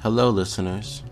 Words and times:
Hello, 0.00 0.28
listeners. 0.28 1.02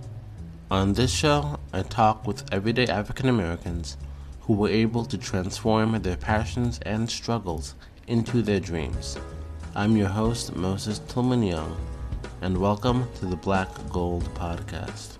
On 0.70 0.92
this 0.92 1.10
show, 1.10 1.58
I 1.72 1.80
talk 1.82 2.26
with 2.26 2.44
everyday 2.52 2.86
African 2.86 3.30
Americans 3.30 3.96
who 4.42 4.52
were 4.52 4.68
able 4.68 5.06
to 5.06 5.16
transform 5.16 6.00
their 6.02 6.18
passions 6.18 6.78
and 6.82 7.10
struggles 7.10 7.74
into 8.06 8.42
their 8.42 8.60
dreams. 8.60 9.18
I'm 9.74 9.96
your 9.96 10.08
host, 10.08 10.54
Moses 10.54 11.00
Tillman 11.08 11.42
Young, 11.42 11.74
and 12.42 12.58
welcome 12.58 13.08
to 13.20 13.26
the 13.26 13.36
Black 13.36 13.68
Gold 13.90 14.24
Podcast. 14.34 15.16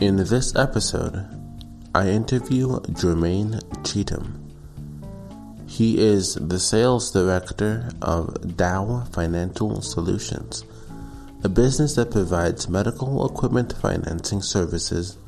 In 0.00 0.16
this 0.16 0.54
episode, 0.54 1.26
I 1.96 2.10
interview 2.10 2.78
Jermaine 2.94 3.60
Cheatham. 3.84 4.47
He 5.78 5.96
is 6.00 6.34
the 6.34 6.58
sales 6.58 7.12
director 7.12 7.88
of 8.02 8.56
Dow 8.56 9.04
Financial 9.12 9.80
Solutions, 9.80 10.64
a 11.44 11.48
business 11.48 11.94
that 11.94 12.10
provides 12.10 12.68
medical 12.68 13.24
equipment 13.24 13.74
financing 13.80 14.42
services 14.42 15.18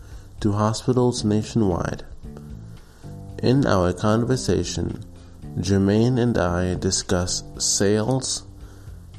to 0.41 0.51
hospitals 0.51 1.23
nationwide. 1.23 2.03
In 3.41 3.65
our 3.65 3.93
conversation, 3.93 5.05
Jermaine 5.57 6.19
and 6.19 6.37
I 6.37 6.75
discuss 6.75 7.45
sales, 7.59 8.43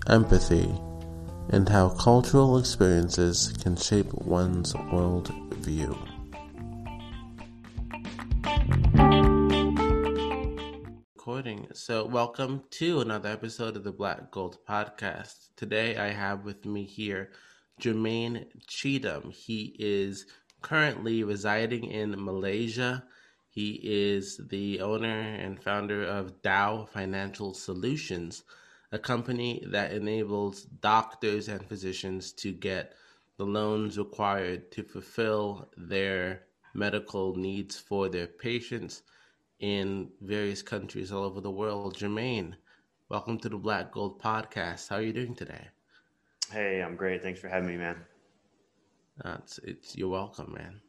empathy, 0.08 0.70
and 1.48 1.70
how 1.70 1.92
cultural 1.92 2.58
experiences 2.58 3.54
can 3.64 3.78
shape 3.78 4.14
one's 4.16 4.74
worldview. 4.74 6.11
Recording. 11.42 11.70
So, 11.74 12.06
welcome 12.06 12.66
to 12.70 13.02
another 13.02 13.30
episode 13.30 13.76
of 13.76 13.84
the 13.84 13.92
Black 13.92 14.30
Gold 14.30 14.60
Podcast. 14.70 15.48
Today, 15.56 15.98
I 15.98 16.10
have 16.10 16.46
with 16.46 16.66
me 16.66 16.86
here 16.86 17.32
Jermaine 17.82 18.46
Cheatham. 18.68 19.32
He 19.32 19.76
is 19.80 20.28
currently 20.62 21.24
residing 21.24 21.86
in 21.86 22.24
Malaysia. 22.24 23.04
He 23.50 23.80
is 23.82 24.40
the 24.50 24.82
owner 24.82 25.20
and 25.20 25.60
founder 25.60 26.04
of 26.04 26.44
Dow 26.44 26.88
Financial 26.94 27.56
Solutions, 27.56 28.44
a 28.92 29.00
company 29.00 29.64
that 29.66 29.94
enables 29.94 30.62
doctors 30.62 31.48
and 31.48 31.68
physicians 31.68 32.34
to 32.34 32.52
get 32.52 32.94
the 33.38 33.46
loans 33.46 33.98
required 33.98 34.72
to 34.74 34.84
fulfill 34.84 35.72
their 35.76 36.44
medical 36.76 37.36
needs 37.36 37.80
for 37.80 38.10
their 38.10 38.28
patients 38.28 39.02
in 39.62 40.10
various 40.22 40.62
countries 40.62 41.12
all 41.12 41.24
over 41.24 41.40
the 41.40 41.50
world. 41.50 41.96
Jermaine, 41.96 42.56
welcome 43.10 43.40
to 43.40 43.48
the 43.48 43.58
Black 43.58 43.92
Gold 43.92 44.20
Podcast. 44.20 44.90
How 44.90 44.98
are 44.98 45.02
you 45.02 45.14
doing 45.14 45.36
today? 45.36 45.68
Hey, 46.52 46.82
I'm 46.82 46.96
great. 46.96 47.22
Thanks 47.22 47.40
for 47.40 47.48
having 47.48 47.70
me, 47.70 47.78
man. 47.78 47.98
Uh, 49.24 49.38
it's, 49.38 49.60
it's 49.60 49.96
you're 49.96 50.10
welcome, 50.10 50.54
man. 50.58 50.82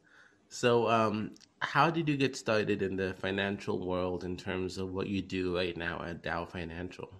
So, 0.48 0.88
um, 0.88 1.32
how 1.60 1.90
did 1.90 2.08
you 2.08 2.16
get 2.16 2.34
started 2.34 2.82
in 2.82 2.96
the 2.96 3.14
financial 3.14 3.86
world 3.86 4.24
in 4.24 4.36
terms 4.36 4.78
of 4.78 4.92
what 4.92 5.06
you 5.06 5.20
do 5.20 5.54
right 5.54 5.76
now 5.76 6.02
at 6.02 6.22
Dow 6.22 6.46
Financial? 6.46 7.10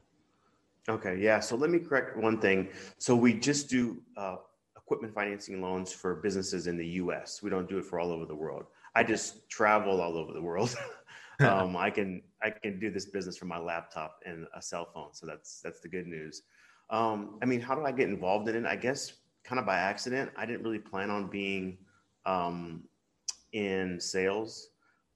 Okay, 0.88 1.18
yeah. 1.20 1.38
So 1.38 1.54
let 1.54 1.70
me 1.70 1.78
correct 1.78 2.16
one 2.16 2.40
thing. 2.40 2.68
So 2.98 3.14
we 3.14 3.34
just 3.34 3.68
do 3.68 3.98
uh, 4.16 4.36
equipment 4.76 5.14
financing 5.14 5.60
loans 5.60 5.92
for 5.92 6.16
businesses 6.16 6.66
in 6.66 6.76
the 6.76 6.86
U.S. 6.86 7.42
We 7.42 7.50
don't 7.50 7.68
do 7.68 7.78
it 7.78 7.84
for 7.84 8.00
all 8.00 8.10
over 8.10 8.26
the 8.26 8.34
world. 8.34 8.64
I 8.94 9.04
just 9.04 9.48
travel 9.48 10.00
all 10.00 10.16
over 10.16 10.32
the 10.32 10.42
world. 10.42 10.74
um, 11.40 11.76
I 11.76 11.90
can 11.90 12.22
I 12.42 12.50
can 12.50 12.78
do 12.78 12.90
this 12.90 13.06
business 13.06 13.36
from 13.36 13.48
my 13.48 13.58
laptop 13.58 14.20
and 14.26 14.46
a 14.54 14.62
cell 14.62 14.88
phone. 14.92 15.08
So 15.12 15.26
that's 15.26 15.60
that's 15.60 15.80
the 15.80 15.88
good 15.88 16.06
news. 16.06 16.42
Um, 16.90 17.38
I 17.42 17.46
mean, 17.46 17.60
how 17.60 17.74
do 17.74 17.84
I 17.84 17.92
get 17.92 18.08
involved 18.08 18.48
in 18.48 18.56
it? 18.56 18.66
I 18.66 18.76
guess 18.76 19.12
kind 19.44 19.58
of 19.58 19.66
by 19.66 19.76
accident. 19.76 20.30
I 20.36 20.46
didn't 20.46 20.62
really 20.62 20.78
plan 20.78 21.10
on 21.10 21.28
being 21.28 21.78
um, 22.26 22.84
in 23.52 23.98
sales. 23.98 24.68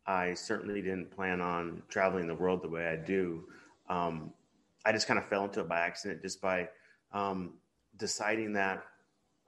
I 0.07 0.35
certainly 0.35 0.83
didn't 0.83 1.11
plan 1.11 1.41
on 1.41 1.83
traveling 1.89 2.27
the 2.27 2.35
world 2.35 2.63
the 2.63 2.69
way 2.69 2.87
I 2.87 2.97
do. 2.97 3.45
Um, 3.89 4.33
I 4.85 4.93
just 4.93 5.07
kind 5.09 5.19
of 5.19 5.27
fell 5.27 5.45
into 5.45 5.61
it 5.61 5.69
by 5.69 5.81
accident, 5.81 6.23
just 6.23 6.41
by 6.41 6.69
um, 7.13 7.55
deciding 7.97 8.53
that 8.55 8.85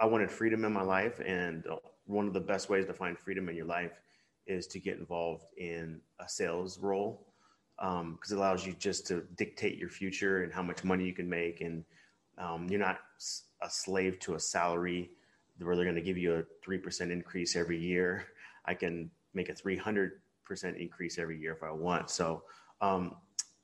I 0.00 0.06
wanted 0.06 0.31
freedom 0.31 0.65
in 0.65 0.72
my 0.72 0.82
life, 0.82 1.21
and 1.25 1.65
one 2.06 2.26
of 2.26 2.32
the 2.32 2.41
best 2.41 2.69
ways 2.69 2.87
to 2.87 2.92
find 2.92 3.19
freedom 3.19 3.48
in 3.48 3.56
your 3.56 3.66
life 3.66 4.00
is 4.48 4.66
to 4.69 4.81
get 4.81 4.98
involved 4.98 5.44
in 5.56 6.00
a 6.19 6.28
sales 6.28 6.78
role 6.78 7.26
because 7.76 8.00
um, 8.00 8.19
it 8.31 8.32
allows 8.32 8.66
you 8.66 8.72
just 8.72 9.06
to 9.06 9.22
dictate 9.36 9.78
your 9.78 9.88
future 9.88 10.42
and 10.42 10.53
how 10.53 10.62
much 10.62 10.82
money 10.82 11.04
you 11.04 11.12
can 11.12 11.28
make, 11.28 11.60
and 11.60 11.84
um, 12.36 12.66
you're 12.69 12.81
not 12.81 12.98
a 13.62 13.70
slave 13.70 14.19
to 14.20 14.34
a 14.34 14.41
salary 14.41 15.10
where 15.60 15.76
they're 15.76 15.84
going 15.84 15.94
to 15.94 16.03
give 16.03 16.19
you 16.19 16.34
a 16.34 16.42
three 16.62 16.78
percent 16.78 17.12
increase 17.12 17.54
every 17.54 17.78
year. 17.78 18.26
I 18.64 18.75
can 18.75 19.10
make 19.34 19.48
a 19.48 19.54
three 19.54 19.76
hundred 19.76 20.20
percent 20.44 20.76
increase 20.76 21.19
every 21.19 21.38
year 21.38 21.53
if 21.53 21.62
I 21.62 21.70
want. 21.70 22.10
So 22.10 22.42
um, 22.80 23.15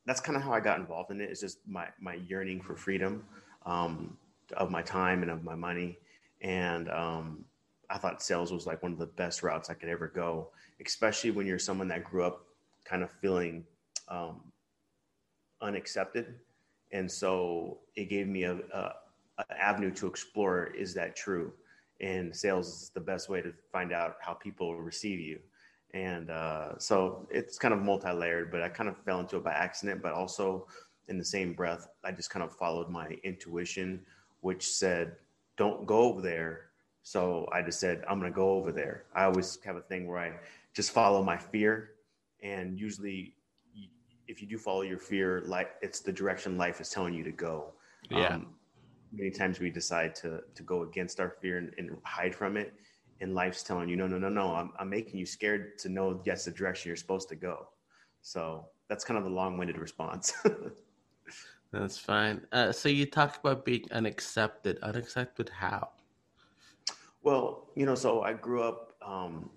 that's 0.06 0.20
kind 0.20 0.36
of 0.36 0.42
how 0.42 0.52
I 0.52 0.60
got 0.60 0.78
involved 0.78 1.10
in 1.10 1.20
it. 1.20 1.30
It's 1.30 1.40
just 1.40 1.58
my 1.66 1.88
my 2.00 2.14
yearning 2.28 2.60
for 2.60 2.76
freedom 2.76 3.24
um, 3.66 4.16
of 4.56 4.70
my 4.70 4.82
time 4.82 5.22
and 5.22 5.30
of 5.30 5.42
my 5.42 5.54
money, 5.54 5.98
and 6.40 6.88
um, 6.90 7.44
I 7.90 7.98
thought 7.98 8.22
sales 8.22 8.52
was 8.52 8.66
like 8.66 8.82
one 8.82 8.92
of 8.92 8.98
the 8.98 9.06
best 9.06 9.42
routes 9.42 9.70
I 9.70 9.74
could 9.74 9.88
ever 9.88 10.08
go, 10.08 10.50
especially 10.84 11.30
when 11.30 11.46
you're 11.46 11.58
someone 11.58 11.88
that 11.88 12.04
grew 12.04 12.24
up 12.24 12.46
kind 12.84 13.02
of 13.02 13.10
feeling 13.10 13.64
um, 14.08 14.40
unaccepted. 15.60 16.34
And 16.92 17.10
so 17.10 17.78
it 17.96 18.08
gave 18.08 18.28
me 18.28 18.44
a, 18.44 18.54
a, 18.72 18.92
a, 19.38 19.44
avenue 19.58 19.90
to 19.92 20.06
explore 20.06 20.66
is 20.66 20.94
that 20.94 21.16
true? 21.16 21.52
And 22.00 22.34
sales 22.34 22.68
is 22.68 22.90
the 22.90 23.00
best 23.00 23.28
way 23.28 23.40
to 23.40 23.52
find 23.72 23.92
out 23.92 24.16
how 24.20 24.34
people 24.34 24.76
receive 24.76 25.20
you. 25.20 25.38
And 25.92 26.30
uh, 26.30 26.78
so 26.78 27.26
it's 27.30 27.58
kind 27.58 27.72
of 27.72 27.80
multi 27.80 28.10
layered, 28.10 28.50
but 28.50 28.62
I 28.62 28.68
kind 28.68 28.88
of 28.88 28.96
fell 29.04 29.20
into 29.20 29.36
it 29.36 29.44
by 29.44 29.52
accident, 29.52 30.02
but 30.02 30.12
also 30.12 30.66
in 31.08 31.18
the 31.18 31.24
same 31.24 31.52
breath, 31.52 31.86
I 32.04 32.12
just 32.12 32.30
kind 32.30 32.44
of 32.44 32.54
followed 32.56 32.88
my 32.88 33.16
intuition, 33.22 34.00
which 34.40 34.66
said, 34.66 35.16
don't 35.56 35.86
go 35.86 35.98
over 35.98 36.20
there 36.20 36.70
so 37.04 37.46
I 37.52 37.60
just 37.60 37.78
said, 37.78 38.02
I'm 38.08 38.18
going 38.18 38.32
to 38.32 38.34
go 38.34 38.52
over 38.52 38.72
there. 38.72 39.04
I 39.14 39.24
always 39.24 39.58
have 39.64 39.76
a 39.76 39.82
thing 39.82 40.08
where 40.08 40.18
I 40.18 40.32
just 40.72 40.90
follow 40.90 41.22
my 41.22 41.36
fear. 41.36 41.90
And 42.42 42.80
usually, 42.80 43.34
if 44.26 44.40
you 44.40 44.48
do 44.48 44.56
follow 44.56 44.80
your 44.80 44.98
fear, 44.98 45.42
like 45.46 45.72
it's 45.82 46.00
the 46.00 46.12
direction 46.12 46.56
life 46.56 46.80
is 46.80 46.88
telling 46.88 47.12
you 47.12 47.22
to 47.22 47.30
go. 47.30 47.74
Yeah. 48.10 48.28
Um, 48.28 48.54
many 49.12 49.30
times 49.30 49.60
we 49.60 49.68
decide 49.68 50.14
to, 50.16 50.40
to 50.54 50.62
go 50.62 50.82
against 50.82 51.20
our 51.20 51.28
fear 51.28 51.58
and, 51.58 51.72
and, 51.76 51.90
hide 52.04 52.34
from 52.34 52.56
it. 52.56 52.72
And 53.20 53.34
life's 53.34 53.62
telling 53.62 53.90
you, 53.90 53.96
no, 53.96 54.06
no, 54.06 54.18
no, 54.18 54.30
no, 54.30 54.54
I'm, 54.54 54.72
I'm 54.78 54.88
making 54.88 55.18
you 55.18 55.26
scared 55.26 55.78
to 55.80 55.90
know 55.90 56.22
that's 56.24 56.46
the 56.46 56.50
direction 56.50 56.88
you're 56.88 56.96
supposed 56.96 57.28
to 57.28 57.36
go. 57.36 57.68
So 58.22 58.66
that's 58.88 59.04
kind 59.04 59.18
of 59.18 59.24
the 59.24 59.30
long 59.30 59.58
winded 59.58 59.76
response. 59.76 60.32
that's 61.70 61.98
fine. 61.98 62.46
Uh, 62.50 62.72
so 62.72 62.88
you 62.88 63.04
talked 63.04 63.38
about 63.38 63.66
being 63.66 63.84
unaccepted. 63.92 64.78
Unaccepted 64.82 65.50
how? 65.50 65.90
Well, 67.24 67.70
you 67.74 67.86
know, 67.86 67.94
so 67.94 68.20
I 68.20 68.34
grew 68.34 68.62
up 68.62 68.92
um, 69.04 69.48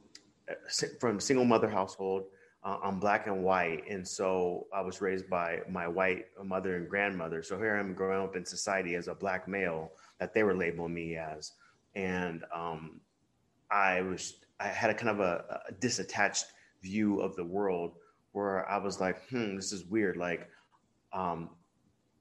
from 1.01 1.19
single 1.19 1.44
mother 1.44 1.69
household. 1.69 2.23
Uh, 2.63 2.78
I'm 2.81 2.97
black 2.97 3.28
and 3.28 3.44
white, 3.44 3.83
and 3.89 4.07
so 4.07 4.67
I 4.73 4.81
was 4.81 5.01
raised 5.01 5.29
by 5.29 5.59
my 5.69 5.85
white 5.85 6.27
mother 6.44 6.77
and 6.77 6.89
grandmother. 6.89 7.44
So 7.44 7.57
here 7.57 7.75
I'm 7.75 7.94
growing 7.94 8.25
up 8.25 8.38
in 8.38 8.45
society 8.45 8.95
as 8.95 9.09
a 9.09 9.13
black 9.13 9.50
male 9.50 9.91
that 10.17 10.33
they 10.33 10.44
were 10.44 10.56
labeling 10.56 10.94
me 10.94 11.17
as, 11.17 11.51
and 11.94 12.45
um, 12.56 13.01
I 13.69 14.01
was 14.01 14.35
I 14.61 14.69
had 14.69 14.89
a 14.89 14.94
kind 14.94 15.09
of 15.09 15.19
a, 15.19 15.61
a 15.69 15.73
disattached 15.73 16.45
view 16.81 17.19
of 17.19 17.35
the 17.35 17.44
world 17.44 17.95
where 18.31 18.67
I 18.69 18.77
was 18.77 19.01
like, 19.01 19.27
hmm, 19.29 19.57
this 19.57 19.73
is 19.73 19.83
weird. 19.86 20.15
Like, 20.15 20.47
um, 21.12 21.50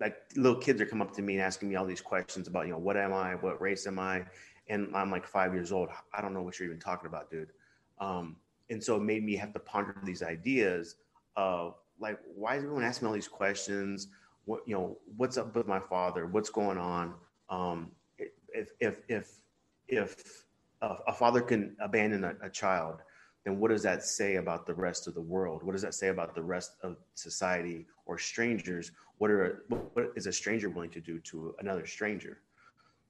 like 0.00 0.16
little 0.34 0.60
kids 0.60 0.80
are 0.80 0.86
coming 0.86 1.06
up 1.06 1.14
to 1.14 1.22
me 1.22 1.34
and 1.34 1.42
asking 1.42 1.68
me 1.68 1.76
all 1.76 1.86
these 1.86 2.00
questions 2.00 2.48
about, 2.48 2.66
you 2.66 2.72
know, 2.72 2.78
what 2.78 2.96
am 2.96 3.12
I? 3.12 3.36
What 3.36 3.60
race 3.60 3.86
am 3.86 4.00
I? 4.00 4.24
And 4.68 4.94
I'm 4.94 5.10
like 5.10 5.26
five 5.26 5.54
years 5.54 5.72
old. 5.72 5.88
I 6.12 6.20
don't 6.20 6.34
know 6.34 6.42
what 6.42 6.58
you're 6.58 6.66
even 6.68 6.80
talking 6.80 7.06
about, 7.06 7.30
dude. 7.30 7.50
Um, 7.98 8.36
and 8.70 8.82
so 8.82 8.96
it 8.96 9.02
made 9.02 9.24
me 9.24 9.36
have 9.36 9.52
to 9.52 9.60
ponder 9.60 9.96
these 10.04 10.22
ideas 10.22 10.96
of 11.36 11.74
like, 12.00 12.18
why 12.34 12.56
is 12.56 12.62
everyone 12.62 12.84
asking 12.84 13.06
me 13.06 13.08
all 13.10 13.14
these 13.14 13.28
questions? 13.28 14.08
What 14.44 14.60
you 14.66 14.74
know, 14.74 14.98
what's 15.16 15.36
up 15.36 15.54
with 15.54 15.66
my 15.66 15.80
father? 15.80 16.26
What's 16.26 16.50
going 16.50 16.78
on? 16.78 17.14
Um, 17.48 17.92
if 18.18 18.70
if 18.80 19.02
if 19.08 19.40
if 19.88 20.44
a, 20.82 21.12
father 21.12 21.40
can 21.40 21.76
abandon 21.80 22.24
a, 22.24 22.34
a 22.42 22.50
child, 22.50 23.00
then 23.44 23.58
what 23.58 23.70
does 23.70 23.82
that 23.82 24.04
say 24.04 24.36
about 24.36 24.66
the 24.66 24.74
rest 24.74 25.06
of 25.06 25.14
the 25.14 25.20
world? 25.20 25.62
What 25.62 25.72
does 25.72 25.82
that 25.82 25.94
say 25.94 26.08
about 26.08 26.34
the 26.34 26.42
rest 26.42 26.76
of 26.82 26.96
society 27.14 27.86
or 28.04 28.18
strangers? 28.18 28.92
What 29.18 29.30
are 29.30 29.64
what 29.68 30.12
is 30.16 30.26
a 30.26 30.32
stranger 30.32 30.68
willing 30.68 30.90
to 30.90 31.00
do 31.00 31.18
to 31.20 31.54
another 31.60 31.86
stranger? 31.86 32.38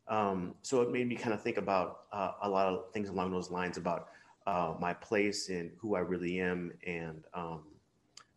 Um, 0.09 0.55
so 0.63 0.83
it 0.83 0.91
made 0.91 1.09
me 1.09 1.17
kind 1.17 1.35
of 1.35 1.43
think 1.43 1.57
about 1.57 2.03
uh, 2.13 2.33
a 2.43 2.49
lot 2.49 2.67
of 2.67 2.93
things 2.93 3.09
along 3.09 3.33
those 3.33 3.51
lines 3.51 3.77
about 3.77 4.09
uh, 4.47 4.75
my 4.79 4.95
place 4.95 5.49
and 5.49 5.71
who 5.79 5.97
I 5.97 6.01
really 6.01 6.41
am. 6.41 6.73
And 6.87 7.25
um, 7.35 7.65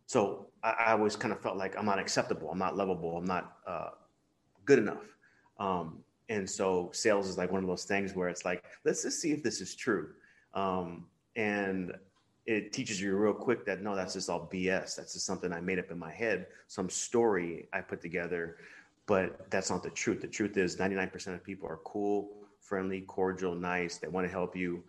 so 0.06 0.48
I, 0.64 0.70
I, 0.86 0.92
always 0.92 1.14
kind 1.14 1.32
of 1.32 1.40
felt 1.40 1.56
like 1.56 1.78
I'm 1.78 1.86
not 1.86 2.00
acceptable, 2.00 2.50
I'm 2.50 2.58
not 2.58 2.76
lovable, 2.76 3.16
I'm 3.16 3.24
not 3.24 3.58
uh, 3.66 3.90
good 4.64 4.80
enough. 4.80 5.04
Um, 5.60 6.02
and 6.28 6.48
so 6.48 6.90
sales 6.92 7.28
is 7.28 7.38
like 7.38 7.52
one 7.52 7.62
of 7.62 7.68
those 7.68 7.84
things 7.84 8.14
where 8.14 8.28
it's 8.28 8.44
like, 8.44 8.64
let's 8.84 9.02
just 9.02 9.20
see 9.20 9.30
if 9.30 9.42
this 9.42 9.60
is 9.60 9.76
true. 9.76 10.08
Um, 10.54 11.06
and 11.36 11.92
it 12.46 12.72
teaches 12.72 13.00
you 13.00 13.14
real 13.16 13.32
quick 13.32 13.64
that 13.66 13.82
no, 13.82 13.94
that's 13.94 14.14
just 14.14 14.28
all 14.28 14.48
BS. 14.52 14.96
That's 14.96 15.12
just 15.12 15.26
something 15.26 15.52
I 15.52 15.60
made 15.60 15.78
up 15.78 15.90
in 15.92 15.98
my 15.98 16.12
head, 16.12 16.46
some 16.66 16.90
story 16.90 17.68
I 17.72 17.80
put 17.80 18.00
together, 18.00 18.56
but 19.10 19.50
that's 19.50 19.70
not 19.70 19.82
the 19.82 19.90
truth. 19.90 20.20
The 20.20 20.28
truth 20.28 20.56
is 20.56 20.76
99% 20.76 21.34
of 21.34 21.42
people 21.42 21.68
are 21.68 21.80
cool, 21.82 22.30
friendly, 22.60 23.00
cordial, 23.00 23.56
nice. 23.56 23.98
They 23.98 24.06
want 24.06 24.24
to 24.24 24.30
help 24.30 24.54
you. 24.54 24.84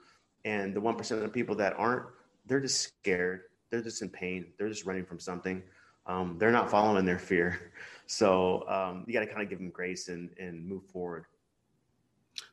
And 0.46 0.76
the 0.76 0.80
1% 0.80 1.12
of 1.12 1.22
the 1.22 1.28
people 1.28 1.56
that 1.56 1.74
aren't, 1.76 2.06
they're 2.46 2.60
just 2.60 2.82
scared. 2.82 3.46
They're 3.72 3.82
just 3.82 4.04
in 4.04 4.10
pain. 4.10 4.46
They're 4.60 4.70
just 4.70 4.86
running 4.86 5.06
from 5.06 5.20
something. 5.20 5.64
Um, 6.06 6.36
they're 6.38 6.52
not 6.52 6.70
following 6.70 7.04
their 7.04 7.20
fear. 7.20 7.74
So 8.08 8.68
um, 8.68 9.06
you 9.08 9.14
got 9.14 9.22
to 9.22 9.26
kind 9.26 9.42
of 9.42 9.50
give 9.50 9.60
them 9.60 9.70
grace 9.70 10.10
and, 10.10 10.32
and 10.38 10.68
move 10.68 10.84
forward. 10.84 11.24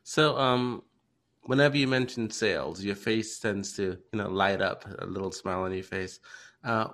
So, 0.03 0.37
um, 0.37 0.83
whenever 1.41 1.75
you 1.75 1.85
mention 1.85 2.29
sales, 2.29 2.81
your 2.81 2.95
face 2.95 3.37
tends 3.39 3.73
to, 3.73 3.97
you 4.13 4.19
know, 4.19 4.29
light 4.29 4.61
up 4.61 4.85
a 4.99 5.05
little 5.05 5.33
smile 5.33 5.63
on 5.63 5.73
your 5.73 5.83
face. 5.83 6.21
Uh, 6.63 6.87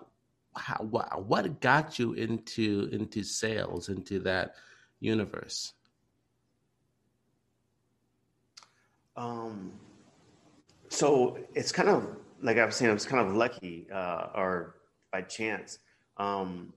how, 0.57 0.77
what, 0.89 1.25
what 1.25 1.59
got 1.61 1.99
you 1.99 2.13
into 2.13 2.89
into 2.91 3.23
sales, 3.23 3.89
into 3.89 4.19
that 4.19 4.55
universe? 4.99 5.73
Um, 9.17 9.71
so 10.89 11.37
it's 11.53 11.71
kind 11.71 11.89
of 11.89 12.07
like 12.41 12.57
I 12.57 12.65
was 12.65 12.75
saying, 12.75 12.91
I 12.91 12.93
was 12.93 13.05
kind 13.05 13.27
of 13.27 13.33
lucky 13.35 13.87
uh, 13.91 14.27
or 14.35 14.75
by 15.11 15.21
chance. 15.21 15.79
Um, 16.17 16.73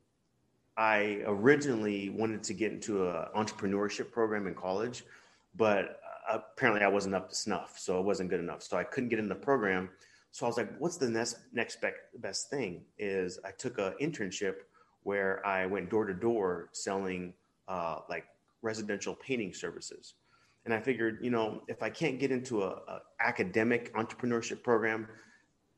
I 0.77 1.23
originally 1.27 2.11
wanted 2.11 2.43
to 2.45 2.55
get 2.55 2.73
into 2.73 3.09
an 3.09 3.27
entrepreneurship 3.37 4.13
program 4.13 4.47
in 4.47 4.55
college, 4.55 5.05
but 5.57 6.01
apparently 6.31 6.85
I 6.85 6.89
wasn't 6.89 7.17
up 7.17 7.29
to 7.31 7.35
snuff, 7.35 7.79
so 7.79 7.99
it 7.99 8.05
wasn't 8.05 8.31
good 8.31 8.41
enough. 8.41 8.63
So 8.63 8.77
I 8.77 8.85
couldn't 8.85 9.09
get 9.09 9.19
in 9.19 9.29
the 9.29 9.35
program. 9.35 9.91
So 10.31 10.47
I 10.47 10.49
was 10.49 10.57
like, 10.57 10.77
what's 10.79 10.97
the 10.97 11.09
next 11.09 11.39
next 11.53 11.79
best 12.19 12.51
thing? 12.51 12.83
Is 12.99 13.39
I 13.45 13.51
took 13.51 13.79
an 13.79 13.95
internship 14.01 14.55
where 15.03 15.45
I 15.47 15.67
went 15.67 15.91
door 15.91 16.07
to 16.07 16.15
door 16.15 16.69
selling 16.73 17.33
uh, 17.67 18.01
like 18.09 18.25
residential 18.63 19.15
painting 19.15 19.55
services. 19.55 20.15
And 20.65 20.75
I 20.75 20.81
figured, 20.81 21.21
you 21.23 21.31
know, 21.31 21.63
if 21.69 21.83
I 21.83 21.91
can't 21.91 22.19
get 22.19 22.31
into 22.31 22.63
a, 22.63 22.69
a 22.69 23.01
academic 23.21 23.95
entrepreneurship 23.95 24.63
program, 24.63 25.09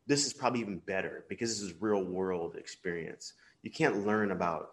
this 0.07 0.27
is 0.27 0.33
probably 0.33 0.61
even 0.61 0.79
better 0.79 1.25
because 1.29 1.51
this 1.51 1.71
is 1.71 1.81
real 1.81 2.03
world 2.03 2.57
experience. 2.57 3.35
You 3.63 3.71
can't 3.71 4.05
learn 4.07 4.33
about 4.33 4.73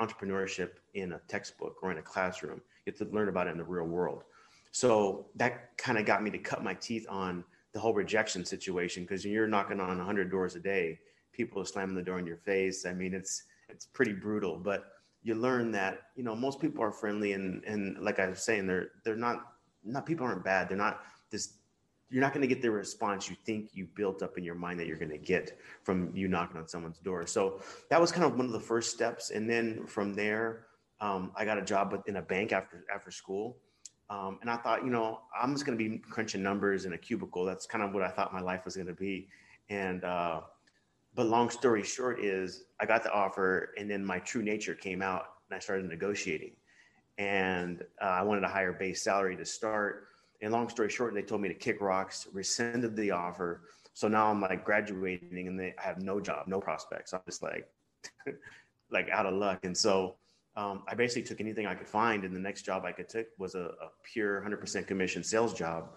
entrepreneurship 0.00 0.70
in 0.94 1.12
a 1.12 1.20
textbook 1.26 1.76
or 1.82 1.90
in 1.90 1.98
a 1.98 2.02
classroom. 2.02 2.60
You 2.86 2.92
have 2.92 3.08
to 3.08 3.14
learn 3.14 3.28
about 3.28 3.48
it 3.48 3.50
in 3.50 3.58
the 3.58 3.64
real 3.64 3.86
world. 3.86 4.22
So 4.70 5.26
that 5.36 5.76
kind 5.76 5.98
of 5.98 6.06
got 6.06 6.22
me 6.22 6.30
to 6.30 6.38
cut 6.38 6.62
my 6.62 6.74
teeth 6.74 7.06
on 7.08 7.42
the 7.72 7.80
whole 7.80 7.94
rejection 7.94 8.44
situation 8.44 9.02
because 9.02 9.24
you're 9.24 9.46
knocking 9.46 9.80
on 9.80 9.98
100 9.98 10.30
doors 10.30 10.54
a 10.56 10.60
day, 10.60 10.98
people 11.32 11.60
are 11.60 11.64
slamming 11.64 11.94
the 11.94 12.02
door 12.02 12.18
in 12.18 12.26
your 12.26 12.36
face. 12.36 12.86
I 12.86 12.92
mean, 12.92 13.14
it's 13.14 13.44
it's 13.68 13.86
pretty 13.86 14.12
brutal, 14.12 14.56
but 14.56 14.84
you 15.22 15.34
learn 15.34 15.70
that 15.72 16.00
you 16.16 16.22
know 16.22 16.34
most 16.34 16.60
people 16.60 16.82
are 16.82 16.92
friendly 16.92 17.32
and 17.32 17.64
and 17.64 17.98
like 18.00 18.18
I 18.18 18.28
was 18.28 18.42
saying, 18.42 18.66
they're 18.66 18.88
they're 19.04 19.16
not 19.16 19.52
not 19.84 20.06
people 20.06 20.26
aren't 20.26 20.44
bad. 20.44 20.68
They're 20.68 20.76
not 20.76 21.02
this. 21.30 21.54
You're 22.10 22.22
not 22.22 22.32
going 22.32 22.40
to 22.40 22.52
get 22.52 22.62
the 22.62 22.70
response 22.70 23.28
you 23.28 23.36
think 23.44 23.70
you 23.74 23.86
built 23.94 24.22
up 24.22 24.38
in 24.38 24.44
your 24.44 24.54
mind 24.54 24.80
that 24.80 24.86
you're 24.86 24.96
going 24.96 25.10
to 25.10 25.18
get 25.18 25.58
from 25.82 26.10
you 26.14 26.26
knocking 26.26 26.56
on 26.56 26.66
someone's 26.66 26.98
door. 26.98 27.26
So 27.26 27.60
that 27.90 28.00
was 28.00 28.10
kind 28.10 28.24
of 28.24 28.34
one 28.34 28.46
of 28.46 28.52
the 28.52 28.60
first 28.60 28.90
steps, 28.94 29.30
and 29.30 29.48
then 29.48 29.86
from 29.86 30.14
there, 30.14 30.64
um, 31.02 31.32
I 31.36 31.44
got 31.44 31.58
a 31.58 31.62
job 31.62 32.02
in 32.06 32.16
a 32.16 32.22
bank 32.22 32.52
after 32.52 32.84
after 32.92 33.10
school 33.10 33.58
um, 34.10 34.38
and 34.40 34.50
I 34.50 34.56
thought, 34.56 34.84
you 34.84 34.90
know, 34.90 35.20
I'm 35.38 35.52
just 35.52 35.66
going 35.66 35.76
to 35.76 35.88
be 35.88 35.98
crunching 35.98 36.42
numbers 36.42 36.86
in 36.86 36.94
a 36.94 36.98
cubicle. 36.98 37.44
That's 37.44 37.66
kind 37.66 37.84
of 37.84 37.92
what 37.92 38.02
I 38.02 38.08
thought 38.08 38.32
my 38.32 38.40
life 38.40 38.64
was 38.64 38.74
going 38.74 38.86
to 38.86 38.94
be. 38.94 39.28
And, 39.68 40.02
uh, 40.04 40.40
but 41.14 41.26
long 41.26 41.50
story 41.50 41.82
short 41.82 42.24
is 42.24 42.64
I 42.80 42.86
got 42.86 43.02
the 43.02 43.12
offer 43.12 43.74
and 43.76 43.90
then 43.90 44.04
my 44.04 44.18
true 44.20 44.42
nature 44.42 44.74
came 44.74 45.02
out 45.02 45.24
and 45.50 45.56
I 45.56 45.60
started 45.60 45.86
negotiating. 45.86 46.52
And 47.18 47.82
uh, 48.00 48.04
I 48.06 48.22
wanted 48.22 48.44
a 48.44 48.48
higher 48.48 48.72
base 48.72 49.02
salary 49.02 49.36
to 49.36 49.44
start. 49.44 50.06
And 50.40 50.52
long 50.52 50.68
story 50.68 50.88
short, 50.88 51.14
they 51.14 51.22
told 51.22 51.40
me 51.40 51.48
to 51.48 51.54
kick 51.54 51.80
rocks, 51.80 52.28
rescinded 52.32 52.96
the 52.96 53.10
offer. 53.10 53.62
So 53.92 54.08
now 54.08 54.30
I'm 54.30 54.40
like 54.40 54.64
graduating 54.64 55.48
and 55.48 55.58
they, 55.58 55.74
I 55.78 55.82
have 55.82 56.00
no 56.00 56.20
job, 56.20 56.46
no 56.46 56.60
prospects. 56.60 57.12
I'm 57.12 57.20
just 57.26 57.42
like, 57.42 57.68
like 58.90 59.10
out 59.10 59.26
of 59.26 59.34
luck. 59.34 59.64
And 59.64 59.76
so 59.76 60.14
um, 60.58 60.82
I 60.88 60.96
basically 60.96 61.22
took 61.22 61.40
anything 61.40 61.66
I 61.66 61.76
could 61.76 61.86
find, 61.86 62.24
and 62.24 62.34
the 62.34 62.40
next 62.40 62.62
job 62.62 62.84
I 62.84 62.90
could 62.90 63.08
take 63.08 63.28
was 63.38 63.54
a, 63.54 63.60
a 63.60 63.90
pure 64.02 64.42
100% 64.44 64.88
commission 64.88 65.22
sales 65.22 65.54
job, 65.54 65.90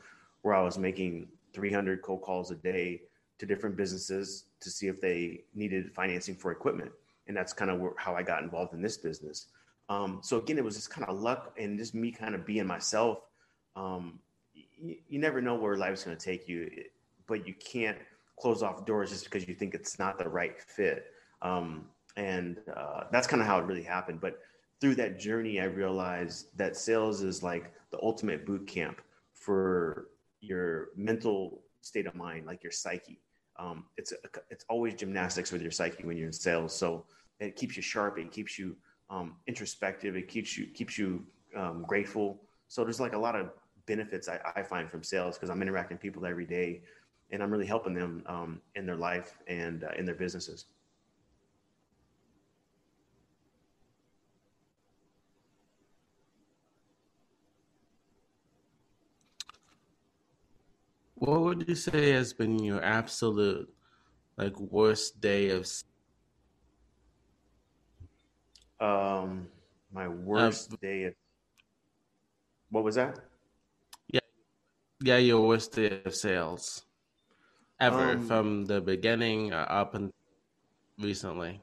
where 0.44 0.54
I 0.54 0.62
was 0.62 0.78
making 0.78 1.30
300 1.54 2.04
cold 2.04 2.22
calls 2.22 2.52
a 2.52 2.56
day 2.56 3.02
to 3.40 3.48
different 3.48 3.76
businesses 3.76 4.46
to 4.60 4.70
see 4.70 4.86
if 4.86 5.02
they 5.02 5.46
needed 5.56 5.92
financing 5.96 6.36
for 6.36 6.52
equipment, 6.52 6.92
and 7.26 7.36
that's 7.36 7.54
kind 7.54 7.72
of 7.72 7.82
how 7.98 8.16
I 8.16 8.22
got 8.22 8.44
involved 8.44 8.76
in 8.76 8.84
this 8.84 8.98
business. 8.98 9.48
Um, 9.90 10.20
so 10.22 10.38
again, 10.38 10.60
it 10.60 10.64
was 10.64 10.76
just 10.76 10.92
kind 10.92 11.10
of 11.10 11.20
luck 11.20 11.56
and 11.58 11.80
just 11.80 11.96
me 11.96 12.12
kind 12.12 12.36
of 12.36 12.46
being 12.46 12.68
myself. 12.68 13.24
Um, 13.76 14.20
you, 14.54 14.98
you 15.10 15.18
never 15.18 15.42
know 15.42 15.56
where 15.56 15.76
life's 15.76 16.04
going 16.04 16.16
to 16.16 16.24
take 16.24 16.48
you, 16.48 16.70
but 17.26 17.48
you 17.48 17.56
can't 17.56 17.98
close 18.40 18.62
off 18.62 18.86
doors 18.86 19.10
just 19.10 19.24
because 19.24 19.48
you 19.48 19.56
think 19.56 19.74
it's 19.74 19.98
not 19.98 20.20
the 20.20 20.30
right 20.30 20.62
fit. 20.62 21.08
Um, 21.42 21.86
and 22.18 22.58
uh, 22.76 23.04
that's 23.12 23.28
kind 23.28 23.42
of 23.42 23.48
how 23.48 23.60
it 23.60 23.66
really 23.66 23.84
happened. 23.84 24.22
But 24.22 24.40
through 24.80 24.96
that 24.96 25.20
journey, 25.20 25.62
I 25.62 25.66
realized 25.66 26.58
that 26.58 26.76
sales 26.76 27.22
is 27.22 27.44
like 27.44 27.72
the 27.92 28.00
ultimate 28.02 28.46
boot 28.46 28.68
camp 28.68 29.02
for 29.34 30.08
your 30.40 30.90
mental 30.96 31.62
state 31.82 32.08
of 32.08 32.16
mind, 32.16 32.46
like 32.46 32.64
your 32.64 32.72
psyche. 32.72 33.20
Um, 33.58 33.86
it's 33.98 34.12
a, 34.12 34.16
it's 34.50 34.66
always 34.70 34.96
gymnastics 34.96 35.52
with 35.52 35.62
your 35.62 35.72
psyche 35.72 36.04
when 36.04 36.18
you're 36.18 36.28
in 36.28 36.34
sales. 36.34 36.76
So 36.76 37.06
it 37.40 37.56
keeps 37.56 37.76
you 37.76 37.84
sharp. 37.84 38.18
It 38.18 38.32
keeps 38.32 38.58
you 38.58 38.76
um, 39.10 39.36
introspective. 39.48 40.16
It 40.16 40.28
keeps 40.28 40.58
you 40.58 40.68
keeps 40.68 40.98
you 40.98 41.24
um, 41.56 41.86
grateful. 41.88 42.42
So 42.68 42.84
there's 42.84 43.00
like 43.00 43.14
a 43.14 43.20
lot 43.20 43.36
of 43.36 43.50
benefits 43.86 44.30
I, 44.30 44.40
I 44.56 44.64
find 44.64 44.90
from 44.90 45.04
sales 45.04 45.38
because 45.38 45.50
I'm 45.50 45.62
interacting 45.62 45.96
with 45.96 46.02
people 46.02 46.26
every 46.26 46.46
day, 46.46 46.82
and 47.32 47.44
I'm 47.44 47.52
really 47.52 47.66
helping 47.66 47.94
them 47.94 48.24
um, 48.26 48.62
in 48.76 48.86
their 48.86 48.96
life 48.96 49.38
and 49.48 49.84
uh, 49.84 49.90
in 49.98 50.06
their 50.06 50.16
businesses. 50.16 50.66
What 61.22 61.42
would 61.42 61.70
you 61.70 61.76
say 61.76 62.14
has 62.14 62.34
been 62.34 62.58
your 62.58 62.82
absolute 62.82 63.70
like 64.38 64.58
worst 64.60 65.22
day 65.22 65.52
of 65.52 65.70
um 68.80 69.46
my 69.94 70.08
worst 70.08 70.74
uh, 70.74 70.78
day 70.82 71.04
of 71.04 71.14
what 72.72 72.84
was 72.84 72.96
that? 72.96 73.20
Yeah. 74.10 74.26
Yeah, 75.04 75.18
your 75.18 75.46
worst 75.46 75.74
day 75.74 76.02
of 76.06 76.16
sales 76.16 76.86
ever 77.80 78.14
um, 78.14 78.26
from 78.26 78.66
the 78.66 78.82
beginning 78.82 79.54
uh, 79.54 79.68
up 79.70 79.94
and 79.94 80.10
recently. 80.98 81.62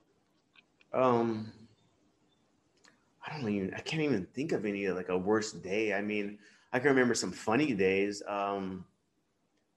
Um 0.95 1.51
I 3.27 3.35
don't 3.35 3.51
even 3.51 3.75
I 3.75 3.81
can't 3.81 4.03
even 4.03 4.25
think 4.27 4.53
of 4.53 4.65
any 4.65 4.89
like 4.91 5.09
a 5.09 5.19
worst 5.19 5.63
day. 5.65 5.95
I 5.95 6.01
mean, 6.01 6.39
I 6.73 6.79
can 6.79 6.91
remember 6.91 7.15
some 7.15 7.33
funny 7.33 7.75
days. 7.75 8.23
Um 8.29 8.85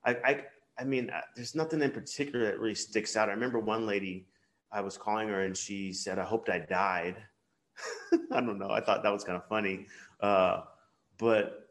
I, 0.06 0.12
I, 0.12 0.44
I 0.80 0.84
mean, 0.84 1.10
uh, 1.10 1.22
there's 1.36 1.56
nothing 1.56 1.82
in 1.82 1.92
particular 1.92 2.46
that 2.46 2.60
really 2.60 2.76
sticks 2.76 3.16
out. 3.16 3.30
I 3.30 3.34
remember 3.34 3.60
one 3.60 3.86
lady, 3.86 4.28
I 4.72 4.82
was 4.82 4.98
calling 4.98 5.28
her 5.28 5.42
and 5.42 5.56
she 5.56 5.94
said, 5.94 6.18
I 6.18 6.24
hoped 6.24 6.50
I 6.50 6.60
died. 6.60 7.18
I 8.32 8.42
don't 8.42 8.58
know. 8.58 8.70
I 8.70 8.82
thought 8.82 9.04
that 9.04 9.12
was 9.12 9.24
kind 9.24 9.38
of 9.38 9.48
funny. 9.48 9.88
Uh, 10.20 10.62
but 11.18 11.68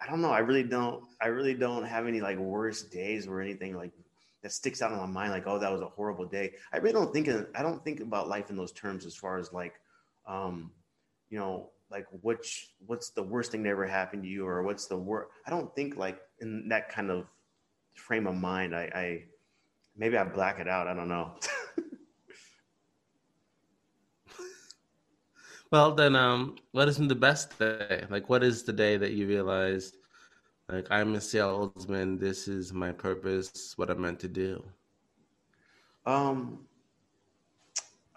I 0.00 0.10
don't 0.10 0.20
know. 0.20 0.30
I 0.30 0.40
really 0.40 0.62
don't, 0.62 1.04
I 1.20 1.28
really 1.28 1.54
don't 1.54 1.84
have 1.84 2.06
any 2.06 2.20
like 2.20 2.38
worst 2.38 2.90
days 2.90 3.26
or 3.26 3.40
anything 3.40 3.76
like 3.76 3.92
that 4.42 4.52
sticks 4.52 4.82
out 4.82 4.92
in 4.92 4.98
my 4.98 5.06
mind. 5.06 5.32
Like, 5.32 5.46
oh, 5.46 5.58
that 5.58 5.70
was 5.70 5.82
a 5.82 5.86
horrible 5.86 6.26
day. 6.26 6.52
I 6.72 6.78
really 6.78 6.92
don't 6.92 7.12
think, 7.12 7.28
of, 7.28 7.46
I 7.54 7.62
don't 7.62 7.84
think 7.84 8.00
about 8.00 8.28
life 8.28 8.50
in 8.50 8.56
those 8.56 8.72
terms 8.72 9.06
as 9.06 9.14
far 9.14 9.38
as 9.38 9.52
like, 9.52 9.74
um, 10.26 10.70
you 11.28 11.38
know, 11.38 11.70
like 11.90 12.06
which, 12.22 12.70
what's 12.86 13.10
the 13.10 13.22
worst 13.22 13.52
thing 13.52 13.62
that 13.64 13.70
ever 13.70 13.86
happened 13.86 14.22
to 14.22 14.28
you 14.28 14.46
or 14.46 14.62
what's 14.62 14.86
the 14.86 14.96
worst. 14.96 15.30
I 15.46 15.50
don't 15.50 15.74
think 15.74 15.96
like 15.96 16.20
in 16.40 16.68
that 16.68 16.88
kind 16.88 17.10
of 17.10 17.26
frame 17.94 18.26
of 18.26 18.36
mind. 18.36 18.74
I, 18.74 18.90
I 18.94 19.24
maybe 19.96 20.16
I 20.16 20.24
black 20.24 20.58
it 20.58 20.68
out. 20.68 20.86
I 20.86 20.94
don't 20.94 21.08
know. 21.08 21.32
well, 25.70 25.94
then, 25.94 26.16
um, 26.16 26.56
what 26.72 26.88
is 26.88 26.96
the 26.96 27.14
best 27.14 27.58
day? 27.58 28.04
Like, 28.10 28.28
what 28.28 28.42
is 28.42 28.62
the 28.64 28.72
day 28.72 28.96
that 28.96 29.12
you 29.12 29.26
realized, 29.26 29.96
like, 30.68 30.86
I'm 30.90 31.14
a 31.14 31.20
salesman. 31.20 32.18
This 32.18 32.48
is 32.48 32.72
my 32.72 32.92
purpose. 32.92 33.74
What 33.76 33.90
I'm 33.90 34.00
meant 34.00 34.20
to 34.20 34.28
do. 34.28 34.64
Um, 36.06 36.60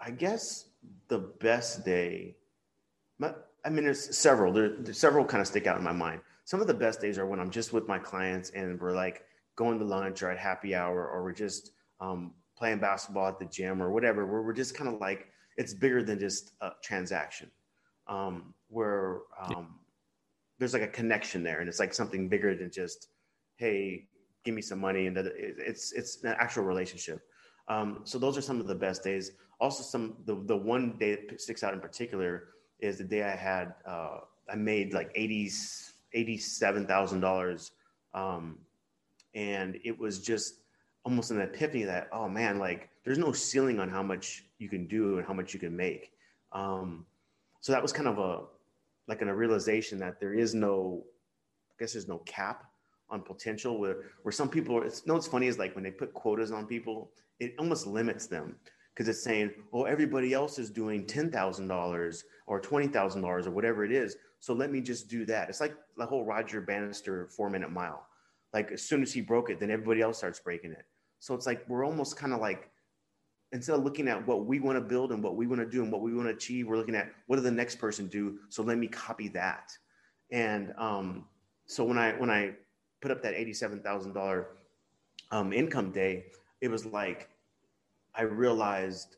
I 0.00 0.10
guess 0.10 0.66
the 1.08 1.18
best 1.18 1.84
day. 1.84 2.36
My, 3.18 3.32
I 3.64 3.70
mean, 3.70 3.84
there's 3.84 4.16
several. 4.16 4.52
There, 4.52 4.76
there's 4.78 4.98
several 4.98 5.24
kind 5.24 5.40
of 5.40 5.46
stick 5.46 5.66
out 5.66 5.78
in 5.78 5.84
my 5.84 5.92
mind. 5.92 6.20
Some 6.44 6.60
of 6.60 6.66
the 6.66 6.74
best 6.74 7.00
days 7.00 7.18
are 7.18 7.26
when 7.26 7.40
I'm 7.40 7.50
just 7.50 7.72
with 7.72 7.88
my 7.88 7.98
clients 7.98 8.50
and 8.50 8.80
we're 8.80 8.94
like 8.94 9.24
going 9.56 9.78
to 9.78 9.84
lunch 9.84 10.22
or 10.22 10.30
at 10.30 10.38
happy 10.38 10.74
hour, 10.74 11.08
or 11.08 11.22
we're 11.22 11.32
just 11.32 11.72
um, 12.00 12.32
playing 12.56 12.78
basketball 12.78 13.28
at 13.28 13.38
the 13.38 13.46
gym 13.46 13.82
or 13.82 13.92
whatever. 13.92 14.26
Where 14.26 14.42
we're 14.42 14.52
just 14.52 14.76
kind 14.76 14.92
of 14.92 15.00
like 15.00 15.26
it's 15.56 15.74
bigger 15.74 16.02
than 16.02 16.18
just 16.18 16.52
a 16.60 16.70
transaction. 16.82 17.50
Um, 18.06 18.54
where 18.68 19.20
um, 19.40 19.78
there's 20.58 20.72
like 20.72 20.82
a 20.82 20.88
connection 20.88 21.42
there, 21.42 21.60
and 21.60 21.68
it's 21.68 21.80
like 21.80 21.94
something 21.94 22.28
bigger 22.28 22.54
than 22.54 22.70
just, 22.70 23.08
hey, 23.56 24.06
give 24.44 24.54
me 24.54 24.62
some 24.62 24.80
money, 24.80 25.06
and 25.06 25.16
it's 25.16 25.92
it's 25.92 26.22
an 26.24 26.34
actual 26.38 26.64
relationship. 26.64 27.22
Um, 27.68 28.00
so 28.04 28.18
those 28.18 28.36
are 28.36 28.42
some 28.42 28.60
of 28.60 28.66
the 28.66 28.74
best 28.74 29.02
days. 29.02 29.32
Also, 29.60 29.82
some 29.82 30.16
the 30.26 30.34
the 30.46 30.56
one 30.56 30.96
day 30.98 31.14
that 31.14 31.40
sticks 31.40 31.62
out 31.62 31.72
in 31.72 31.80
particular 31.80 32.48
is 32.80 32.98
the 32.98 33.04
day 33.04 33.22
I 33.22 33.36
had 33.36 33.74
uh, 33.86 34.18
I 34.50 34.56
made 34.56 34.92
like 34.92 35.10
eighty 35.14 35.50
eighty 36.12 36.36
seven 36.36 36.86
thousand 36.86 37.20
dollars, 37.20 37.72
um, 38.12 38.58
and 39.34 39.78
it 39.84 39.98
was 39.98 40.20
just 40.20 40.60
almost 41.04 41.30
an 41.30 41.40
epiphany 41.40 41.84
that 41.84 42.08
oh 42.12 42.28
man, 42.28 42.58
like 42.58 42.90
there's 43.04 43.18
no 43.18 43.32
ceiling 43.32 43.78
on 43.78 43.88
how 43.88 44.02
much 44.02 44.44
you 44.58 44.68
can 44.68 44.86
do 44.86 45.18
and 45.18 45.26
how 45.26 45.34
much 45.34 45.52
you 45.52 45.60
can 45.60 45.76
make. 45.76 46.12
Um, 46.52 47.04
so 47.60 47.72
that 47.72 47.82
was 47.82 47.92
kind 47.92 48.08
of 48.08 48.18
a 48.18 48.42
like 49.06 49.22
in 49.22 49.28
a 49.28 49.34
realization 49.34 49.98
that 49.98 50.20
there 50.20 50.34
is 50.34 50.54
no, 50.54 51.02
I 51.70 51.74
guess 51.82 51.92
there's 51.92 52.08
no 52.08 52.18
cap 52.18 52.64
on 53.10 53.20
potential 53.22 53.78
where, 53.78 53.96
where 54.22 54.32
some 54.32 54.48
people, 54.48 54.82
it's, 54.82 55.06
no, 55.06 55.14
what's 55.14 55.26
funny 55.26 55.46
is 55.46 55.58
like 55.58 55.74
when 55.74 55.84
they 55.84 55.90
put 55.90 56.14
quotas 56.14 56.52
on 56.52 56.66
people, 56.66 57.10
it 57.38 57.54
almost 57.58 57.86
limits 57.86 58.26
them 58.26 58.56
because 58.92 59.08
it's 59.08 59.22
saying, 59.22 59.50
oh 59.72 59.84
everybody 59.84 60.32
else 60.32 60.58
is 60.58 60.70
doing 60.70 61.04
$10,000 61.06 62.22
or 62.46 62.60
$20,000 62.60 63.46
or 63.46 63.50
whatever 63.50 63.84
it 63.84 63.92
is. 63.92 64.16
So 64.40 64.54
let 64.54 64.70
me 64.70 64.80
just 64.80 65.08
do 65.08 65.24
that. 65.26 65.48
It's 65.48 65.60
like 65.60 65.74
the 65.96 66.06
whole 66.06 66.24
Roger 66.24 66.60
Bannister 66.60 67.28
four 67.28 67.50
minute 67.50 67.70
mile. 67.70 68.06
Like 68.54 68.70
as 68.70 68.80
soon 68.82 69.02
as 69.02 69.12
he 69.12 69.20
broke 69.20 69.50
it, 69.50 69.60
then 69.60 69.70
everybody 69.70 70.00
else 70.00 70.16
starts 70.16 70.38
breaking 70.38 70.72
it. 70.72 70.86
So 71.18 71.34
it's 71.34 71.44
like 71.44 71.68
we're 71.68 71.84
almost 71.84 72.16
kind 72.16 72.32
of 72.32 72.40
like 72.40 72.70
instead 73.52 73.76
of 73.76 73.84
looking 73.84 74.08
at 74.08 74.26
what 74.26 74.46
we 74.46 74.60
want 74.60 74.76
to 74.76 74.80
build 74.80 75.12
and 75.12 75.22
what 75.22 75.36
we 75.36 75.46
want 75.46 75.60
to 75.60 75.68
do 75.68 75.82
and 75.82 75.92
what 75.92 76.00
we 76.00 76.14
want 76.14 76.28
to 76.28 76.34
achieve, 76.34 76.66
we're 76.66 76.76
looking 76.76 76.94
at 76.94 77.10
what 77.26 77.36
did 77.36 77.44
the 77.44 77.50
next 77.50 77.76
person 77.76 78.06
do. 78.06 78.38
So 78.48 78.62
let 78.62 78.78
me 78.78 78.86
copy 78.86 79.28
that. 79.28 79.72
And 80.30 80.72
um, 80.78 81.26
so 81.66 81.84
when 81.84 81.98
I 81.98 82.12
when 82.12 82.30
I 82.30 82.52
put 83.00 83.10
up 83.10 83.22
that 83.22 83.34
eighty-seven 83.34 83.80
thousand 83.80 84.12
um, 84.12 84.14
dollar 84.14 84.48
income 85.52 85.90
day, 85.90 86.26
it 86.60 86.68
was 86.68 86.86
like 86.86 87.28
I 88.14 88.22
realized 88.22 89.16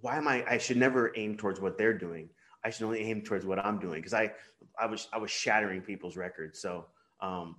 why 0.00 0.16
am 0.16 0.28
I? 0.28 0.44
I 0.48 0.58
should 0.58 0.76
never 0.76 1.12
aim 1.16 1.36
towards 1.36 1.60
what 1.60 1.78
they're 1.78 1.96
doing. 1.96 2.28
I 2.64 2.70
should 2.70 2.84
only 2.84 3.00
aim 3.00 3.22
towards 3.22 3.44
what 3.44 3.58
I'm 3.58 3.78
doing 3.78 4.00
because 4.00 4.14
I 4.14 4.32
I 4.78 4.86
was 4.86 5.08
I 5.12 5.18
was 5.18 5.30
shattering 5.30 5.80
people's 5.80 6.16
records. 6.16 6.60
So 6.60 6.86
um, 7.20 7.56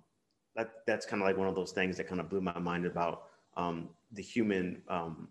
that 0.55 0.71
that's 0.85 1.05
kind 1.05 1.21
of 1.21 1.27
like 1.27 1.37
one 1.37 1.47
of 1.47 1.55
those 1.55 1.71
things 1.71 1.97
that 1.97 2.07
kind 2.07 2.21
of 2.21 2.29
blew 2.29 2.41
my 2.41 2.57
mind 2.59 2.85
about 2.85 3.23
um, 3.57 3.89
the 4.11 4.21
human 4.21 4.81
um, 4.87 5.27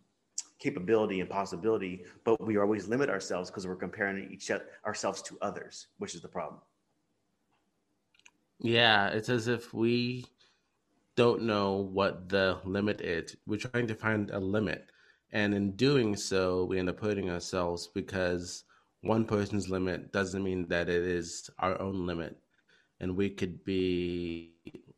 capability 0.58 1.20
and 1.20 1.28
possibility, 1.28 2.04
but 2.24 2.40
we 2.40 2.56
always 2.56 2.86
limit 2.86 3.10
ourselves 3.10 3.50
because 3.50 3.66
we're 3.66 3.76
comparing 3.76 4.30
each 4.32 4.50
ourselves 4.86 5.20
to 5.22 5.36
others, 5.42 5.88
which 5.98 6.14
is 6.14 6.22
the 6.22 6.28
problem. 6.28 6.60
Yeah, 8.60 9.08
it's 9.08 9.28
as 9.28 9.48
if 9.48 9.74
we 9.74 10.24
don't 11.16 11.42
know 11.42 11.72
what 11.92 12.28
the 12.28 12.58
limit 12.64 13.00
is. 13.00 13.36
We're 13.46 13.58
trying 13.58 13.88
to 13.88 13.94
find 13.94 14.30
a 14.30 14.38
limit. 14.38 14.90
And 15.32 15.52
in 15.54 15.72
doing 15.72 16.14
so, 16.14 16.64
we 16.64 16.78
end 16.78 16.88
up 16.88 17.00
hurting 17.00 17.28
ourselves 17.28 17.88
because 17.88 18.64
one 19.00 19.24
person's 19.24 19.68
limit 19.68 20.12
doesn't 20.12 20.44
mean 20.44 20.68
that 20.68 20.88
it 20.88 21.02
is 21.02 21.50
our 21.58 21.80
own 21.80 22.06
limit. 22.06 22.36
And 23.00 23.16
we 23.16 23.30
could 23.30 23.64
be 23.64 24.52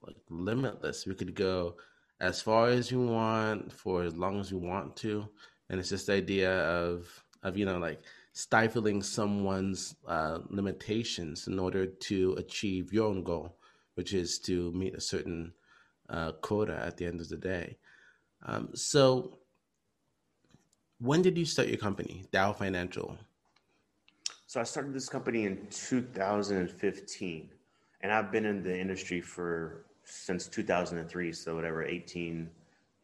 like 0.07 0.17
limitless. 0.29 1.07
We 1.07 1.15
could 1.15 1.35
go 1.35 1.77
as 2.21 2.41
far 2.41 2.69
as 2.69 2.91
you 2.91 3.01
want 3.01 3.73
for 3.73 4.03
as 4.03 4.17
long 4.17 4.41
as 4.41 4.51
you 4.51 4.59
want 4.59 4.97
to 4.97 5.29
and 5.69 5.81
it's 5.81 5.89
just 5.89 6.07
the 6.07 6.15
idea 6.15 6.61
of 6.61 7.25
of 7.43 7.57
you 7.57 7.65
know 7.65 7.79
like 7.79 8.01
stifling 8.33 9.03
someone's 9.03 9.95
uh, 10.09 10.39
limitations 10.49 11.47
in 11.47 11.59
order 11.59 11.87
to 11.87 12.33
achieve 12.33 12.93
your 12.93 13.09
own 13.09 13.23
goal, 13.23 13.57
which 13.95 14.13
is 14.13 14.41
to 14.41 14.73
meet 14.73 14.95
a 14.95 15.01
certain 15.01 15.53
uh, 16.11 16.33
quota 16.33 16.77
at 16.85 16.97
the 16.97 17.07
end 17.07 17.21
of 17.21 17.29
the 17.29 17.37
day. 17.37 17.77
Um, 18.45 18.71
so, 18.75 19.39
when 20.99 21.23
did 21.23 21.39
you 21.39 21.45
start 21.45 21.69
your 21.69 21.77
company, 21.77 22.25
Dow 22.33 22.53
Financial? 22.53 23.17
So 24.47 24.61
I 24.61 24.65
started 24.65 24.93
this 24.93 25.09
company 25.09 25.45
in 25.45 25.69
2015, 25.71 27.51
and 28.01 28.13
I've 28.13 28.33
been 28.33 28.45
in 28.45 28.65
the 28.65 28.77
industry 28.77 29.21
for 29.21 29.85
since 30.05 30.47
2003. 30.47 31.33
So 31.33 31.55
whatever, 31.55 31.85
18, 31.85 32.49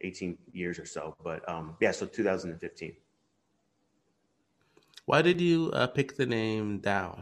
18 0.01 0.37
years 0.53 0.79
or 0.79 0.85
so. 0.85 1.15
But 1.23 1.47
um, 1.49 1.75
yeah, 1.79 1.91
so 1.91 2.05
2015. 2.05 2.93
Why 5.05 5.21
did 5.21 5.41
you 5.41 5.71
uh, 5.73 5.87
pick 5.87 6.15
the 6.15 6.25
name 6.25 6.79
Dow? 6.79 7.17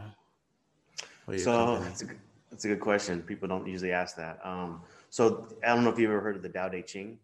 So 1.38 1.78
that's 1.78 2.02
a, 2.02 2.06
that's 2.50 2.64
a 2.64 2.68
good 2.68 2.80
question. 2.80 3.22
People 3.22 3.48
don't 3.48 3.66
usually 3.66 3.92
ask 3.92 4.16
that. 4.16 4.40
Um, 4.44 4.82
so 5.08 5.46
I 5.64 5.74
don't 5.74 5.84
know 5.84 5.90
if 5.90 5.98
you've 5.98 6.10
ever 6.10 6.20
heard 6.20 6.36
of 6.36 6.42
the 6.42 6.48
Tao 6.48 6.68
Te 6.68 6.82
Ching. 6.82 7.18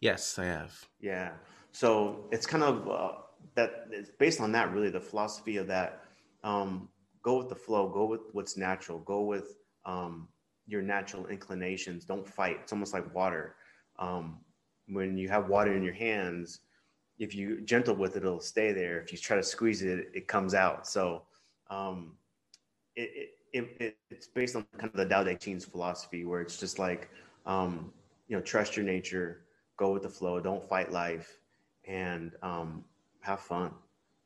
Yes, 0.00 0.38
I 0.38 0.44
have. 0.46 0.72
Yeah. 1.00 1.32
So 1.72 2.24
it's 2.32 2.46
kind 2.46 2.64
of 2.64 2.88
uh, 2.88 3.12
that. 3.54 3.86
It's 3.90 4.10
based 4.10 4.40
on 4.40 4.52
that, 4.52 4.72
really, 4.72 4.90
the 4.90 5.00
philosophy 5.00 5.58
of 5.58 5.66
that. 5.68 6.02
Um, 6.42 6.88
go 7.22 7.36
with 7.36 7.50
the 7.50 7.54
flow. 7.54 7.88
Go 7.88 8.06
with 8.06 8.22
what's 8.32 8.56
natural. 8.56 8.98
Go 9.00 9.22
with 9.22 9.58
um, 9.84 10.28
your 10.70 10.82
natural 10.82 11.26
inclinations. 11.26 12.04
Don't 12.04 12.26
fight. 12.26 12.58
It's 12.62 12.72
almost 12.72 12.94
like 12.94 13.14
water. 13.14 13.56
Um, 13.98 14.38
when 14.88 15.18
you 15.18 15.28
have 15.28 15.48
water 15.48 15.74
in 15.74 15.82
your 15.82 15.94
hands, 15.94 16.60
if 17.18 17.34
you 17.34 17.60
gentle 17.62 17.94
with 17.94 18.16
it, 18.16 18.22
it'll 18.22 18.40
stay 18.40 18.72
there. 18.72 19.00
If 19.00 19.12
you 19.12 19.18
try 19.18 19.36
to 19.36 19.42
squeeze 19.42 19.82
it, 19.82 20.10
it 20.14 20.26
comes 20.26 20.54
out. 20.54 20.86
So 20.86 21.22
um, 21.68 22.12
it, 22.96 23.30
it, 23.52 23.76
it, 23.78 23.96
it's 24.10 24.28
based 24.28 24.56
on 24.56 24.64
kind 24.78 24.90
of 24.92 24.96
the 24.96 25.06
Tao 25.06 25.24
Te 25.24 25.34
Ching's 25.34 25.64
philosophy, 25.64 26.24
where 26.24 26.40
it's 26.40 26.58
just 26.58 26.78
like 26.78 27.10
um, 27.46 27.92
you 28.28 28.36
know, 28.36 28.42
trust 28.42 28.76
your 28.76 28.86
nature, 28.86 29.42
go 29.76 29.92
with 29.92 30.02
the 30.02 30.08
flow, 30.08 30.40
don't 30.40 30.62
fight 30.62 30.92
life, 30.92 31.40
and 31.86 32.32
um, 32.42 32.84
have 33.20 33.40
fun. 33.40 33.72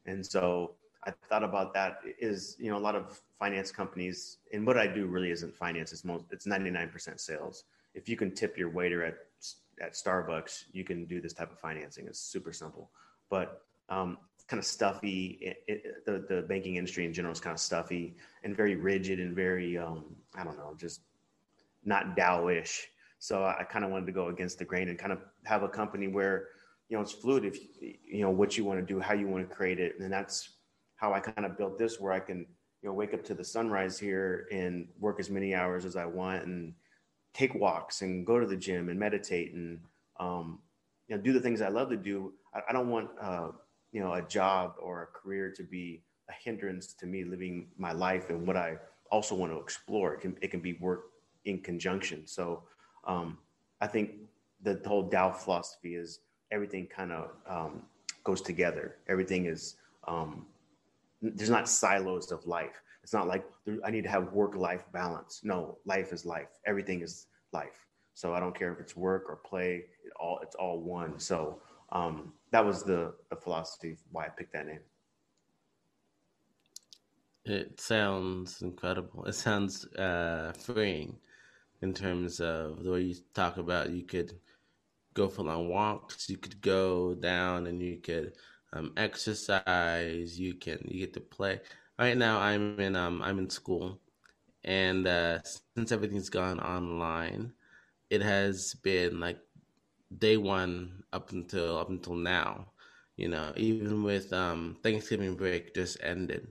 And 0.06 0.24
so 0.24 0.72
I 1.04 1.12
thought 1.28 1.42
about 1.42 1.72
that 1.74 2.00
is, 2.18 2.56
you 2.58 2.70
know, 2.70 2.76
a 2.76 2.84
lot 2.88 2.94
of 2.94 3.20
finance 3.44 3.70
companies 3.70 4.38
and 4.54 4.66
what 4.66 4.78
I 4.78 4.86
do 4.86 5.04
really 5.06 5.30
isn't 5.30 5.54
finance. 5.54 5.92
It's 5.92 6.02
most, 6.02 6.24
it's 6.30 6.46
99% 6.46 7.20
sales. 7.20 7.64
If 7.92 8.08
you 8.08 8.16
can 8.16 8.30
tip 8.34 8.56
your 8.56 8.70
waiter 8.70 9.04
at, 9.04 9.16
at 9.82 9.92
Starbucks, 9.92 10.64
you 10.72 10.82
can 10.82 11.04
do 11.04 11.20
this 11.20 11.34
type 11.34 11.52
of 11.52 11.58
financing. 11.58 12.06
It's 12.06 12.18
super 12.18 12.54
simple, 12.54 12.90
but 13.28 13.60
um, 13.90 14.16
it's 14.34 14.44
kind 14.44 14.58
of 14.58 14.64
stuffy. 14.64 15.38
It, 15.42 15.56
it, 15.68 16.06
the, 16.06 16.24
the 16.34 16.40
banking 16.42 16.76
industry 16.76 17.04
in 17.04 17.12
general 17.12 17.32
is 17.32 17.40
kind 17.40 17.52
of 17.52 17.60
stuffy 17.60 18.16
and 18.44 18.56
very 18.56 18.76
rigid 18.76 19.20
and 19.20 19.36
very, 19.36 19.76
um, 19.76 20.04
I 20.34 20.42
don't 20.42 20.56
know, 20.56 20.74
just 20.78 21.02
not 21.84 22.16
Dowish. 22.16 22.84
So 23.18 23.44
I, 23.44 23.58
I 23.60 23.64
kind 23.64 23.84
of 23.84 23.90
wanted 23.90 24.06
to 24.06 24.12
go 24.12 24.28
against 24.28 24.58
the 24.58 24.64
grain 24.64 24.88
and 24.88 24.98
kind 24.98 25.12
of 25.12 25.18
have 25.44 25.62
a 25.62 25.68
company 25.68 26.08
where, 26.08 26.48
you 26.88 26.96
know, 26.96 27.02
it's 27.02 27.12
fluid. 27.12 27.44
If 27.44 27.58
you 27.82 28.22
know 28.22 28.30
what 28.30 28.56
you 28.56 28.64
want 28.64 28.80
to 28.80 28.86
do, 28.86 29.00
how 29.00 29.12
you 29.12 29.28
want 29.28 29.46
to 29.46 29.54
create 29.54 29.80
it, 29.80 30.00
and 30.00 30.10
that's 30.10 30.48
how 30.96 31.12
I 31.12 31.20
kind 31.20 31.44
of 31.44 31.58
built 31.58 31.78
this, 31.78 32.00
where 32.00 32.12
I 32.14 32.20
can 32.20 32.46
you 32.84 32.90
know 32.90 32.94
wake 32.94 33.14
up 33.14 33.24
to 33.24 33.32
the 33.32 33.42
sunrise 33.42 33.98
here 33.98 34.46
and 34.52 34.86
work 35.00 35.18
as 35.18 35.30
many 35.30 35.54
hours 35.54 35.86
as 35.86 35.96
I 35.96 36.04
want 36.04 36.44
and 36.44 36.74
take 37.32 37.54
walks 37.54 38.02
and 38.02 38.26
go 38.26 38.38
to 38.38 38.46
the 38.46 38.58
gym 38.58 38.90
and 38.90 39.00
meditate 39.00 39.54
and 39.54 39.80
um, 40.20 40.58
you 41.08 41.16
know 41.16 41.22
do 41.22 41.32
the 41.32 41.40
things 41.40 41.62
I 41.62 41.68
love 41.68 41.88
to 41.88 41.96
do. 41.96 42.34
I, 42.54 42.60
I 42.68 42.72
don't 42.74 42.90
want 42.90 43.08
uh, 43.18 43.48
you 43.90 44.00
know 44.00 44.12
a 44.12 44.20
job 44.20 44.74
or 44.78 45.02
a 45.02 45.06
career 45.06 45.50
to 45.56 45.62
be 45.62 46.02
a 46.28 46.34
hindrance 46.44 46.92
to 46.92 47.06
me 47.06 47.24
living 47.24 47.68
my 47.78 47.92
life 47.92 48.28
and 48.28 48.46
what 48.46 48.58
I 48.58 48.76
also 49.10 49.34
want 49.34 49.50
to 49.50 49.58
explore. 49.58 50.12
It 50.12 50.20
can 50.20 50.36
it 50.42 50.50
can 50.50 50.60
be 50.60 50.74
work 50.74 51.04
in 51.46 51.60
conjunction. 51.60 52.26
So 52.26 52.64
um, 53.06 53.38
I 53.80 53.86
think 53.86 54.10
the 54.62 54.78
whole 54.86 55.08
Tao 55.08 55.30
philosophy 55.30 55.94
is 55.94 56.20
everything 56.52 56.86
kind 56.86 57.12
of 57.12 57.30
um, 57.48 57.82
goes 58.24 58.42
together. 58.42 58.96
Everything 59.08 59.46
is 59.46 59.76
um, 60.06 60.44
there's 61.34 61.50
not 61.50 61.68
silos 61.68 62.30
of 62.32 62.46
life. 62.46 62.82
It's 63.02 63.12
not 63.12 63.26
like 63.26 63.44
I 63.84 63.90
need 63.90 64.04
to 64.04 64.10
have 64.10 64.32
work 64.32 64.54
life 64.56 64.84
balance. 64.92 65.40
No, 65.44 65.78
life 65.84 66.12
is 66.12 66.24
life. 66.24 66.48
Everything 66.66 67.02
is 67.02 67.26
life. 67.52 67.86
So 68.14 68.32
I 68.32 68.40
don't 68.40 68.56
care 68.56 68.72
if 68.72 68.80
it's 68.80 68.96
work 68.96 69.24
or 69.28 69.36
play. 69.36 69.84
It 70.04 70.12
all 70.18 70.38
it's 70.42 70.54
all 70.54 70.80
one. 70.80 71.18
So 71.18 71.60
um, 71.92 72.32
that 72.50 72.64
was 72.64 72.82
the 72.82 73.14
the 73.30 73.36
philosophy 73.36 73.96
why 74.10 74.26
I 74.26 74.28
picked 74.28 74.52
that 74.52 74.66
name. 74.66 74.80
It 77.44 77.78
sounds 77.78 78.62
incredible. 78.62 79.24
It 79.26 79.34
sounds 79.34 79.84
uh, 79.96 80.52
freeing 80.58 81.16
in 81.82 81.92
terms 81.92 82.40
of 82.40 82.82
the 82.82 82.90
way 82.90 83.00
you 83.02 83.16
talk 83.34 83.58
about 83.58 83.90
you 83.90 84.04
could 84.04 84.32
go 85.12 85.28
for 85.28 85.42
long 85.42 85.68
walks. 85.68 86.30
You 86.30 86.38
could 86.38 86.60
go 86.62 87.14
down 87.14 87.66
and 87.66 87.82
you 87.82 87.98
could 87.98 88.32
um, 88.74 88.92
exercise. 88.96 90.38
You 90.40 90.54
can 90.54 90.78
you 90.88 91.00
get 91.00 91.14
to 91.14 91.20
play. 91.20 91.60
Right 91.98 92.16
now, 92.16 92.40
I'm 92.40 92.80
in 92.80 92.96
um 92.96 93.22
I'm 93.22 93.38
in 93.38 93.50
school, 93.50 94.00
and 94.64 95.06
uh, 95.06 95.40
since 95.76 95.92
everything's 95.92 96.30
gone 96.30 96.60
online, 96.60 97.52
it 98.10 98.22
has 98.22 98.74
been 98.74 99.20
like 99.20 99.38
day 100.18 100.36
one 100.36 101.02
up 101.12 101.32
until 101.32 101.78
up 101.78 101.90
until 101.90 102.14
now. 102.14 102.66
You 103.16 103.28
know, 103.28 103.52
even 103.56 104.02
with 104.02 104.32
um, 104.32 104.76
Thanksgiving 104.82 105.36
break 105.36 105.74
just 105.74 105.98
ended, 106.02 106.48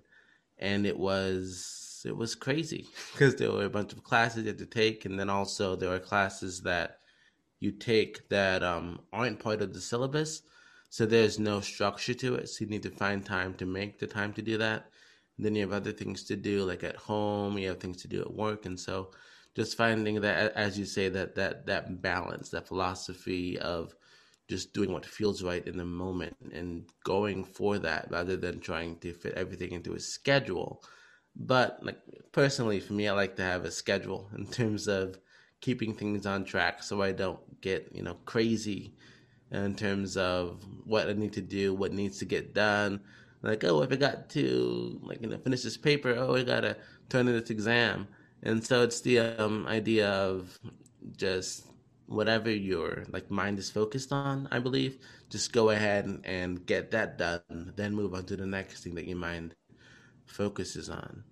and 0.60 0.86
it 0.86 0.98
was 0.98 2.04
it 2.06 2.16
was 2.16 2.36
crazy 2.36 2.88
because 3.14 3.36
there 3.36 3.52
were 3.52 3.66
a 3.66 3.70
bunch 3.70 3.94
of 3.94 4.04
classes 4.04 4.44
you 4.44 4.50
had 4.50 4.60
to 4.60 4.66
take, 4.66 5.06
and 5.06 5.20
then 5.20 5.30
also 5.30 5.76
there 5.76 5.90
were 5.90 6.00
classes 6.00 6.62
that 6.64 7.00
you 7.60 7.72
take 7.72 8.28
that 8.30 8.64
um, 8.64 9.00
aren't 9.14 9.40
part 9.40 9.62
of 9.62 9.74
the 9.74 9.82
syllabus, 9.82 10.44
so 10.94 11.08
there's 11.08 11.40
no 11.40 11.60
structure 11.60 12.14
to 12.14 12.36
it. 12.36 12.48
So 12.50 12.64
you 12.64 12.70
need 12.70 12.84
to 12.84 12.92
find 12.92 13.26
time 13.26 13.56
to 13.56 13.66
make 13.66 13.98
the 13.98 14.06
time 14.06 14.32
to 14.34 14.44
do 14.44 14.60
that. 14.60 14.92
And 15.36 15.44
then 15.44 15.56
you 15.56 15.62
have 15.62 15.74
other 15.74 15.92
things 15.92 16.22
to 16.26 16.36
do, 16.36 16.64
like 16.66 16.84
at 16.84 16.96
home. 16.96 17.58
You 17.58 17.70
have 17.70 17.80
things 17.80 18.00
to 18.04 18.08
do 18.08 18.22
at 18.22 18.32
work, 18.32 18.68
and 18.68 18.80
so 18.80 19.10
just 19.56 19.76
finding 19.76 20.22
that, 20.22 20.54
as 20.54 20.78
you 20.78 20.86
say, 20.86 21.10
that 21.10 21.34
that 21.34 21.66
that 21.66 22.04
balance, 22.04 22.50
that 22.50 22.68
philosophy 22.68 23.58
of 23.58 23.96
just 24.48 24.72
doing 24.76 24.94
what 24.94 25.04
feels 25.04 25.42
right 25.42 25.66
in 25.66 25.78
the 25.78 25.86
moment 25.86 26.38
and 26.54 26.86
going 27.04 27.44
for 27.44 27.80
that 27.80 28.08
rather 28.12 28.38
than 28.38 28.60
trying 28.60 28.96
to 29.00 29.14
fit 29.14 29.34
everything 29.34 29.72
into 29.72 29.96
a 29.96 30.00
schedule. 30.00 30.84
But 31.36 31.80
like 31.82 31.98
personally, 32.32 32.80
for 32.80 32.94
me, 32.94 33.08
I 33.08 33.14
like 33.14 33.36
to 33.38 33.42
have 33.44 33.66
a 33.66 33.72
schedule 33.72 34.30
in 34.38 34.46
terms 34.46 34.88
of 34.88 35.18
keeping 35.60 35.96
things 35.96 36.28
on 36.28 36.46
track 36.46 36.84
so 36.84 37.02
I 37.02 37.14
don't 37.14 37.62
get 37.62 37.90
you 37.96 38.04
know 38.04 38.18
crazy 38.26 38.94
in 39.54 39.76
terms 39.76 40.18
of 40.18 40.64
what 40.86 41.10
I 41.10 41.14
need 41.14 41.34
to 41.34 41.42
do, 41.42 41.74
what 41.74 41.94
needs 41.94 42.20
to 42.20 42.26
get 42.26 42.54
done. 42.54 43.02
Like, 43.42 43.64
oh, 43.64 43.84
I 43.84 43.96
got 43.96 44.30
to 44.32 45.00
like 45.04 45.22
you 45.22 45.28
know 45.28 45.38
finish 45.38 45.64
this 45.64 45.78
paper, 45.78 46.16
oh, 46.18 46.36
I 46.36 46.44
gotta 46.44 46.78
turn 47.10 47.28
in 47.28 47.40
this 47.40 47.50
exam. 47.50 48.08
And 48.44 48.66
so 48.66 48.84
it's 48.84 49.02
the 49.02 49.20
um, 49.20 49.68
idea 49.68 50.10
of 50.10 50.60
just 51.18 51.66
whatever 52.08 52.52
your 52.52 53.06
like 53.12 53.32
mind 53.32 53.58
is 53.58 53.72
focused 53.72 54.12
on 54.12 54.48
i 54.52 54.60
believe 54.60 55.00
just 55.30 55.54
go 55.54 55.70
ahead 55.70 56.06
and, 56.06 56.26
and 56.26 56.66
get 56.66 56.92
that 56.92 57.18
done 57.18 57.74
then 57.78 57.96
move 57.96 58.14
on 58.14 58.26
to 58.26 58.36
the 58.36 58.46
next 58.46 58.84
thing 58.84 58.94
that 58.94 59.08
your 59.08 59.18
mind 59.18 59.56
focuses 60.26 60.90
on. 60.90 61.24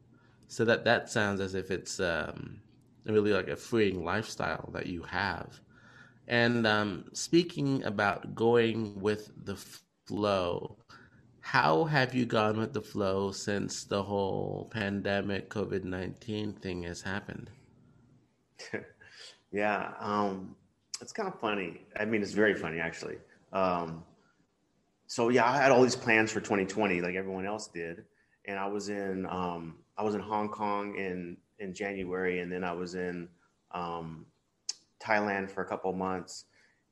So 0.48 0.66
that 0.66 0.86
that 0.86 1.10
sounds 1.10 1.40
as 1.40 1.56
if 1.56 1.72
it's 1.72 2.00
um, 2.00 2.62
really 3.06 3.32
like 3.32 3.48
a 3.48 3.56
freeing 3.56 4.04
lifestyle 4.04 4.70
that 4.74 4.88
you 4.88 5.04
have 5.04 5.60
and 6.28 6.66
um, 6.68 7.06
speaking 7.14 7.84
about 7.84 8.36
going 8.36 9.00
with 9.00 9.32
the 9.46 9.58
flow 10.08 10.78
how 11.42 11.86
have 11.86 12.14
you 12.14 12.26
gone 12.26 12.58
with 12.58 12.72
the 12.72 12.82
flow 12.82 13.32
since 13.32 13.84
the 13.84 14.02
whole 14.02 14.70
pandemic 14.72 15.50
COVID 15.50 15.84
19 15.84 16.54
thing 16.54 16.84
has 16.84 17.02
happened? 17.02 17.50
yeah, 19.52 19.92
um, 20.00 20.56
it's 21.02 21.12
kind 21.12 21.28
of 21.28 21.40
funny. 21.40 21.82
I 22.00 22.06
mean, 22.06 22.22
it's 22.22 22.32
very 22.32 22.54
funny, 22.54 22.80
actually. 22.80 23.18
Um, 23.52 24.04
so 25.08 25.30
yeah, 25.30 25.50
I 25.50 25.58
had 25.58 25.72
all 25.72 25.82
these 25.82 25.96
plans 25.96 26.32
for 26.32 26.40
2020, 26.40 27.02
like 27.02 27.16
everyone 27.16 27.46
else 27.46 27.68
did, 27.68 28.06
and 28.46 28.58
I 28.58 28.68
was 28.68 28.90
in 28.90 29.26
um, 29.26 29.80
I 29.98 30.04
was 30.04 30.16
in 30.16 30.22
Hong 30.22 30.48
Kong 30.48 30.96
in 30.96 31.38
in 31.60 31.74
January, 31.74 32.40
and 32.40 32.52
then 32.52 32.64
I 32.64 32.72
was 32.72 32.96
in 32.96 33.28
um, 33.72 34.26
Thailand 35.02 35.50
for 35.50 35.62
a 35.62 35.66
couple 35.66 35.92
months, 35.94 36.46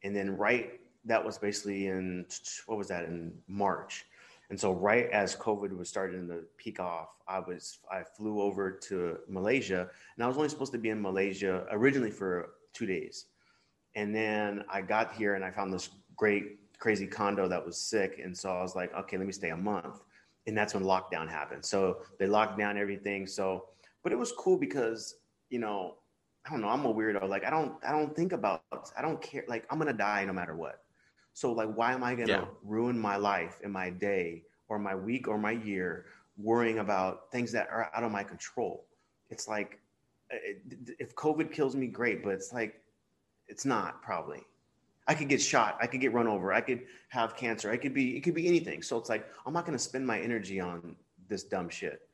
and 0.04 0.16
then 0.16 0.36
right 0.38 0.80
that 1.06 1.24
was 1.24 1.38
basically 1.38 1.88
in 1.88 2.26
what 2.66 2.78
was 2.78 2.88
that 2.90 3.06
in 3.06 3.34
March, 3.48 4.06
and 4.50 4.60
so 4.60 4.72
right 4.72 5.10
as 5.12 5.36
COVID 5.36 5.76
was 5.76 5.90
starting 5.90 6.28
to 6.28 6.44
peak 6.58 6.80
off, 6.80 7.10
I 7.28 7.40
was 7.40 7.80
I 7.92 8.04
flew 8.04 8.42
over 8.42 8.72
to 8.72 9.18
Malaysia, 9.28 9.90
and 10.16 10.24
I 10.24 10.28
was 10.28 10.38
only 10.38 10.50
supposed 10.50 10.72
to 10.74 10.78
be 10.78 10.90
in 10.90 11.02
Malaysia 11.02 11.66
originally 11.72 12.12
for 12.12 12.52
two 12.74 12.86
days, 12.86 13.26
and 13.96 14.14
then 14.14 14.64
I 14.70 14.82
got 14.82 15.14
here 15.14 15.36
and 15.36 15.44
I 15.44 15.52
found 15.52 15.74
this 15.74 15.90
great 16.16 16.60
crazy 16.80 17.06
condo 17.06 17.48
that 17.48 17.64
was 17.64 17.78
sick, 17.78 18.20
and 18.24 18.36
so 18.36 18.50
I 18.50 18.62
was 18.62 18.76
like, 18.76 18.94
okay, 18.94 19.18
let 19.18 19.28
me 19.28 19.34
stay 19.34 19.50
a 19.50 19.58
month, 19.58 20.02
and 20.48 20.58
that's 20.58 20.74
when 20.74 20.84
lockdown 20.84 21.30
happened. 21.30 21.64
So 21.64 22.00
they 22.18 22.26
locked 22.26 22.58
down 22.58 22.78
everything. 22.78 23.28
So, 23.28 23.66
but 24.04 24.12
it 24.12 24.18
was 24.18 24.32
cool 24.32 24.58
because 24.58 25.16
you 25.50 25.60
know 25.60 25.96
I 26.50 26.52
don't 26.54 26.62
know. 26.62 26.70
I'm 26.70 26.84
a 26.86 26.94
weirdo. 26.94 27.30
Like 27.30 27.46
I 27.46 27.52
don't 27.52 27.74
I 27.88 27.92
don't 27.92 28.16
think 28.16 28.32
about 28.32 28.64
I 28.98 29.04
don't 29.04 29.22
care. 29.22 29.44
Like 29.48 29.66
I'm 29.70 29.78
gonna 29.78 29.94
die 29.94 30.26
no 30.26 30.34
matter 30.34 30.56
what. 30.56 30.82
So 31.34 31.52
like, 31.52 31.72
why 31.76 31.94
am 31.94 32.04
I 32.04 32.16
gonna 32.16 32.28
yeah. 32.28 32.46
ruin 32.64 32.98
my 32.98 33.18
life 33.18 33.60
and 33.64 33.72
my 33.72 33.92
day 33.92 34.44
or 34.68 34.80
my 34.80 34.96
week 34.96 35.28
or 35.28 35.38
my 35.38 35.52
year 35.52 36.06
worrying 36.38 36.80
about 36.80 37.32
things 37.32 37.52
that 37.52 37.68
are 37.70 37.92
out 37.94 38.04
of 38.04 38.12
my 38.12 38.24
control? 38.24 38.86
It's 39.30 39.48
like, 39.48 39.80
eh, 40.32 40.38
eh, 40.72 40.94
if 40.98 41.16
COVID 41.16 41.52
kills 41.52 41.76
me, 41.76 41.86
great, 41.86 42.24
but 42.24 42.34
it's 42.34 42.52
like, 42.52 42.82
it's 43.48 43.64
not 43.64 44.02
probably. 44.02 44.42
I 45.08 45.14
could 45.14 45.30
get 45.30 45.42
shot. 45.42 45.78
I 45.80 45.86
could 45.86 46.02
get 46.02 46.14
run 46.14 46.28
over. 46.28 46.52
I 46.52 46.62
could 46.62 46.82
have 47.10 47.36
cancer. 47.36 47.70
I 47.70 47.78
could 47.78 47.94
be. 47.94 48.18
It 48.18 48.22
could 48.22 48.36
be 48.36 48.48
anything. 48.48 48.82
So 48.82 48.98
it's 48.98 49.10
like 49.10 49.28
I'm 49.46 49.54
not 49.54 49.66
going 49.68 49.78
to 49.78 49.84
spend 49.84 50.06
my 50.06 50.20
energy 50.20 50.60
on 50.60 50.96
this 51.28 51.44
dumb 51.44 51.70
shit. 51.70 52.09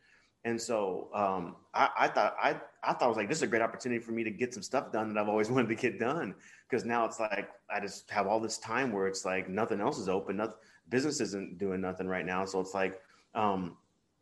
And 0.45 0.61
so 0.61 1.09
um, 1.13 1.55
I, 1.73 1.89
I, 1.97 2.07
thought 2.07 2.35
I, 2.41 2.55
I 2.83 2.93
thought 2.93 3.01
I 3.01 3.07
was 3.07 3.17
like 3.17 3.27
this 3.27 3.39
is 3.39 3.41
a 3.41 3.47
great 3.47 3.63
opportunity 3.63 3.99
for 3.99 4.11
me 4.11 4.23
to 4.23 4.29
get 4.29 4.53
some 4.53 4.61
stuff 4.61 4.91
done 4.91 5.11
that 5.11 5.19
I've 5.19 5.27
always 5.27 5.49
wanted 5.51 5.69
to 5.69 5.75
get 5.75 5.99
done 5.99 6.35
because 6.69 6.85
now 6.85 7.03
it's 7.03 7.19
like 7.19 7.49
I 7.69 7.79
just 7.79 8.09
have 8.11 8.27
all 8.27 8.39
this 8.39 8.59
time 8.59 8.93
where 8.93 9.07
it's 9.07 9.25
like 9.25 9.49
nothing 9.49 9.81
else 9.81 9.97
is 9.97 10.07
open, 10.07 10.37
nothing 10.37 10.55
business 10.87 11.19
isn't 11.19 11.57
doing 11.57 11.81
nothing 11.81 12.07
right 12.07 12.25
now. 12.25 12.45
So 12.45 12.59
it's 12.59 12.75
like 12.75 13.01
um, 13.33 13.75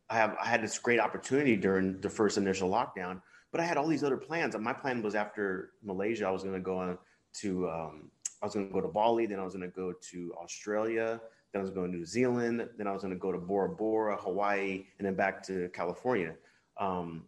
I 0.08 0.16
have 0.16 0.36
I 0.42 0.46
had 0.46 0.62
this 0.62 0.78
great 0.78 0.98
opportunity 0.98 1.56
during 1.56 2.00
the 2.00 2.08
first 2.08 2.38
initial 2.38 2.70
lockdown, 2.70 3.20
but 3.52 3.60
I 3.60 3.64
had 3.64 3.76
all 3.76 3.86
these 3.86 4.02
other 4.02 4.16
plans. 4.16 4.56
My 4.58 4.72
plan 4.72 5.02
was 5.02 5.14
after 5.14 5.72
Malaysia, 5.82 6.26
I 6.26 6.30
was 6.30 6.42
going 6.42 6.54
to 6.54 6.60
go 6.60 6.78
on 6.78 6.98
to 7.40 7.68
um, 7.68 8.10
I 8.42 8.46
was 8.46 8.54
going 8.54 8.68
to 8.68 8.72
go 8.72 8.80
to 8.80 8.88
Bali, 8.88 9.26
then 9.26 9.38
I 9.38 9.44
was 9.44 9.54
going 9.54 9.70
to 9.70 9.74
go 9.74 9.92
to 9.92 10.34
Australia, 10.42 11.20
then 11.54 11.60
I 11.60 11.62
was 11.62 11.70
going 11.70 11.92
to 11.92 11.96
New 11.96 12.04
Zealand. 12.04 12.68
Then 12.76 12.88
I 12.88 12.92
was 12.92 13.02
going 13.02 13.14
to 13.14 13.18
go 13.18 13.30
to 13.30 13.38
Bora 13.38 13.68
Bora, 13.68 14.16
Hawaii, 14.16 14.86
and 14.98 15.06
then 15.06 15.14
back 15.14 15.40
to 15.44 15.70
California. 15.72 16.34
Um, 16.78 17.22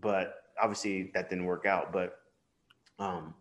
but 0.00 0.42
obviously 0.60 1.12
that 1.14 1.30
didn't 1.30 1.44
work 1.44 1.64
out. 1.64 1.92
But 1.92 2.18
um, 2.98 3.34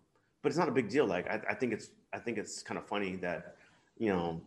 but 0.43 0.49
it's 0.49 0.57
not 0.59 0.69
a 0.69 0.71
big 0.71 0.89
deal. 0.89 1.07
Like 1.07 1.27
I, 1.27 1.41
I 1.49 1.53
think 1.55 1.73
it's 1.73 1.89
I 2.13 2.19
think 2.19 2.37
it's 2.37 2.61
kind 2.61 2.77
of 2.77 2.85
funny 2.85 3.15
that 3.15 3.55
you 3.97 4.09
know 4.09 4.39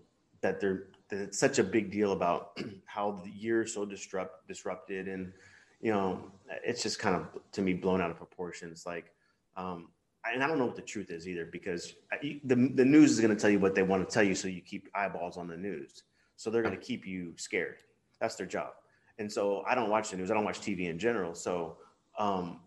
that 0.42 0.61
they're 0.61 0.85
that 1.09 1.18
it's 1.18 1.38
such 1.38 1.59
a 1.59 1.64
big 1.64 1.90
deal 1.90 2.12
about 2.12 2.57
how 2.87 3.20
the 3.24 3.31
year 3.31 3.62
is 3.62 3.74
so 3.74 3.85
disrupt 3.85 4.46
disrupted 4.46 5.09
and 5.09 5.33
you 5.81 5.90
know 5.90 6.22
it's 6.64 6.85
just 6.85 7.00
kind 7.00 7.16
of 7.16 7.26
to 7.50 7.62
me 7.62 7.74
blown 7.74 8.00
out 8.00 8.12
of 8.12 8.16
proportions. 8.16 8.87
Like 8.87 9.12
um, 9.57 9.88
and 10.33 10.43
I 10.43 10.47
don't 10.47 10.59
know 10.59 10.67
what 10.67 10.77
the 10.77 10.83
truth 10.83 11.11
is 11.11 11.27
either 11.27 11.47
because 11.47 11.95
the, 12.21 12.55
the 12.75 12.85
news 12.85 13.13
is 13.13 13.21
going 13.21 13.35
to 13.35 13.41
tell 13.41 13.51
you 13.51 13.59
what 13.59 13.75
they 13.75 13.83
want 13.83 14.07
to 14.07 14.13
tell 14.13 14.23
you. 14.23 14.35
So 14.35 14.49
you 14.49 14.61
keep 14.61 14.89
eyeballs 14.95 15.37
on 15.37 15.49
the 15.49 15.57
news. 15.57 16.03
So 16.37 16.51
they're 16.51 16.63
going 16.63 16.77
to 16.77 16.81
keep 16.81 17.07
you 17.07 17.33
scared. 17.37 17.77
That's 18.21 18.35
their 18.35 18.47
job. 18.47 18.71
And 19.19 19.31
so 19.31 19.63
I 19.67 19.75
don't 19.75 19.91
watch 19.91 20.11
the 20.11 20.17
news. 20.17 20.31
I 20.31 20.35
don't 20.35 20.45
watch 20.45 20.61
TV 20.61 20.89
in 20.89 20.99
general. 20.99 21.35
So, 21.35 21.77
um, 22.19 22.61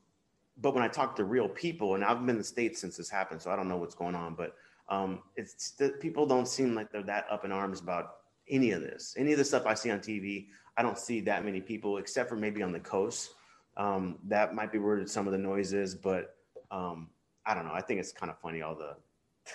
but 0.62 0.74
when 0.74 0.84
I 0.84 0.88
talk 0.88 1.16
to 1.16 1.24
real 1.24 1.48
people, 1.48 1.96
and 1.96 2.04
I've 2.04 2.20
been 2.20 2.32
in 2.32 2.38
the 2.38 2.44
States 2.44 2.80
since 2.80 2.98
this 2.98 3.10
happened, 3.10 3.42
so 3.42 3.52
I 3.52 3.56
don't 3.56 3.68
know 3.68 3.78
what's 3.78 3.96
going 3.96 4.16
on, 4.16 4.36
but 4.36 4.56
um, 4.90 5.20
it's 5.36 5.72
the, 5.72 5.90
people 5.90 6.26
don't 6.26 6.48
seem 6.48 6.76
like 6.76 6.92
they're 6.92 7.04
that 7.04 7.26
up 7.32 7.46
in 7.46 7.52
arms 7.52 7.80
about 7.80 8.18
any 8.50 8.72
of 8.72 8.82
this. 8.82 9.16
Any 9.18 9.32
of 9.32 9.38
the 9.38 9.46
stuff 9.46 9.66
I 9.66 9.74
see 9.74 9.90
on 9.90 10.00
TV, 10.00 10.48
I 10.78 10.84
don't 10.84 10.98
see 10.98 11.22
that 11.22 11.46
many 11.46 11.62
people, 11.62 11.98
except 11.98 12.30
for 12.30 12.36
maybe 12.36 12.62
on 12.62 12.72
the 12.72 12.80
coast. 12.80 13.32
Um, 13.78 14.20
that 14.28 14.54
might 14.54 14.72
be 14.72 14.78
where 14.78 15.06
some 15.08 15.26
of 15.26 15.32
the 15.32 15.40
noise 15.40 15.74
is, 15.74 15.96
but 15.96 16.36
um, 16.70 17.10
I 17.46 17.54
don't 17.54 17.66
know. 17.66 17.74
I 17.74 17.82
think 17.82 18.00
it's 18.00 18.12
kind 18.12 18.32
of 18.32 18.40
funny 18.40 18.62
all 18.62 18.76
the, 18.76 18.96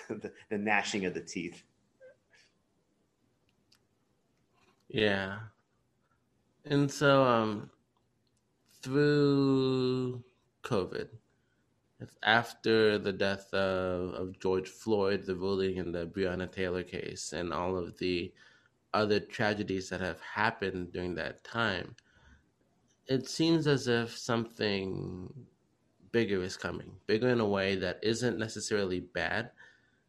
the, 0.15 0.31
the 0.49 0.57
gnashing 0.57 1.05
of 1.05 1.13
the 1.13 1.21
teeth. 1.21 1.63
Yeah. 4.89 5.39
And 6.65 6.91
so 6.91 7.23
um 7.23 7.69
through 8.81 10.23
COVID, 10.63 11.09
after 12.23 12.97
the 12.97 13.11
death 13.11 13.53
of, 13.53 14.13
of 14.13 14.39
George 14.39 14.69
Floyd, 14.69 15.25
the 15.25 15.35
ruling 15.35 15.77
in 15.77 15.91
the 15.91 16.05
Breonna 16.05 16.49
Taylor 16.49 16.83
case, 16.83 17.33
and 17.33 17.53
all 17.53 17.75
of 17.75 17.97
the 17.97 18.31
other 18.93 19.19
tragedies 19.19 19.89
that 19.89 20.01
have 20.01 20.21
happened 20.21 20.93
during 20.93 21.13
that 21.15 21.43
time, 21.43 21.95
it 23.07 23.27
seems 23.27 23.67
as 23.67 23.87
if 23.87 24.17
something 24.17 25.33
bigger 26.11 26.41
is 26.41 26.57
coming, 26.57 26.91
bigger 27.07 27.29
in 27.29 27.39
a 27.39 27.47
way 27.47 27.75
that 27.75 27.99
isn't 28.01 28.37
necessarily 28.37 28.99
bad, 28.99 29.51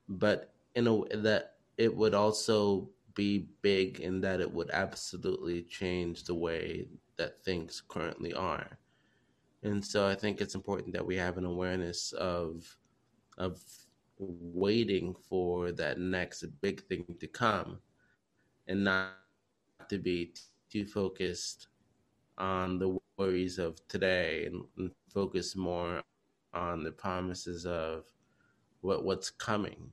but 0.09 0.53
in 0.75 0.87
a 0.87 0.95
way 0.95 1.09
that 1.15 1.57
it 1.77 1.95
would 1.95 2.15
also 2.15 2.89
be 3.15 3.49
big 3.63 4.01
in 4.01 4.21
that 4.21 4.41
it 4.41 4.51
would 4.53 4.71
absolutely 4.71 5.63
change 5.63 6.25
the 6.25 6.35
way 6.35 6.87
that 7.17 7.43
things 7.45 7.83
currently 7.89 8.33
are. 8.33 8.79
And 9.63 9.85
so 9.85 10.07
I 10.07 10.15
think 10.15 10.41
it's 10.41 10.55
important 10.55 10.93
that 10.95 11.07
we 11.07 11.17
have 11.17 11.37
an 11.37 11.45
awareness 11.45 12.13
of 12.13 12.77
of 13.39 13.61
waiting 14.19 15.15
for 15.29 15.73
that 15.73 15.99
next 15.99 16.45
big 16.61 16.83
thing 16.83 17.05
to 17.19 17.27
come 17.27 17.79
and 18.69 18.85
not 18.85 19.15
to 19.89 19.99
be 19.99 20.35
too 20.71 20.85
focused 20.87 21.69
on 22.37 22.79
the 22.79 23.00
worries 23.21 23.59
of 23.59 23.87
today 23.99 24.47
and, 24.65 24.81
and 24.89 25.09
focus 25.15 25.57
more 25.57 26.03
on 26.55 26.83
the 26.85 26.93
promises 26.93 27.67
of 27.67 28.05
what 28.81 29.05
what's 29.05 29.31
coming. 29.31 29.91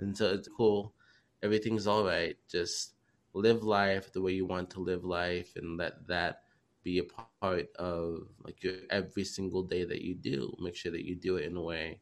And 0.00 0.16
so 0.16 0.32
it's 0.32 0.48
cool. 0.48 0.94
Everything's 1.42 1.86
all 1.86 2.04
right. 2.04 2.36
Just 2.50 2.94
live 3.34 3.64
life 3.64 4.12
the 4.12 4.22
way 4.22 4.32
you 4.32 4.46
want 4.46 4.70
to 4.72 4.80
live 4.80 5.04
life 5.04 5.54
and 5.56 5.78
let 5.78 6.06
that 6.08 6.42
be 6.84 6.98
a 6.98 7.04
part 7.04 7.68
of 7.78 8.28
like 8.44 8.62
your 8.62 8.74
every 8.90 9.24
single 9.24 9.62
day 9.62 9.84
that 9.84 10.02
you 10.02 10.14
do. 10.14 10.54
Make 10.60 10.76
sure 10.76 10.92
that 10.92 11.06
you 11.06 11.16
do 11.16 11.36
it 11.36 11.46
in 11.46 11.56
a 11.56 11.62
way 11.62 12.00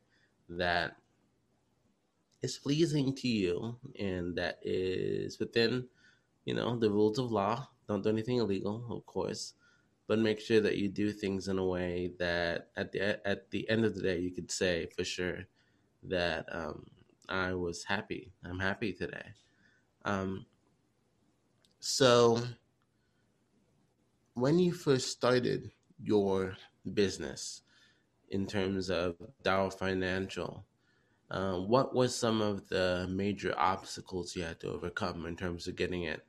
that 0.49 0.97
is 2.43 2.59
pleasing 2.59 3.15
to 3.17 3.29
you 3.29 3.77
and 3.99 4.37
that 4.37 4.59
is 4.63 5.39
within, 5.39 5.89
you 6.45 6.55
know, 6.55 6.79
the 6.79 6.91
rules 6.91 7.19
of 7.19 7.31
law. 7.33 7.69
Don't 7.89 8.03
do 8.03 8.11
anything 8.11 8.39
illegal, 8.39 8.85
of 8.91 9.07
course, 9.07 9.55
but 10.07 10.19
make 10.19 10.41
sure 10.41 10.61
that 10.61 10.77
you 10.77 10.89
do 10.89 11.13
things 11.13 11.49
in 11.49 11.59
a 11.59 11.65
way 11.65 12.11
that 12.19 12.69
at 12.77 12.93
the 12.93 13.27
at 13.27 13.51
the 13.51 13.69
end 13.71 13.85
of 13.85 13.95
the 13.95 14.03
day 14.03 14.19
you 14.19 14.31
could 14.31 14.51
say 14.51 14.87
for 14.95 15.05
sure 15.05 15.47
that 16.03 16.47
um, 16.53 16.85
I 17.29 17.55
was 17.55 17.85
happy. 17.85 18.33
I'm 18.45 18.59
happy 18.59 18.93
today. 18.93 19.25
Um, 20.05 20.45
so 21.81 22.39
when 24.35 24.59
you 24.59 24.73
first 24.73 25.11
started 25.11 25.71
your 26.03 26.57
business 26.93 27.63
in 28.31 28.47
terms 28.47 28.91
of 28.91 29.17
Dow 29.43 29.71
Financial, 29.71 30.65
uh, 31.31 31.55
what 31.55 31.95
was 31.95 32.15
some 32.15 32.43
of 32.43 32.69
the 32.69 33.07
major 33.11 33.55
obstacles 33.57 34.37
you 34.37 34.43
had 34.43 34.61
to 34.61 34.69
overcome 34.69 35.25
in 35.27 35.37
terms 35.37 35.67
of 35.67 35.77
getting 35.77 36.03
it 36.03 36.27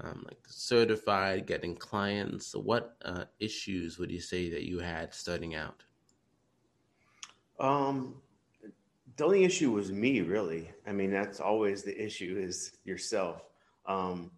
um, 0.00 0.24
like 0.26 0.38
certified, 0.46 1.46
getting 1.46 1.76
clients? 1.76 2.54
What 2.54 2.96
uh, 3.04 3.24
issues 3.38 3.98
would 3.98 4.10
you 4.10 4.20
say 4.20 4.50
that 4.50 4.64
you 4.64 4.78
had 4.78 5.14
starting 5.14 5.54
out? 5.54 5.82
Um, 7.58 8.16
the 9.16 9.24
only 9.24 9.44
issue 9.44 9.72
was 9.72 9.90
me, 9.90 10.20
really. 10.20 10.70
I 10.86 10.92
mean, 10.92 11.10
that's 11.10 11.40
always 11.40 11.82
the 11.82 11.98
issue 12.00 12.38
is 12.38 12.78
yourself. 12.84 13.42
Um, 13.86 14.30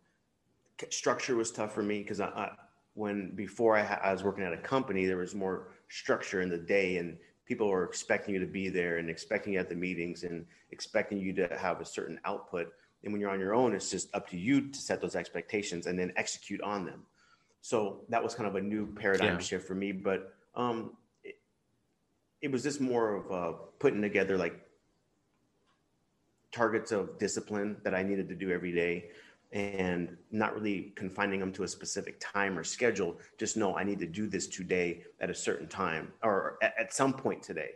structure 0.90 1.34
was 1.34 1.50
tough 1.50 1.74
for 1.74 1.82
me 1.82 1.98
because 1.98 2.20
I, 2.20 2.26
I 2.26 2.50
when 2.94 3.30
before 3.34 3.76
I, 3.76 3.98
I 4.02 4.12
was 4.12 4.24
working 4.24 4.44
at 4.44 4.52
a 4.52 4.58
company, 4.58 5.06
there 5.06 5.16
was 5.16 5.34
more 5.34 5.68
structure 5.88 6.42
in 6.42 6.48
the 6.48 6.58
day 6.58 6.98
and 6.98 7.16
people 7.46 7.68
were 7.68 7.84
expecting 7.84 8.34
you 8.34 8.40
to 8.40 8.46
be 8.46 8.68
there 8.68 8.98
and 8.98 9.08
expecting 9.08 9.54
you 9.54 9.58
at 9.58 9.68
the 9.68 9.74
meetings 9.74 10.24
and 10.24 10.44
expecting 10.70 11.18
you 11.18 11.32
to 11.32 11.48
have 11.56 11.80
a 11.80 11.84
certain 11.84 12.20
output. 12.24 12.72
And 13.04 13.12
when 13.12 13.20
you're 13.20 13.30
on 13.30 13.40
your 13.40 13.54
own, 13.54 13.74
it's 13.74 13.90
just 13.90 14.14
up 14.14 14.28
to 14.30 14.38
you 14.38 14.70
to 14.70 14.78
set 14.78 15.00
those 15.00 15.14
expectations 15.14 15.86
and 15.86 15.98
then 15.98 16.12
execute 16.16 16.60
on 16.62 16.84
them. 16.84 17.04
So 17.60 18.00
that 18.08 18.22
was 18.22 18.34
kind 18.34 18.48
of 18.48 18.56
a 18.56 18.60
new 18.60 18.86
paradigm 18.86 19.34
yeah. 19.34 19.38
shift 19.38 19.66
for 19.66 19.74
me. 19.74 19.92
But 19.92 20.34
um, 20.54 20.92
it, 21.22 21.36
it, 22.42 22.50
was 22.50 22.62
just 22.62 22.80
more 22.80 23.14
of 23.14 23.32
uh, 23.32 23.56
putting 23.78 24.02
together 24.02 24.36
like 24.36 24.60
targets 26.52 26.92
of 26.92 27.18
discipline 27.18 27.76
that 27.84 27.94
I 27.94 28.02
needed 28.02 28.28
to 28.28 28.34
do 28.34 28.50
every 28.50 28.72
day 28.72 29.10
and 29.52 30.16
not 30.30 30.54
really 30.54 30.92
confining 30.94 31.40
them 31.40 31.52
to 31.52 31.62
a 31.62 31.68
specific 31.68 32.20
time 32.20 32.58
or 32.58 32.64
schedule. 32.64 33.16
Just 33.38 33.56
know 33.56 33.76
I 33.76 33.84
need 33.84 33.98
to 34.00 34.06
do 34.06 34.26
this 34.26 34.46
today 34.46 35.02
at 35.20 35.30
a 35.30 35.34
certain 35.34 35.68
time 35.68 36.12
or 36.22 36.58
at, 36.62 36.74
at 36.78 36.92
some 36.92 37.12
point 37.12 37.42
today. 37.42 37.70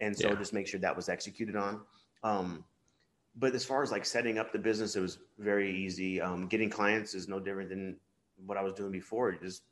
And 0.00 0.16
so 0.16 0.28
yeah. 0.28 0.34
just 0.34 0.52
make 0.52 0.66
sure 0.66 0.80
that 0.80 0.94
was 0.94 1.08
executed 1.08 1.56
on. 1.56 1.80
Um, 2.22 2.64
but 3.36 3.54
as 3.54 3.64
far 3.64 3.82
as 3.82 3.90
like 3.90 4.04
setting 4.04 4.38
up 4.38 4.52
the 4.52 4.58
business, 4.58 4.96
it 4.96 5.00
was 5.00 5.18
very 5.38 5.74
easy. 5.74 6.20
Um, 6.20 6.46
getting 6.46 6.70
clients 6.70 7.14
is 7.14 7.28
no 7.28 7.40
different 7.40 7.68
than 7.68 7.96
what 8.46 8.56
I 8.56 8.62
was 8.62 8.74
doing 8.74 8.92
before. 8.92 9.32
You 9.32 9.38
just 9.40 9.62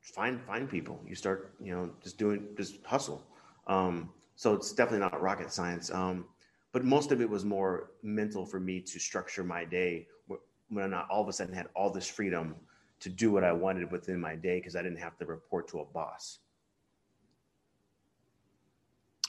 find 0.00 0.40
find 0.42 0.68
people. 0.68 1.00
You 1.06 1.14
start, 1.14 1.54
you 1.60 1.72
know, 1.72 1.90
just 2.02 2.18
doing 2.18 2.48
just 2.56 2.84
hustle. 2.84 3.22
Um, 3.66 4.10
so 4.34 4.54
it's 4.54 4.72
definitely 4.72 5.00
not 5.00 5.20
rocket 5.20 5.52
science. 5.52 5.90
Um, 5.90 6.26
but 6.72 6.84
most 6.84 7.12
of 7.12 7.20
it 7.20 7.28
was 7.28 7.44
more 7.44 7.90
mental 8.02 8.46
for 8.46 8.60
me 8.60 8.80
to 8.80 8.98
structure 8.98 9.44
my 9.44 9.64
day 9.64 10.06
when 10.68 10.94
I 10.94 11.04
all 11.10 11.22
of 11.22 11.28
a 11.28 11.32
sudden 11.32 11.52
had 11.52 11.66
all 11.74 11.90
this 11.90 12.08
freedom 12.08 12.54
to 13.00 13.08
do 13.08 13.32
what 13.32 13.44
I 13.44 13.52
wanted 13.52 13.90
within 13.90 14.20
my 14.20 14.36
day 14.36 14.58
because 14.58 14.76
I 14.76 14.82
didn't 14.82 14.98
have 14.98 15.16
to 15.18 15.26
report 15.26 15.68
to 15.68 15.80
a 15.80 15.84
boss. 15.84 16.38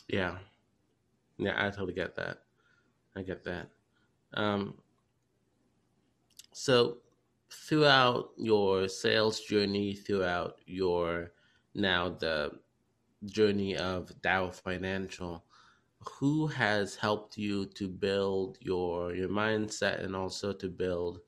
Yeah. 0.07 0.37
Yeah, 1.37 1.53
I 1.57 1.69
totally 1.69 1.93
get 1.93 2.15
that. 2.15 2.43
I 3.15 3.21
get 3.21 3.43
that. 3.43 3.69
Um, 4.33 4.75
so, 6.53 6.97
throughout 7.51 8.31
your 8.37 8.87
sales 8.87 9.39
journey, 9.41 9.93
throughout 9.93 10.57
your 10.65 11.31
now 11.73 12.09
the 12.09 12.51
journey 13.25 13.75
of 13.77 14.21
Dow 14.21 14.49
Financial, 14.49 15.43
who 16.09 16.47
has 16.47 16.95
helped 16.95 17.37
you 17.37 17.65
to 17.65 17.87
build 17.87 18.57
your 18.61 19.13
your 19.13 19.29
mindset 19.29 20.03
and 20.03 20.15
also 20.15 20.53
to 20.53 20.69
build 20.69 21.19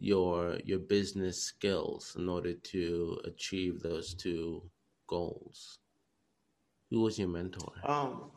your 0.00 0.58
your 0.64 0.78
business 0.78 1.42
skills 1.42 2.16
in 2.18 2.28
order 2.28 2.54
to 2.54 3.18
achieve 3.24 3.80
those 3.82 4.14
two 4.14 4.62
goals 5.06 5.78
who 6.90 7.00
was 7.00 7.18
your 7.18 7.28
mentor 7.28 7.72
um 7.84 8.30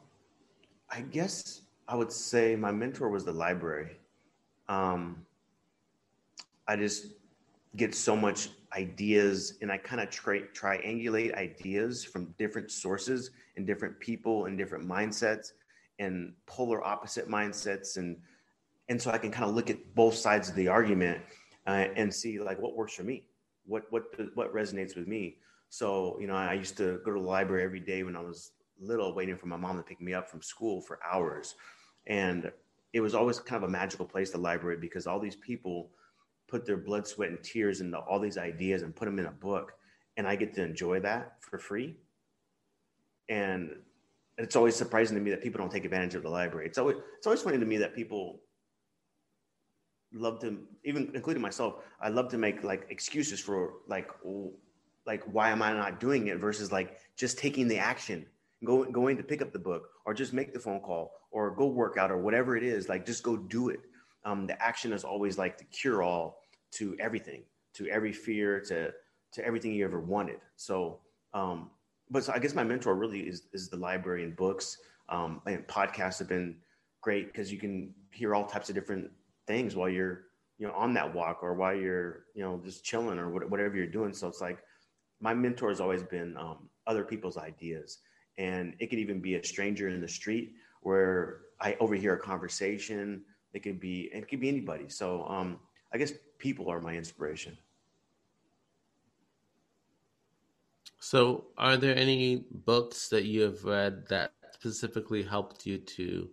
i 0.90 1.02
guess 1.02 1.62
i 1.92 1.96
would 1.96 2.12
say 2.12 2.56
my 2.56 2.72
mentor 2.72 3.10
was 3.10 3.24
the 3.24 3.32
library 3.32 3.98
um 4.70 5.24
i 6.68 6.76
just 6.76 7.08
get 7.78 7.96
so 7.96 8.16
much 8.16 8.50
ideas 8.76 9.58
and 9.62 9.72
I 9.72 9.78
kind 9.78 10.02
of 10.02 10.10
tri- 10.10 10.48
triangulate 10.54 11.34
ideas 11.36 12.04
from 12.04 12.34
different 12.38 12.72
sources 12.72 13.32
and 13.56 13.66
different 13.68 14.00
people 14.00 14.46
and 14.46 14.58
different 14.58 14.88
mindsets 14.88 15.52
and 16.00 16.34
polar 16.46 16.86
opposite 16.86 17.28
mindsets 17.28 17.98
and 17.98 18.18
and 18.90 19.02
so 19.02 19.12
I 19.12 19.18
can 19.18 19.32
kind 19.32 19.50
of 19.50 19.56
look 19.56 19.70
at 19.70 19.96
both 19.96 20.16
sides 20.16 20.50
of 20.50 20.56
the 20.56 20.68
argument 20.68 21.22
uh, 21.66 21.88
and 21.96 22.14
see 22.14 22.40
like 22.40 22.60
what 22.60 22.76
works 22.76 22.94
for 22.94 23.04
me, 23.04 23.24
what 23.66 23.84
what 23.90 24.04
what 24.36 24.54
resonates 24.54 24.96
with 24.98 25.08
me. 25.08 25.38
So 25.70 26.18
you 26.20 26.28
know, 26.28 26.36
I 26.36 26.54
used 26.54 26.76
to 26.78 27.00
go 27.06 27.14
to 27.14 27.20
the 27.20 27.26
library 27.26 27.64
every 27.64 27.80
day 27.80 28.04
when 28.04 28.18
I 28.18 28.22
was 28.22 28.52
little, 28.80 29.14
waiting 29.14 29.38
for 29.38 29.46
my 29.46 29.56
mom 29.56 29.78
to 29.78 29.84
pick 29.84 30.02
me 30.02 30.14
up 30.14 30.30
from 30.30 30.42
school 30.42 30.82
for 30.82 31.00
hours, 31.10 31.56
and 32.08 32.52
it 32.94 33.02
was 33.02 33.16
always 33.16 33.40
kind 33.40 33.64
of 33.64 33.70
a 33.70 33.72
magical 33.72 34.06
place, 34.06 34.32
the 34.32 34.38
library, 34.38 34.78
because 34.78 35.08
all 35.08 35.20
these 35.20 35.36
people 35.36 35.90
put 36.48 36.66
their 36.66 36.78
blood, 36.78 37.08
sweat, 37.08 37.30
and 37.30 37.42
tears 37.44 37.82
into 37.82 37.98
all 37.98 38.20
these 38.20 38.38
ideas 38.38 38.82
and 38.82 38.96
put 38.96 39.06
them 39.06 39.20
in 39.20 39.26
a 39.26 39.32
book, 39.32 39.74
and 40.18 40.28
I 40.28 40.36
get 40.36 40.54
to 40.56 40.64
enjoy 40.64 41.00
that 41.02 41.36
for 41.40 41.58
free. 41.58 41.96
And 43.30 43.72
it's 44.38 44.56
always 44.56 44.76
surprising 44.76 45.16
to 45.16 45.24
me 45.24 45.32
that 45.32 45.42
people 45.42 45.60
don't 45.60 45.72
take 45.72 45.86
advantage 45.86 46.16
of 46.16 46.24
the 46.24 46.30
library. 46.30 46.66
It's 46.66 46.78
always 46.78 46.98
it's 47.18 47.28
always 47.28 47.42
funny 47.42 47.60
to 47.60 47.66
me 47.66 47.78
that 47.78 47.96
people 47.96 48.42
love 50.14 50.40
to 50.40 50.60
even 50.84 51.10
including 51.14 51.42
myself 51.42 51.76
i 52.02 52.10
love 52.10 52.30
to 52.30 52.38
make 52.38 52.64
like 52.64 52.86
excuses 52.90 53.40
for 53.40 53.76
like 53.88 54.10
like 55.06 55.24
why 55.26 55.50
am 55.50 55.62
i 55.62 55.72
not 55.72 56.00
doing 56.00 56.28
it 56.28 56.38
versus 56.38 56.72
like 56.72 56.98
just 57.16 57.38
taking 57.38 57.68
the 57.68 57.78
action 57.78 58.26
go, 58.66 58.84
going 58.86 59.18
to 59.18 59.24
pick 59.24 59.42
up 59.42 59.52
the 59.52 59.60
book 59.60 59.90
or 60.06 60.14
just 60.14 60.34
make 60.34 60.54
the 60.54 60.60
phone 60.60 60.80
call 60.80 61.12
or 61.32 61.52
go 61.52 61.68
work 61.68 61.98
out 61.98 62.12
or 62.12 62.18
whatever 62.18 62.56
it 62.56 62.64
is 62.64 62.90
like 62.90 63.06
just 63.06 63.24
go 63.24 63.38
do 63.38 63.70
it. 63.70 63.80
Um, 64.24 64.46
the 64.46 64.62
action 64.62 64.94
is 64.94 65.04
always 65.04 65.38
like 65.38 65.58
the 65.58 65.64
cure 65.66 66.04
all 66.04 66.44
to 66.74 66.96
everything 67.00 67.44
to 67.74 67.88
every 67.88 68.14
fear 68.14 68.60
to 68.62 68.92
to 69.34 69.46
everything 69.46 69.72
you 69.74 69.86
ever 69.86 70.00
wanted. 70.00 70.38
So 70.56 71.00
um 71.34 71.72
but 72.10 72.26
so 72.26 72.34
i 72.34 72.40
guess 72.40 72.54
my 72.54 72.64
mentor 72.64 72.96
really 72.96 73.22
is 73.22 73.44
is 73.54 73.70
the 73.70 73.78
library 73.78 74.24
and 74.24 74.36
books. 74.36 74.78
Um 75.10 75.42
and 75.46 75.66
podcasts 75.68 76.20
have 76.20 76.30
been 76.30 76.58
great 77.02 77.28
because 77.28 77.52
you 77.52 77.58
can 77.58 77.94
hear 78.12 78.36
all 78.36 78.46
types 78.46 78.70
of 78.70 78.76
different 78.76 79.10
things 79.48 79.76
while 79.76 79.90
you're 79.90 80.26
you 80.58 80.68
know 80.68 80.74
on 80.74 80.94
that 80.94 81.14
walk 81.14 81.40
or 81.42 81.56
while 81.56 81.74
you're 81.74 82.26
you 82.36 82.44
know 82.44 82.62
just 82.64 82.84
chilling 82.84 83.18
or 83.18 83.30
whatever 83.30 83.76
you're 83.76 83.88
doing. 83.88 84.14
So 84.14 84.28
it's 84.28 84.42
like 84.42 84.60
my 85.20 85.34
mentor 85.34 85.70
has 85.70 85.80
always 85.80 86.04
been 86.04 86.36
um, 86.38 86.70
other 86.88 87.04
people's 87.04 87.38
ideas 87.38 88.00
and 88.42 88.74
it 88.80 88.88
could 88.90 89.00
even 89.00 89.22
be 89.22 89.36
a 89.36 89.44
stranger 89.46 89.88
in 89.88 90.02
the 90.02 90.08
street 90.20 90.48
where 90.82 91.42
i 91.62 91.76
overhear 91.80 92.14
a 92.16 92.20
conversation. 92.20 93.22
It 93.54 93.62
could 93.64 93.80
be 93.80 94.10
it 94.14 94.28
could 94.30 94.42
be 94.42 94.50
anybody. 94.50 94.88
So 94.90 95.26
um, 95.36 95.60
i 95.94 95.98
guess 96.00 96.14
people 96.40 96.70
are 96.72 96.82
my 96.82 96.96
inspiration. 96.96 97.58
So 101.00 101.46
are 101.58 101.78
there 101.78 101.96
any 101.98 102.46
books 102.52 103.10
that 103.10 103.26
you 103.26 103.42
have 103.42 103.64
read 103.66 104.08
that 104.10 104.34
specifically 104.54 105.24
helped 105.24 105.66
you 105.66 105.78
to 105.98 106.30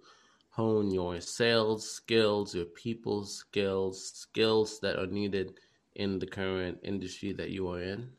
hone 0.51 0.91
your 0.91 1.21
sales 1.21 1.91
skills, 1.91 2.55
your 2.55 2.67
people 2.67 3.25
skills, 3.25 4.13
skills 4.13 4.81
that 4.81 4.99
are 4.99 5.07
needed 5.07 5.55
in 5.95 6.19
the 6.19 6.27
current 6.27 6.79
industry 6.83 7.33
that 7.33 7.51
you 7.51 7.71
are 7.71 7.83
in? 7.83 8.11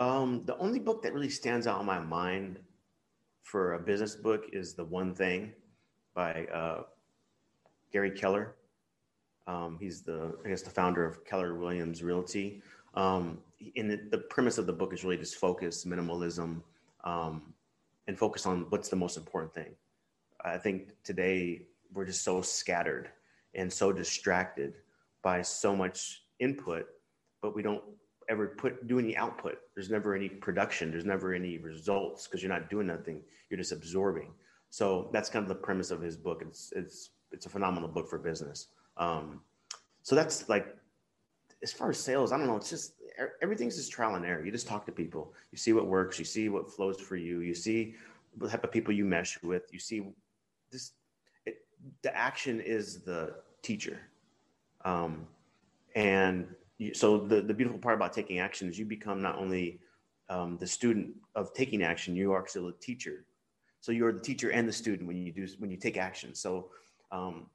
Um, 0.00 0.42
the 0.46 0.56
only 0.56 0.78
book 0.78 1.02
that 1.02 1.12
really 1.12 1.28
stands 1.28 1.66
out 1.66 1.78
in 1.78 1.86
my 1.86 2.00
mind 2.00 2.58
for 3.42 3.74
a 3.74 3.78
business 3.78 4.16
book 4.16 4.46
is 4.50 4.72
The 4.72 4.84
One 4.84 5.14
Thing. 5.14 5.52
by 6.14 6.46
uh, 6.46 6.84
Gary 7.92 8.10
Keller. 8.10 8.56
Um, 9.46 9.76
he's 9.78 10.00
the, 10.00 10.34
I 10.44 10.48
guess, 10.48 10.62
the 10.62 10.70
founder 10.70 11.04
of 11.04 11.24
Keller 11.26 11.54
Williams 11.54 12.02
Realty. 12.02 12.62
Um, 12.94 13.38
and 13.76 13.90
the, 13.90 14.00
the, 14.10 14.18
premise 14.18 14.56
of 14.56 14.66
the 14.66 14.72
book 14.72 14.94
is 14.94 15.04
really 15.04 15.18
just 15.18 15.36
focus, 15.36 15.84
minimalism, 15.84 16.62
um, 17.04 17.52
and 18.08 18.18
focus 18.18 18.46
on 18.46 18.66
what's 18.70 18.88
the 18.88 18.96
most 18.96 19.18
important 19.18 19.52
thing. 19.52 19.74
I 20.42 20.56
think 20.56 20.94
today 21.04 21.66
we're 21.92 22.06
just 22.06 22.22
so 22.22 22.40
scattered 22.40 23.10
and 23.54 23.70
so 23.70 23.92
distracted 23.92 24.74
by 25.22 25.42
so 25.42 25.76
much 25.76 26.22
input, 26.38 26.86
but 27.42 27.54
we 27.54 27.62
don't 27.62 27.82
ever 28.30 28.48
put 28.48 28.86
do 28.86 28.98
any 28.98 29.16
output. 29.16 29.58
There's 29.74 29.90
never 29.90 30.14
any 30.14 30.28
production. 30.28 30.90
There's 30.90 31.04
never 31.04 31.34
any 31.34 31.58
results 31.58 32.26
because 32.26 32.42
you're 32.42 32.52
not 32.52 32.70
doing 32.70 32.86
nothing. 32.86 33.22
You're 33.50 33.58
just 33.58 33.72
absorbing. 33.72 34.30
So 34.70 35.10
that's 35.12 35.28
kind 35.28 35.42
of 35.42 35.48
the 35.48 35.56
premise 35.56 35.90
of 35.90 36.00
his 36.00 36.16
book. 36.16 36.42
It's 36.46 36.72
it's 36.74 37.10
it's 37.32 37.46
a 37.46 37.48
phenomenal 37.48 37.88
book 37.88 38.08
for 38.08 38.18
business. 38.18 38.68
Um, 38.96 39.40
so 40.02 40.14
that's 40.14 40.48
like 40.48 40.76
as 41.62 41.72
far 41.72 41.90
as 41.90 41.98
sales, 41.98 42.32
I 42.32 42.38
don't 42.38 42.46
know. 42.46 42.56
It's 42.56 42.70
just 42.70 42.94
everything's 43.42 43.76
just 43.76 43.92
trial 43.92 44.14
and 44.14 44.24
error. 44.24 44.44
You 44.44 44.52
just 44.52 44.66
talk 44.66 44.86
to 44.86 44.92
people. 44.92 45.34
You 45.50 45.58
see 45.58 45.72
what 45.72 45.86
works. 45.86 46.18
You 46.18 46.24
see 46.24 46.48
what 46.48 46.70
flows 46.70 47.00
for 47.00 47.16
you. 47.16 47.40
You 47.40 47.54
see 47.54 47.94
the 48.36 48.48
type 48.48 48.64
of 48.64 48.72
people 48.72 48.94
you 48.94 49.04
mesh 49.04 49.42
with. 49.42 49.64
You 49.72 49.80
see 49.80 50.04
this. 50.70 50.92
It, 51.44 51.64
the 52.02 52.16
action 52.16 52.60
is 52.60 53.00
the 53.00 53.34
teacher, 53.62 54.00
um, 54.84 55.26
and 55.94 56.46
you, 56.80 56.94
so 56.94 57.18
the 57.18 57.42
the 57.42 57.52
beautiful 57.52 57.78
part 57.78 57.94
about 57.94 58.12
taking 58.12 58.38
action 58.38 58.68
is 58.68 58.78
you 58.78 58.86
become 58.86 59.20
not 59.20 59.36
only 59.38 59.80
um, 60.30 60.56
the 60.58 60.66
student 60.66 61.14
of 61.34 61.52
taking 61.52 61.82
action, 61.82 62.16
you 62.16 62.32
are 62.32 62.46
still 62.46 62.68
a 62.68 62.72
teacher. 62.72 63.26
So 63.80 63.92
you're 63.92 64.12
the 64.12 64.20
teacher 64.20 64.50
and 64.50 64.66
the 64.66 64.72
student 64.72 65.06
when 65.06 65.18
you 65.18 65.30
do 65.30 65.46
when 65.58 65.70
you 65.70 65.76
take 65.76 65.98
action. 65.98 66.34
So 66.34 66.70
um, 67.12 67.46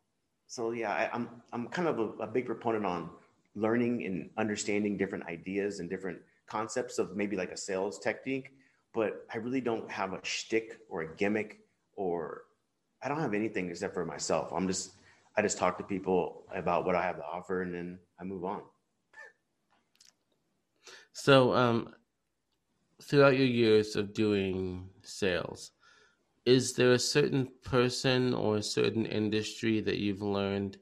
so 0.47 0.71
yeah, 0.71 0.91
I, 0.91 1.03
am 1.05 1.11
I'm, 1.13 1.63
I'm 1.65 1.67
kind 1.69 1.87
of 1.87 1.99
a, 1.99 2.07
a, 2.23 2.27
big 2.27 2.45
proponent 2.45 2.85
on 2.85 3.09
learning 3.55 4.05
and 4.05 4.29
understanding 4.37 4.95
different 4.95 5.25
ideas 5.25 5.79
and 5.79 5.89
different 5.89 6.19
concepts 6.45 6.99
of 6.99 7.15
maybe 7.15 7.35
like 7.35 7.51
a 7.51 7.57
sales 7.57 7.97
technique, 7.97 8.51
but 8.93 9.25
I 9.33 9.37
really 9.37 9.61
don't 9.61 9.89
have 9.89 10.13
a 10.13 10.19
shtick 10.23 10.79
or 10.89 11.01
a 11.01 11.15
gimmick 11.15 11.61
or 11.95 12.43
I 13.01 13.07
don't 13.07 13.19
have 13.21 13.33
anything 13.33 13.69
except 13.69 13.93
for 13.93 14.05
myself. 14.05 14.51
I'm 14.53 14.67
just 14.67 14.91
I 15.35 15.41
just 15.41 15.57
talk 15.57 15.77
to 15.79 15.83
people 15.83 16.43
about 16.53 16.85
what 16.85 16.95
I 16.95 17.01
have 17.01 17.17
to 17.17 17.23
offer 17.23 17.63
and 17.63 17.73
then 17.73 17.99
I 18.19 18.23
move 18.23 18.45
on. 18.45 18.61
So 21.17 21.53
um 21.53 21.95
throughout 23.01 23.37
your 23.37 23.47
years 23.47 23.95
of 23.95 24.13
doing 24.13 24.89
sales, 25.01 25.71
is 26.45 26.73
there 26.73 26.91
a 26.91 26.99
certain 26.99 27.47
person 27.63 28.33
or 28.33 28.57
a 28.57 28.63
certain 28.63 29.05
industry 29.05 29.79
that 29.79 29.97
you've 29.97 30.21
learned 30.21 30.77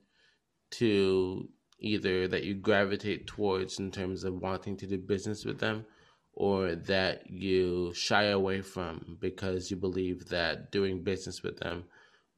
to 0.71 1.47
either 1.77 2.27
that 2.27 2.43
you 2.45 2.55
gravitate 2.55 3.27
towards 3.27 3.77
in 3.77 3.91
terms 3.91 4.23
of 4.23 4.41
wanting 4.41 4.75
to 4.77 4.87
do 4.87 4.97
business 4.97 5.45
with 5.45 5.59
them 5.59 5.85
or 6.33 6.73
that 6.73 7.29
you 7.29 7.93
shy 7.93 8.23
away 8.23 8.59
from 8.61 9.17
because 9.19 9.69
you 9.69 9.77
believe 9.77 10.27
that 10.29 10.71
doing 10.71 11.03
business 11.03 11.43
with 11.43 11.59
them 11.59 11.83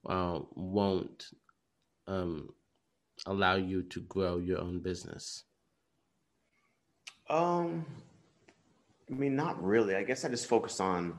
uh, 0.05 0.39
won't 0.53 1.27
um, 2.07 2.49
allow 3.25 3.55
you 3.55 3.83
to 3.83 4.01
grow 4.01 4.37
your 4.37 4.59
own 4.59 4.81
business? 4.81 5.45
Um, 7.29 7.85
I 9.09 9.13
mean, 9.13 9.35
not 9.35 9.61
really. 9.63 9.95
I 9.95 10.03
guess 10.03 10.25
I 10.25 10.29
just 10.29 10.47
focus 10.47 10.79
on 10.79 11.15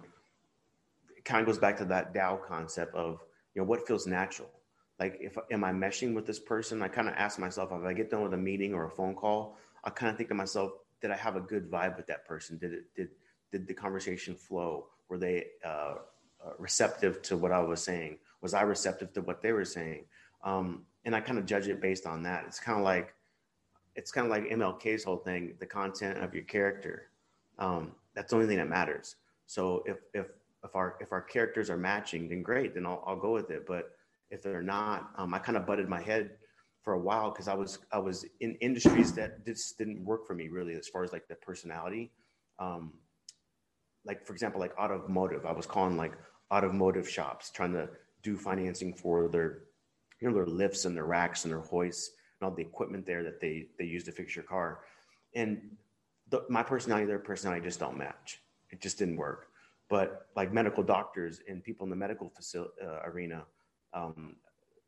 It 1.16 1.24
kind 1.24 1.40
of 1.40 1.46
goes 1.46 1.58
back 1.58 1.78
to 1.78 1.84
that 1.86 2.14
Tao 2.14 2.36
concept 2.36 2.94
of 2.94 3.20
you 3.54 3.62
know 3.62 3.66
what 3.66 3.86
feels 3.86 4.06
natural. 4.06 4.50
Like 4.98 5.18
if 5.20 5.36
am 5.50 5.64
I 5.64 5.72
meshing 5.72 6.14
with 6.14 6.26
this 6.26 6.38
person? 6.38 6.82
I 6.82 6.88
kind 6.88 7.08
of 7.08 7.14
ask 7.16 7.38
myself 7.38 7.70
if 7.72 7.84
I 7.84 7.92
get 7.92 8.10
done 8.10 8.22
with 8.22 8.34
a 8.34 8.38
meeting 8.38 8.74
or 8.74 8.86
a 8.86 8.90
phone 8.90 9.14
call, 9.14 9.56
I 9.84 9.90
kind 9.90 10.10
of 10.10 10.16
think 10.16 10.28
to 10.30 10.34
myself, 10.34 10.72
did 11.00 11.10
I 11.10 11.16
have 11.16 11.36
a 11.36 11.40
good 11.40 11.70
vibe 11.70 11.96
with 11.96 12.06
that 12.06 12.24
person? 12.26 12.58
Did 12.58 12.72
it 12.72 12.84
did 12.94 13.08
did 13.52 13.66
the 13.66 13.74
conversation 13.74 14.34
flow? 14.34 14.86
Were 15.08 15.18
they 15.18 15.46
uh, 15.64 15.96
uh, 16.44 16.52
receptive 16.58 17.22
to 17.22 17.36
what 17.36 17.52
I 17.52 17.60
was 17.60 17.82
saying? 17.82 18.18
Was 18.40 18.54
I 18.54 18.62
receptive 18.62 19.12
to 19.14 19.22
what 19.22 19.42
they 19.42 19.52
were 19.52 19.64
saying? 19.64 20.04
Um, 20.44 20.86
and 21.04 21.14
I 21.14 21.20
kind 21.20 21.38
of 21.38 21.46
judge 21.46 21.68
it 21.68 21.80
based 21.80 22.06
on 22.06 22.22
that. 22.24 22.44
It's 22.46 22.60
kind 22.60 22.78
of 22.78 22.84
like 22.84 23.14
it's 23.96 24.12
kind 24.12 24.26
of 24.26 24.30
like 24.30 24.44
MLK's 24.50 25.04
whole 25.04 25.16
thing, 25.16 25.54
the 25.58 25.66
content 25.66 26.22
of 26.22 26.34
your 26.34 26.44
character. 26.44 27.10
Um, 27.58 27.92
that's 28.14 28.30
the 28.30 28.36
only 28.36 28.46
thing 28.46 28.58
that 28.58 28.68
matters. 28.68 29.16
So 29.46 29.82
if 29.86 29.98
if 30.14 30.26
if 30.64 30.76
our 30.76 30.96
if 31.00 31.12
our 31.12 31.22
characters 31.22 31.70
are 31.70 31.76
matching, 31.76 32.28
then 32.28 32.42
great, 32.42 32.74
then 32.74 32.86
I'll, 32.86 33.02
I'll 33.06 33.18
go 33.18 33.32
with 33.32 33.50
it. 33.50 33.66
But 33.66 33.92
if 34.30 34.42
they're 34.42 34.62
not, 34.62 35.10
um, 35.16 35.32
I 35.32 35.38
kind 35.38 35.56
of 35.56 35.66
butted 35.66 35.88
my 35.88 36.00
head 36.00 36.32
for 36.82 36.92
a 36.92 36.98
while 36.98 37.30
because 37.30 37.48
I 37.48 37.54
was 37.54 37.78
I 37.90 37.98
was 37.98 38.26
in 38.40 38.54
industries 38.56 39.12
that 39.14 39.44
just 39.46 39.78
didn't 39.78 40.04
work 40.04 40.26
for 40.26 40.34
me 40.34 40.48
really 40.48 40.74
as 40.74 40.88
far 40.88 41.02
as 41.02 41.12
like 41.12 41.26
the 41.28 41.34
personality. 41.36 42.12
Um, 42.58 42.92
like 44.04 44.24
for 44.26 44.32
example, 44.34 44.60
like 44.60 44.76
automotive, 44.78 45.46
I 45.46 45.52
was 45.52 45.66
calling 45.66 45.96
like 45.96 46.12
automotive 46.52 47.08
shops 47.08 47.50
trying 47.50 47.72
to 47.72 47.88
do 48.22 48.36
financing 48.36 48.94
for 48.94 49.28
their 49.28 49.62
you 50.20 50.28
know 50.28 50.34
their 50.34 50.46
lifts 50.46 50.84
and 50.84 50.96
their 50.96 51.06
racks 51.06 51.44
and 51.44 51.52
their 51.52 51.60
hoists 51.60 52.10
and 52.40 52.48
all 52.48 52.54
the 52.54 52.62
equipment 52.62 53.06
there 53.06 53.22
that 53.22 53.40
they 53.40 53.66
they 53.78 53.84
use 53.84 54.04
to 54.04 54.12
fix 54.12 54.34
your 54.34 54.44
car. 54.44 54.80
And 55.34 55.76
the, 56.30 56.44
my 56.48 56.62
personality, 56.62 57.06
their 57.06 57.18
personality 57.18 57.64
just 57.64 57.80
don't 57.80 57.96
match. 57.96 58.40
It 58.70 58.80
just 58.80 58.98
didn't 58.98 59.16
work 59.16 59.48
but 59.88 60.26
like 60.34 60.52
medical 60.52 60.82
doctors 60.82 61.40
and 61.48 61.62
people 61.62 61.84
in 61.84 61.90
the 61.90 61.96
medical 61.96 62.28
facility 62.28 62.72
uh, 62.82 63.00
arena, 63.04 63.44
um, 63.92 64.36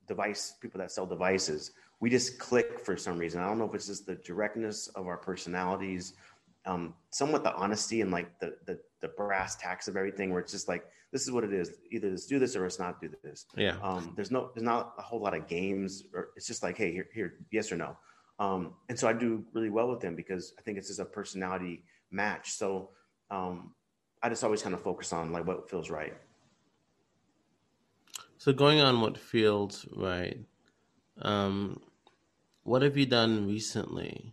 device 0.06 0.54
people 0.60 0.78
that 0.78 0.90
sell 0.90 1.06
devices, 1.06 1.72
we 2.00 2.10
just 2.10 2.38
click 2.38 2.80
for 2.80 2.96
some 2.96 3.18
reason. 3.18 3.40
I 3.40 3.46
don't 3.46 3.58
know 3.58 3.66
if 3.66 3.74
it's 3.74 3.86
just 3.86 4.06
the 4.06 4.16
directness 4.16 4.88
of 4.88 5.06
our 5.06 5.16
personalities, 5.16 6.14
um, 6.66 6.94
somewhat 7.10 7.44
the 7.44 7.54
honesty 7.54 8.00
and 8.00 8.10
like 8.10 8.38
the, 8.40 8.56
the 8.66 8.78
the 9.00 9.08
brass 9.08 9.56
tacks 9.56 9.88
of 9.88 9.96
everything, 9.96 10.30
where 10.30 10.40
it's 10.40 10.52
just 10.52 10.68
like 10.68 10.84
this 11.12 11.22
is 11.22 11.30
what 11.30 11.44
it 11.44 11.52
is. 11.52 11.70
Either 11.90 12.10
let's 12.10 12.26
do 12.26 12.38
this 12.38 12.56
or 12.56 12.62
let's 12.62 12.78
not 12.78 13.00
do 13.00 13.10
this. 13.22 13.46
Yeah. 13.56 13.76
Um, 13.82 14.12
there's 14.16 14.30
no 14.30 14.50
there's 14.54 14.64
not 14.64 14.94
a 14.98 15.02
whole 15.02 15.20
lot 15.20 15.34
of 15.34 15.46
games, 15.46 16.04
or 16.14 16.30
it's 16.36 16.46
just 16.46 16.62
like 16.62 16.76
hey 16.76 16.92
here 16.92 17.08
here 17.14 17.34
yes 17.50 17.72
or 17.72 17.76
no. 17.76 17.96
Um, 18.38 18.74
and 18.88 18.98
so 18.98 19.08
I 19.08 19.12
do 19.12 19.44
really 19.52 19.70
well 19.70 19.88
with 19.88 20.00
them 20.00 20.14
because 20.14 20.54
I 20.58 20.62
think 20.62 20.78
it's 20.78 20.88
just 20.88 21.00
a 21.00 21.04
personality 21.04 21.82
match. 22.10 22.52
So 22.52 22.90
um, 23.30 23.74
I 24.22 24.28
just 24.28 24.44
always 24.44 24.62
kind 24.62 24.74
of 24.74 24.82
focus 24.82 25.12
on 25.12 25.32
like 25.32 25.46
what 25.46 25.68
feels 25.68 25.90
right. 25.90 26.14
So 28.38 28.52
going 28.52 28.80
on 28.80 29.00
what 29.00 29.18
feels 29.18 29.86
right, 29.96 30.38
um, 31.22 31.80
what 32.62 32.82
have 32.82 32.96
you 32.96 33.06
done 33.06 33.48
recently 33.48 34.32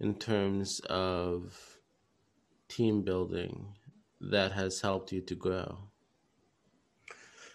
in 0.00 0.14
terms 0.14 0.80
of 0.90 1.78
team 2.68 3.02
building 3.02 3.74
that 4.20 4.52
has 4.52 4.80
helped 4.80 5.12
you 5.12 5.20
to 5.22 5.34
grow? 5.34 5.78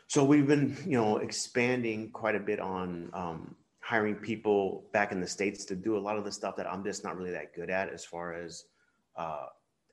So 0.07 0.25
we've 0.25 0.47
been, 0.47 0.77
you 0.85 0.97
know, 0.97 1.17
expanding 1.17 2.11
quite 2.11 2.35
a 2.35 2.39
bit 2.39 2.59
on 2.59 3.09
um, 3.13 3.55
hiring 3.79 4.15
people 4.15 4.85
back 4.91 5.11
in 5.11 5.21
the 5.21 5.27
states 5.27 5.63
to 5.65 5.75
do 5.75 5.97
a 5.97 5.99
lot 5.99 6.17
of 6.17 6.25
the 6.25 6.31
stuff 6.31 6.55
that 6.57 6.67
I'm 6.67 6.83
just 6.83 7.03
not 7.03 7.15
really 7.15 7.31
that 7.31 7.53
good 7.53 7.69
at, 7.69 7.89
as 7.93 8.03
far 8.03 8.33
as 8.33 8.65
uh, 9.15 9.45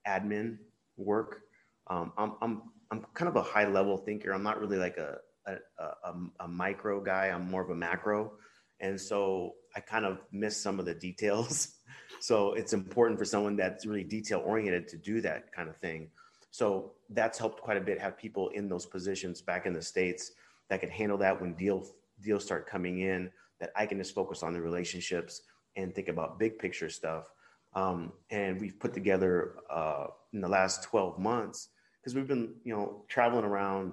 admin 0.07 0.59
work. 0.97 1.43
Um, 1.89 2.13
I'm, 2.19 2.33
I'm, 2.43 2.63
I'm 2.91 3.07
kind 3.15 3.29
of 3.29 3.37
a 3.37 3.43
high 3.43 3.69
level 3.69 3.97
thinker. 3.97 4.33
I'm 4.33 4.43
not 4.43 4.61
really 4.61 4.77
like 4.77 4.97
a, 4.97 5.19
a, 5.47 5.57
a, 5.79 6.15
a 6.41 6.49
micro 6.49 7.01
guy. 7.01 7.27
I'm 7.27 7.49
more 7.49 7.63
of 7.63 7.71
a 7.71 7.75
macro. 7.75 8.33
And 8.81 9.01
so 9.01 9.53
I 9.77 9.81
kind 9.81 10.05
of 10.05 10.19
miss 10.33 10.61
some 10.61 10.81
of 10.81 10.85
the 10.85 10.95
details. 10.95 11.75
so 12.21 12.55
it's 12.55 12.73
important 12.73 13.19
for 13.19 13.25
someone 13.25 13.57
that's 13.57 13.87
really 13.87 14.05
detail 14.05 14.43
oriented 14.45 14.89
to 14.89 14.97
do 14.97 15.21
that 15.21 15.53
kind 15.53 15.69
of 15.69 15.77
thing. 15.77 16.09
So 16.51 16.93
that's 17.11 17.39
helped 17.39 17.61
quite 17.61 17.77
a 17.77 17.81
bit. 17.81 18.01
Have 18.01 18.19
people 18.19 18.49
in 18.49 18.69
those 18.69 18.87
positions 18.87 19.41
back 19.41 19.67
in 19.67 19.73
the 19.73 19.83
states 19.83 20.33
that 20.69 20.81
can 20.81 20.91
handle 20.91 21.19
that 21.19 21.41
when 21.41 21.55
deals 21.55 21.93
deals 22.21 22.45
start 22.45 22.67
coming 22.67 23.01
in. 23.01 23.31
That 23.61 23.71
I 23.77 23.87
can 23.87 23.99
just 23.99 24.15
focus 24.15 24.43
on 24.43 24.53
the 24.53 24.61
relationships 24.61 25.43
and 25.77 25.95
think 25.95 26.09
about 26.09 26.39
big 26.39 26.59
picture 26.59 26.89
stuff. 26.89 27.33
Um, 27.75 28.13
and 28.31 28.61
we've 28.61 28.79
put 28.79 28.95
together 28.95 29.57
uh, 29.71 30.07
in 30.33 30.41
the 30.41 30.49
last 30.49 30.83
12 30.85 31.19
months 31.19 31.69
because 32.01 32.15
we've 32.15 32.27
been 32.27 32.55
you 32.65 32.75
know 32.75 33.05
traveling 33.09 33.45
around 33.45 33.93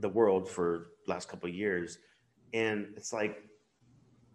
the 0.00 0.08
world 0.08 0.48
for 0.48 0.92
last 1.06 1.28
couple 1.28 1.48
of 1.48 1.54
years 1.54 1.98
and 2.52 2.86
it's 2.96 3.12
like 3.12 3.47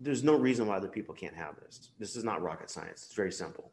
there's 0.03 0.23
no 0.23 0.35
reason 0.35 0.67
why 0.67 0.75
other 0.75 0.87
people 0.87 1.15
can't 1.15 1.35
have 1.35 1.55
this. 1.61 1.89
This 1.99 2.15
is 2.15 2.23
not 2.23 2.41
rocket 2.41 2.69
science. 2.69 3.03
It's 3.05 3.15
very 3.15 3.31
simple. 3.31 3.71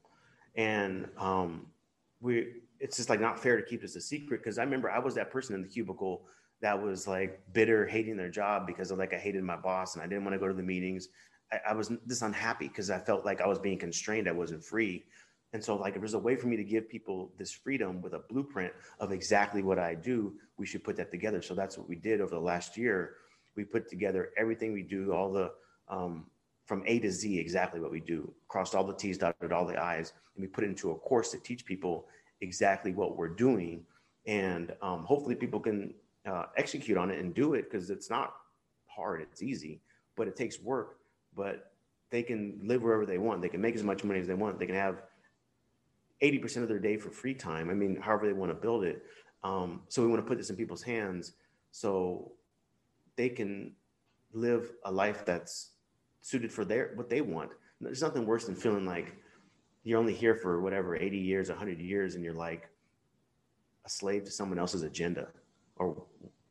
And 0.55 1.09
um, 1.19 1.66
we 2.21 2.47
it's 2.79 2.97
just 2.97 3.11
like 3.11 3.21
not 3.21 3.40
fair 3.40 3.57
to 3.57 3.62
keep 3.62 3.83
this 3.83 3.97
a 3.97 4.01
secret 4.01 4.43
because 4.43 4.59
i 4.59 4.62
remember 4.62 4.90
i 4.90 4.99
was 4.99 5.14
that 5.14 5.31
person 5.31 5.55
in 5.55 5.62
the 5.62 5.69
cubicle 5.69 6.23
that 6.61 6.81
was 6.81 7.07
like 7.07 7.40
bitter 7.53 7.87
hating 7.87 8.16
their 8.16 8.29
job 8.29 8.66
because 8.66 8.90
of 8.90 8.99
like 8.99 9.14
i 9.14 9.19
hated 9.19 9.43
my 9.43 9.57
boss 9.57 9.95
and 9.95 10.03
i 10.03 10.07
didn't 10.07 10.25
want 10.25 10.35
to 10.35 10.38
go 10.38 10.49
to 10.49 10.55
the 10.55 10.62
meetings. 10.62 11.09
I, 11.53 11.71
I 11.71 11.73
was 11.75 11.90
just 12.07 12.23
unhappy 12.23 12.69
because 12.69 12.90
i 12.90 12.99
felt 12.99 13.25
like 13.25 13.40
i 13.40 13.47
was 13.47 13.59
being 13.59 13.79
constrained. 13.79 14.29
I 14.29 14.33
wasn't 14.33 14.64
free. 14.64 15.05
And 15.53 15.64
so, 15.64 15.75
like, 15.75 15.95
if 15.95 16.01
there's 16.01 16.14
a 16.14 16.19
way 16.19 16.37
for 16.37 16.47
me 16.47 16.57
to 16.57 16.62
give 16.62 16.88
people 16.88 17.33
this 17.37 17.51
freedom 17.51 18.01
with 18.01 18.12
a 18.12 18.21
blueprint 18.31 18.73
of 19.01 19.11
exactly 19.11 19.64
what 19.64 19.81
I 19.81 19.97
do, 19.97 20.35
we 20.59 20.64
should 20.64 20.85
put 20.85 20.95
that 20.99 21.11
together. 21.11 21.43
So 21.43 21.57
that's 21.57 21.77
what 21.77 21.88
we 21.88 21.97
did 21.97 22.21
over 22.21 22.31
the 22.31 22.40
last 22.40 22.77
year. 22.77 23.16
We 23.57 23.64
put 23.64 23.90
together 23.90 24.31
everything 24.38 24.73
we 24.73 24.85
do, 24.85 25.12
all 25.12 25.33
the 25.33 25.51
um, 25.90 26.26
from 26.64 26.83
A 26.87 27.00
to 27.00 27.11
Z, 27.11 27.38
exactly 27.38 27.81
what 27.81 27.90
we 27.90 28.00
do, 28.00 28.33
crossed 28.48 28.74
all 28.74 28.85
the 28.85 28.94
T's, 28.94 29.18
dotted 29.18 29.53
all 29.53 29.66
the 29.66 29.76
I's, 29.76 30.12
and 30.35 30.42
we 30.42 30.48
put 30.48 30.64
it 30.64 30.68
into 30.68 30.92
a 30.92 30.94
course 30.94 31.31
to 31.33 31.38
teach 31.38 31.64
people 31.66 32.07
exactly 32.40 32.92
what 32.92 33.16
we're 33.16 33.29
doing. 33.29 33.85
And 34.26 34.72
um, 34.81 35.05
hopefully 35.05 35.35
people 35.35 35.61
can 35.61 35.92
uh, 36.24 36.44
execute 36.57 36.96
on 36.96 37.11
it 37.11 37.18
and 37.18 37.35
do 37.35 37.55
it 37.55 37.70
because 37.70 37.90
it's 37.90 38.09
not 38.09 38.35
hard, 38.87 39.20
it's 39.20 39.42
easy, 39.42 39.81
but 40.16 40.29
it 40.29 40.37
takes 40.37 40.61
work. 40.61 40.98
But 41.37 41.72
they 42.11 42.22
can 42.22 42.61
live 42.62 42.83
wherever 42.83 43.05
they 43.05 43.18
want. 43.18 43.42
They 43.42 43.48
can 43.48 43.61
make 43.61 43.74
as 43.74 43.83
much 43.83 44.05
money 44.05 44.20
as 44.20 44.26
they 44.26 44.35
want. 44.35 44.59
They 44.59 44.66
can 44.66 44.74
have 44.74 45.03
80% 46.22 46.59
of 46.59 46.68
their 46.68 46.79
day 46.79 46.96
for 46.96 47.11
free 47.11 47.35
time. 47.35 47.70
I 47.70 47.74
mean, 47.74 47.96
however 48.00 48.26
they 48.26 48.33
want 48.33 48.50
to 48.50 48.55
build 48.55 48.85
it. 48.85 49.03
Um, 49.42 49.83
so 49.88 50.03
we 50.03 50.09
want 50.09 50.22
to 50.22 50.29
put 50.29 50.38
this 50.38 50.50
in 50.50 50.57
people's 50.57 50.83
hands 50.83 51.33
so 51.70 52.33
they 53.16 53.29
can 53.29 53.72
live 54.33 54.72
a 54.85 54.92
life 54.92 55.24
that's 55.24 55.70
suited 56.22 56.52
for 56.52 56.64
their 56.64 56.92
what 56.94 57.09
they 57.09 57.20
want. 57.20 57.52
There's 57.80 58.02
nothing 58.02 58.26
worse 58.26 58.44
than 58.46 58.54
feeling 58.54 58.85
like 58.85 59.16
you're 59.85 59.98
only 59.98 60.14
here 60.14 60.35
for 60.35 60.61
whatever 60.61 60.94
80 60.94 61.16
years, 61.16 61.48
100 61.48 61.80
years, 61.80 62.14
and 62.14 62.24
you're 62.24 62.35
like 62.35 62.68
a 63.87 63.88
slave 63.88 64.24
to 64.24 64.30
someone 64.30 64.59
else's 64.59 64.83
agenda 64.83 65.28
or 65.76 66.02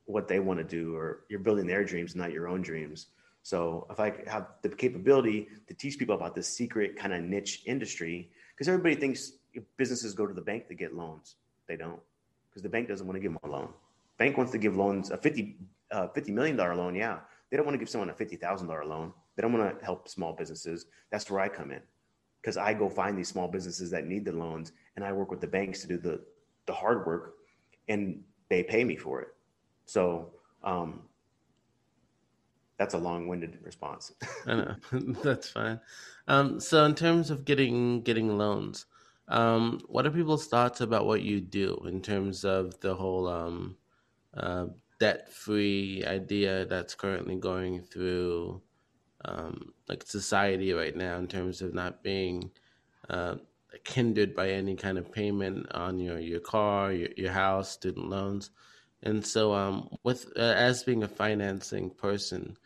what 0.05 0.27
they 0.27 0.39
want 0.39 0.57
to 0.57 0.63
do, 0.63 0.95
or 0.95 1.21
you're 1.29 1.39
building 1.39 1.67
their 1.67 1.83
dreams, 1.83 2.15
not 2.15 2.31
your 2.31 2.47
own 2.47 2.63
dreams. 2.63 3.07
So 3.43 3.85
if 3.91 3.99
I 3.99 4.13
have 4.27 4.47
the 4.63 4.69
capability 4.69 5.47
to 5.67 5.73
teach 5.75 5.99
people 5.99 6.15
about 6.15 6.33
this 6.33 6.47
secret 6.47 6.97
kind 6.97 7.13
of 7.13 7.21
niche 7.21 7.61
industry, 7.67 8.31
because 8.55 8.67
everybody 8.67 8.95
thinks 8.95 9.33
businesses 9.77 10.13
go 10.13 10.25
to 10.25 10.33
the 10.33 10.41
bank 10.41 10.67
to 10.67 10.73
get 10.73 10.95
loans, 10.95 11.35
they 11.67 11.77
don't, 11.77 11.99
because 12.49 12.63
the 12.63 12.69
bank 12.69 12.87
doesn't 12.87 13.05
want 13.05 13.17
to 13.17 13.21
give 13.21 13.31
them 13.31 13.39
a 13.43 13.47
loan. 13.47 13.69
Bank 14.17 14.35
wants 14.35 14.51
to 14.51 14.57
give 14.57 14.75
loans 14.75 15.11
a 15.11 15.17
50 15.17 15.55
uh, 15.91 16.07
$50 16.07 16.29
million 16.29 16.57
loan. 16.57 16.95
Yeah. 16.95 17.19
They 17.49 17.57
don't 17.57 17.65
want 17.65 17.75
to 17.75 17.79
give 17.79 17.89
someone 17.89 18.09
a 18.09 18.13
$50,000 18.13 18.85
loan. 18.87 19.13
They 19.35 19.41
don't 19.41 19.53
want 19.53 19.79
to 19.79 19.85
help 19.85 20.07
small 20.07 20.33
businesses. 20.33 20.85
That's 21.11 21.29
where 21.29 21.39
I 21.39 21.49
come 21.49 21.71
in 21.71 21.81
because 22.41 22.57
I 22.57 22.73
go 22.73 22.89
find 22.89 23.17
these 23.17 23.27
small 23.27 23.47
businesses 23.47 23.91
that 23.91 24.05
need 24.05 24.25
the 24.25 24.31
loans 24.31 24.71
and 24.95 25.03
I 25.03 25.11
work 25.11 25.31
with 25.31 25.41
the 25.41 25.47
banks 25.47 25.81
to 25.81 25.87
do 25.87 25.97
the, 25.97 26.21
the 26.65 26.73
hard 26.73 27.05
work 27.05 27.33
and 27.87 28.21
they 28.49 28.63
pay 28.63 28.83
me 28.83 28.95
for 28.95 29.21
it. 29.21 29.29
So, 29.85 30.31
um, 30.63 31.01
that's 32.77 32.93
a 32.93 32.97
long-winded 32.97 33.59
response. 33.61 34.13
I 34.47 34.55
know 34.55 34.75
that's 35.23 35.49
fine. 35.49 35.79
Um, 36.27 36.59
so, 36.59 36.85
in 36.85 36.95
terms 36.95 37.29
of 37.29 37.43
getting 37.43 38.01
getting 38.03 38.37
loans, 38.37 38.85
um, 39.27 39.81
what 39.87 40.07
are 40.07 40.11
people's 40.11 40.47
thoughts 40.47 40.79
about 40.81 41.05
what 41.05 41.21
you 41.21 41.41
do 41.41 41.83
in 41.87 42.01
terms 42.01 42.45
of 42.45 42.79
the 42.79 42.95
whole 42.95 43.27
um, 43.27 43.75
uh, 44.35 44.67
debt 44.99 45.31
free 45.31 46.03
idea 46.05 46.65
that's 46.65 46.95
currently 46.95 47.35
going 47.35 47.81
through 47.81 48.61
um, 49.25 49.73
like 49.87 50.03
society 50.05 50.73
right 50.73 50.95
now 50.95 51.17
in 51.17 51.27
terms 51.27 51.61
of 51.61 51.73
not 51.73 52.03
being 52.03 52.51
uh, 53.09 53.35
hindered 53.87 54.35
by 54.35 54.49
any 54.49 54.75
kind 54.75 54.97
of 54.97 55.11
payment 55.11 55.71
on 55.73 55.99
your 55.99 56.19
your 56.19 56.39
car, 56.39 56.91
your, 56.91 57.09
your 57.17 57.31
house, 57.31 57.71
student 57.71 58.09
loans, 58.09 58.51
and 59.03 59.25
so 59.25 59.53
um, 59.53 59.89
with 60.03 60.25
uh, 60.37 60.41
as 60.41 60.83
being 60.83 61.03
a 61.03 61.07
financing 61.07 61.89
person, 61.89 62.57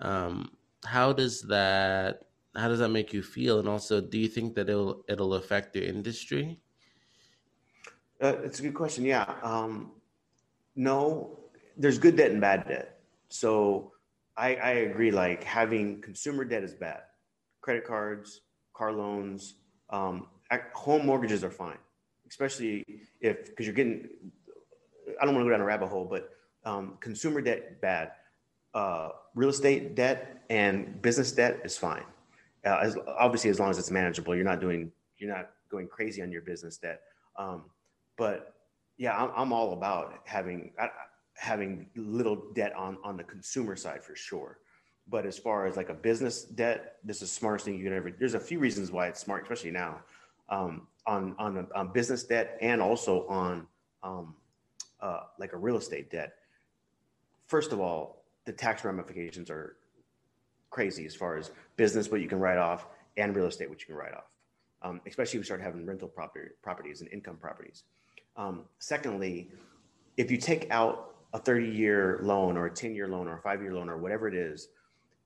um, 0.00 0.50
how 0.84 1.12
does 1.12 1.42
that 1.42 2.22
how 2.56 2.68
does 2.68 2.80
that 2.80 2.88
make 2.88 3.12
you 3.12 3.22
feel? 3.22 3.58
And 3.58 3.68
also, 3.68 4.00
do 4.00 4.18
you 4.18 4.28
think 4.28 4.54
that 4.54 4.68
it'll 4.68 5.04
it'll 5.08 5.34
affect 5.34 5.76
your 5.76 5.84
industry? 5.84 6.60
Uh, 8.22 8.36
it's 8.44 8.58
a 8.58 8.62
good 8.62 8.74
question. 8.74 9.04
Yeah. 9.04 9.24
Um, 9.42 9.92
no, 10.76 11.38
there's 11.76 11.98
good 11.98 12.16
debt 12.16 12.30
and 12.30 12.40
bad 12.40 12.66
debt. 12.68 13.00
So 13.28 13.92
I, 14.40 14.54
I 14.54 14.70
agree. 14.88 15.10
Like 15.10 15.44
having 15.44 16.00
consumer 16.00 16.44
debt 16.44 16.64
is 16.64 16.74
bad. 16.74 17.02
Credit 17.60 17.84
cards, 17.84 18.40
car 18.74 18.90
loans, 18.90 19.54
um, 19.90 20.28
home 20.72 21.04
mortgages 21.04 21.44
are 21.44 21.50
fine, 21.50 21.78
especially 22.28 22.84
if 23.20 23.46
because 23.50 23.66
you're 23.66 23.74
getting. 23.74 24.08
I 25.20 25.26
don't 25.26 25.34
want 25.34 25.44
to 25.44 25.48
go 25.48 25.50
down 25.50 25.60
a 25.60 25.64
rabbit 25.64 25.88
hole, 25.88 26.06
but 26.06 26.30
um, 26.64 26.96
consumer 27.00 27.42
debt 27.42 27.80
bad. 27.82 28.12
Uh, 28.72 29.10
real 29.34 29.50
estate 29.50 29.94
debt 29.94 30.42
and 30.48 31.02
business 31.02 31.32
debt 31.32 31.60
is 31.64 31.76
fine. 31.76 32.04
Uh, 32.64 32.78
as, 32.82 32.96
obviously, 33.18 33.50
as 33.50 33.60
long 33.60 33.68
as 33.68 33.78
it's 33.78 33.90
manageable, 33.90 34.34
you're 34.34 34.44
not 34.44 34.60
doing 34.60 34.90
you're 35.18 35.34
not 35.34 35.50
going 35.70 35.86
crazy 35.86 36.22
on 36.22 36.32
your 36.32 36.42
business 36.42 36.78
debt. 36.78 37.02
Um, 37.36 37.64
but 38.16 38.54
yeah, 38.96 39.16
I'm, 39.16 39.30
I'm, 39.36 39.52
all 39.52 39.72
about 39.72 40.14
having. 40.24 40.72
I, 40.78 40.88
having 41.40 41.86
little 41.96 42.52
debt 42.52 42.74
on 42.76 42.98
on 43.02 43.16
the 43.16 43.24
consumer 43.24 43.74
side 43.74 44.04
for 44.04 44.14
sure. 44.14 44.58
But 45.08 45.24
as 45.24 45.38
far 45.38 45.66
as 45.66 45.74
like 45.74 45.88
a 45.88 45.94
business 45.94 46.44
debt, 46.44 46.96
this 47.02 47.16
is 47.16 47.30
the 47.30 47.34
smartest 47.34 47.64
thing 47.64 47.78
you 47.78 47.84
can 47.84 47.94
ever. 47.94 48.10
There's 48.10 48.34
a 48.34 48.40
few 48.40 48.58
reasons 48.58 48.92
why 48.92 49.08
it's 49.08 49.20
smart, 49.20 49.42
especially 49.42 49.70
now, 49.70 50.00
um, 50.50 50.86
on 51.06 51.34
on, 51.38 51.66
on 51.74 51.92
business 51.92 52.24
debt 52.24 52.58
and 52.60 52.82
also 52.82 53.26
on 53.26 53.66
um, 54.02 54.34
uh, 55.00 55.20
like 55.38 55.54
a 55.54 55.56
real 55.56 55.78
estate 55.78 56.10
debt. 56.10 56.34
First 57.46 57.72
of 57.72 57.80
all, 57.80 58.22
the 58.44 58.52
tax 58.52 58.84
ramifications 58.84 59.48
are 59.48 59.76
crazy 60.68 61.06
as 61.06 61.14
far 61.14 61.38
as 61.38 61.50
business, 61.76 62.10
what 62.10 62.20
you 62.20 62.28
can 62.28 62.38
write 62.38 62.58
off, 62.58 62.86
and 63.16 63.34
real 63.34 63.46
estate, 63.46 63.70
what 63.70 63.80
you 63.80 63.86
can 63.86 63.96
write 63.96 64.12
off. 64.12 64.36
Um, 64.82 65.00
especially 65.06 65.38
if 65.38 65.42
we 65.42 65.46
start 65.46 65.62
having 65.62 65.86
rental 65.86 66.08
property, 66.08 66.50
properties 66.62 67.00
and 67.00 67.10
income 67.10 67.36
properties. 67.36 67.84
Um, 68.36 68.64
secondly, 68.78 69.50
if 70.18 70.30
you 70.30 70.36
take 70.36 70.70
out 70.70 71.10
a 71.32 71.38
30 71.38 71.68
year 71.68 72.18
loan 72.22 72.56
or 72.56 72.66
a 72.66 72.70
10 72.70 72.94
year 72.94 73.08
loan 73.08 73.28
or 73.28 73.36
a 73.36 73.40
five 73.40 73.62
year 73.62 73.72
loan 73.72 73.88
or 73.88 73.98
whatever 73.98 74.28
it 74.28 74.34
is, 74.34 74.68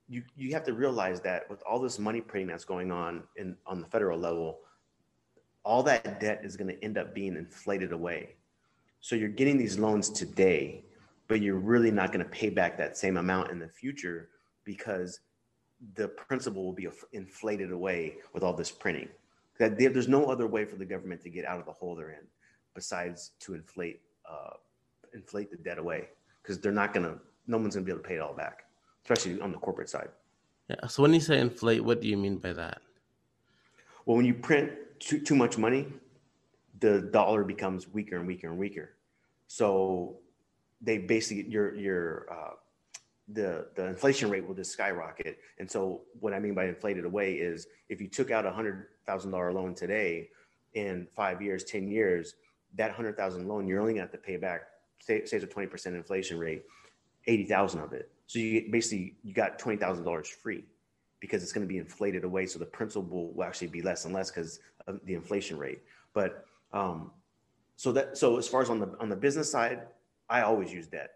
you, 0.07 0.23
you 0.35 0.53
have 0.53 0.63
to 0.63 0.73
realize 0.73 1.19
that 1.21 1.49
with 1.49 1.63
all 1.67 1.79
this 1.79 1.97
money 1.97 2.21
printing 2.21 2.47
that's 2.47 2.65
going 2.65 2.91
on 2.91 3.23
in 3.37 3.55
on 3.65 3.81
the 3.81 3.87
federal 3.87 4.19
level, 4.19 4.59
all 5.63 5.81
that 5.83 6.19
debt 6.19 6.41
is 6.43 6.55
going 6.55 6.67
to 6.67 6.83
end 6.83 6.97
up 6.97 7.15
being 7.15 7.35
inflated 7.35 7.91
away. 7.91 8.35
So 9.01 9.15
you're 9.15 9.29
getting 9.29 9.57
these 9.57 9.79
loans 9.79 10.09
today, 10.09 10.83
but 11.27 11.41
you're 11.41 11.57
really 11.57 11.91
not 11.91 12.11
going 12.11 12.23
to 12.23 12.29
pay 12.31 12.49
back 12.49 12.77
that 12.77 12.97
same 12.97 13.17
amount 13.17 13.51
in 13.51 13.59
the 13.59 13.67
future 13.67 14.29
because 14.63 15.19
the 15.95 16.07
principal 16.07 16.63
will 16.63 16.73
be 16.73 16.87
inflated 17.13 17.71
away 17.71 18.15
with 18.33 18.43
all 18.43 18.53
this 18.53 18.71
printing. 18.71 19.09
That 19.57 19.77
there's 19.77 20.07
no 20.07 20.25
other 20.25 20.47
way 20.47 20.65
for 20.65 20.75
the 20.75 20.85
government 20.85 21.21
to 21.21 21.29
get 21.29 21.45
out 21.45 21.59
of 21.59 21.65
the 21.65 21.71
hole 21.71 21.95
they're 21.95 22.11
in 22.11 22.27
besides 22.73 23.31
to 23.39 23.53
inflate 23.53 24.01
uh, 24.29 24.55
inflate 25.15 25.49
the 25.49 25.57
debt 25.57 25.77
away 25.77 26.09
because 26.41 26.59
they're 26.59 26.71
not 26.71 26.93
going 26.93 27.05
to, 27.05 27.17
no 27.47 27.57
one's 27.57 27.75
going 27.75 27.85
to 27.85 27.91
be 27.91 27.91
able 27.91 28.03
to 28.03 28.07
pay 28.07 28.15
it 28.15 28.21
all 28.21 28.33
back, 28.33 28.65
especially 29.03 29.41
on 29.41 29.51
the 29.51 29.57
corporate 29.57 29.89
side. 29.89 30.09
Yeah. 30.69 30.87
So 30.87 31.01
when 31.01 31.13
you 31.13 31.19
say 31.19 31.39
inflate, 31.39 31.83
what 31.83 32.01
do 32.01 32.07
you 32.07 32.17
mean 32.17 32.37
by 32.37 32.53
that? 32.53 32.81
Well, 34.05 34.17
when 34.17 34.25
you 34.25 34.33
print 34.33 34.71
too, 34.99 35.19
too 35.19 35.35
much 35.35 35.57
money, 35.57 35.87
the 36.79 37.01
dollar 37.01 37.43
becomes 37.43 37.87
weaker 37.87 38.17
and 38.17 38.27
weaker 38.27 38.47
and 38.49 38.57
weaker. 38.57 38.91
So 39.47 40.17
they 40.81 40.97
basically, 40.99 41.49
your, 41.49 41.75
your, 41.75 42.27
uh, 42.31 42.53
the 43.29 43.67
the 43.75 43.87
inflation 43.87 44.29
rate 44.29 44.47
will 44.47 44.53
just 44.53 44.71
skyrocket. 44.71 45.39
And 45.57 45.69
so 45.69 46.01
what 46.19 46.31
I 46.33 46.39
mean 46.39 46.53
by 46.53 46.65
inflated 46.65 47.05
away 47.05 47.33
is 47.33 47.65
if 47.89 47.99
you 47.99 48.07
took 48.07 48.29
out 48.29 48.45
a 48.45 48.51
hundred 48.51 48.85
thousand 49.07 49.31
dollar 49.31 49.51
loan 49.51 49.73
today, 49.73 50.29
in 50.75 51.07
five 51.15 51.41
years, 51.41 51.63
ten 51.63 51.87
years, 51.87 52.35
that 52.75 52.91
hundred 52.91 53.17
thousand 53.17 53.47
loan 53.47 53.67
you're 53.67 53.79
only 53.79 53.93
going 53.93 54.07
to 54.07 54.11
have 54.11 54.11
to 54.11 54.25
pay 54.25 54.37
back 54.37 54.61
say, 54.99 55.17
it's 55.17 55.33
a 55.33 55.39
20% 55.39 55.85
inflation 55.87 56.39
rate, 56.39 56.63
80,000 57.27 57.81
of 57.81 57.93
it. 57.93 58.09
So 58.27 58.39
you 58.39 58.61
get, 58.61 58.71
basically 58.71 59.15
you 59.23 59.33
got 59.33 59.59
$20,000 59.59 60.27
free 60.27 60.63
because 61.19 61.43
it's 61.43 61.53
going 61.53 61.65
to 61.65 61.71
be 61.71 61.77
inflated 61.77 62.23
away. 62.23 62.45
So 62.45 62.59
the 62.59 62.65
principal 62.65 63.31
will 63.33 63.43
actually 63.43 63.67
be 63.67 63.81
less 63.81 64.05
and 64.05 64.13
less 64.13 64.31
because 64.31 64.59
of 64.87 64.99
the 65.05 65.13
inflation 65.13 65.57
rate. 65.57 65.81
But 66.13 66.45
um, 66.73 67.11
so 67.75 67.91
that 67.91 68.17
so 68.17 68.37
as 68.37 68.47
far 68.47 68.61
as 68.61 68.69
on 68.69 68.79
the 68.79 68.95
on 68.99 69.09
the 69.09 69.15
business 69.15 69.51
side, 69.51 69.81
I 70.29 70.41
always 70.41 70.71
use 70.71 70.87
debt 70.87 71.11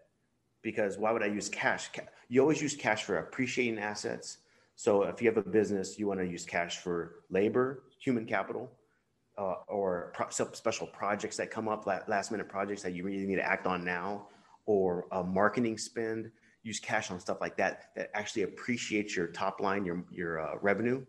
because 0.62 0.98
why 0.98 1.12
would 1.12 1.22
I 1.22 1.26
use 1.26 1.48
cash? 1.48 1.90
You 2.28 2.40
always 2.40 2.60
use 2.60 2.76
cash 2.76 3.04
for 3.04 3.18
appreciating 3.18 3.78
assets. 3.78 4.38
So 4.76 5.02
if 5.02 5.20
you 5.20 5.28
have 5.28 5.36
a 5.36 5.48
business, 5.48 5.98
you 5.98 6.06
want 6.06 6.20
to 6.20 6.26
use 6.26 6.44
cash 6.44 6.78
for 6.78 7.22
labor, 7.30 7.82
human 7.98 8.24
capital, 8.24 8.70
uh, 9.40 9.54
or 9.68 10.12
pro- 10.14 10.28
special 10.28 10.86
projects 10.88 11.36
that 11.38 11.50
come 11.50 11.66
up, 11.66 11.86
last 11.86 12.30
minute 12.30 12.48
projects 12.48 12.82
that 12.82 12.94
you 12.94 13.04
really 13.04 13.26
need 13.26 13.36
to 13.36 13.46
act 13.46 13.66
on 13.66 13.82
now, 13.84 14.26
or 14.66 15.06
a 15.12 15.24
marketing 15.24 15.78
spend, 15.78 16.30
use 16.62 16.78
cash 16.78 17.10
on 17.10 17.18
stuff 17.18 17.38
like 17.40 17.56
that 17.56 17.90
that 17.96 18.10
actually 18.12 18.42
appreciates 18.42 19.16
your 19.16 19.28
top 19.28 19.60
line, 19.60 19.84
your 19.84 20.04
your 20.10 20.40
uh, 20.40 20.56
revenue. 20.60 21.04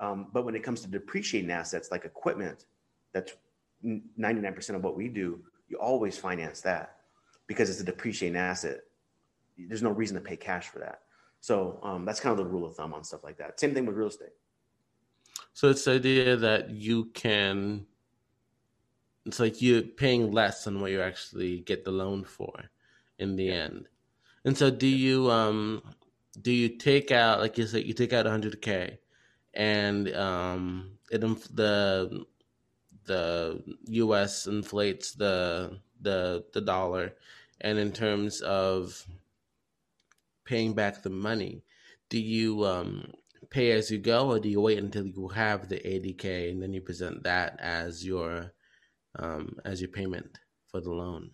Um, 0.00 0.26
but 0.32 0.44
when 0.44 0.56
it 0.56 0.62
comes 0.62 0.80
to 0.80 0.88
depreciating 0.88 1.50
assets 1.50 1.90
like 1.90 2.04
equipment, 2.04 2.66
that's 3.12 3.32
99% 3.84 4.74
of 4.74 4.82
what 4.82 4.96
we 4.96 5.08
do. 5.08 5.40
You 5.68 5.76
always 5.78 6.18
finance 6.18 6.60
that 6.62 6.96
because 7.46 7.70
it's 7.70 7.80
a 7.80 7.84
depreciating 7.84 8.36
asset. 8.36 8.80
There's 9.56 9.82
no 9.82 9.90
reason 9.90 10.16
to 10.16 10.20
pay 10.20 10.36
cash 10.36 10.68
for 10.68 10.80
that. 10.80 11.00
So 11.40 11.78
um, 11.82 12.04
that's 12.04 12.20
kind 12.20 12.32
of 12.32 12.44
the 12.44 12.50
rule 12.50 12.66
of 12.66 12.74
thumb 12.74 12.92
on 12.94 13.04
stuff 13.04 13.22
like 13.22 13.38
that. 13.38 13.60
Same 13.60 13.74
thing 13.74 13.86
with 13.86 13.96
real 13.96 14.08
estate. 14.08 14.34
So 15.58 15.70
it's 15.70 15.86
the 15.86 15.94
idea 15.94 16.36
that 16.36 16.70
you 16.70 17.06
can. 17.06 17.84
It's 19.26 19.40
like 19.40 19.60
you're 19.60 19.82
paying 19.82 20.30
less 20.30 20.62
than 20.62 20.80
what 20.80 20.92
you 20.92 21.02
actually 21.02 21.62
get 21.62 21.84
the 21.84 21.90
loan 21.90 22.22
for, 22.22 22.70
in 23.18 23.34
the 23.34 23.50
end. 23.50 23.88
And 24.44 24.56
so, 24.56 24.70
do 24.70 24.86
you 24.86 25.28
um 25.32 25.82
do 26.40 26.52
you 26.52 26.68
take 26.68 27.10
out 27.10 27.40
like 27.40 27.58
you 27.58 27.66
said 27.66 27.82
you 27.86 27.92
take 27.92 28.12
out 28.12 28.24
100k, 28.24 28.98
and 29.52 30.14
um 30.14 30.92
it 31.10 31.22
the 31.56 32.24
the 33.06 33.60
U.S. 33.88 34.46
inflates 34.46 35.10
the 35.10 35.80
the 36.00 36.44
the 36.52 36.60
dollar, 36.60 37.16
and 37.62 37.80
in 37.80 37.90
terms 37.90 38.42
of 38.42 39.04
paying 40.44 40.74
back 40.74 41.02
the 41.02 41.10
money, 41.10 41.64
do 42.10 42.20
you 42.20 42.64
um 42.64 43.12
pay 43.50 43.72
as 43.72 43.90
you 43.90 43.98
go, 43.98 44.30
or 44.30 44.38
do 44.38 44.48
you 44.48 44.60
wait 44.60 44.78
until 44.78 45.06
you 45.06 45.28
have 45.28 45.68
the 45.68 45.76
80k 45.76 46.50
and 46.50 46.62
then 46.62 46.72
you 46.72 46.80
present 46.80 47.22
that 47.24 47.58
as 47.60 48.04
your 48.04 48.52
um, 49.18 49.56
as 49.64 49.80
your 49.80 49.90
payment 49.90 50.38
for 50.68 50.80
the 50.80 50.90
loan? 50.90 51.30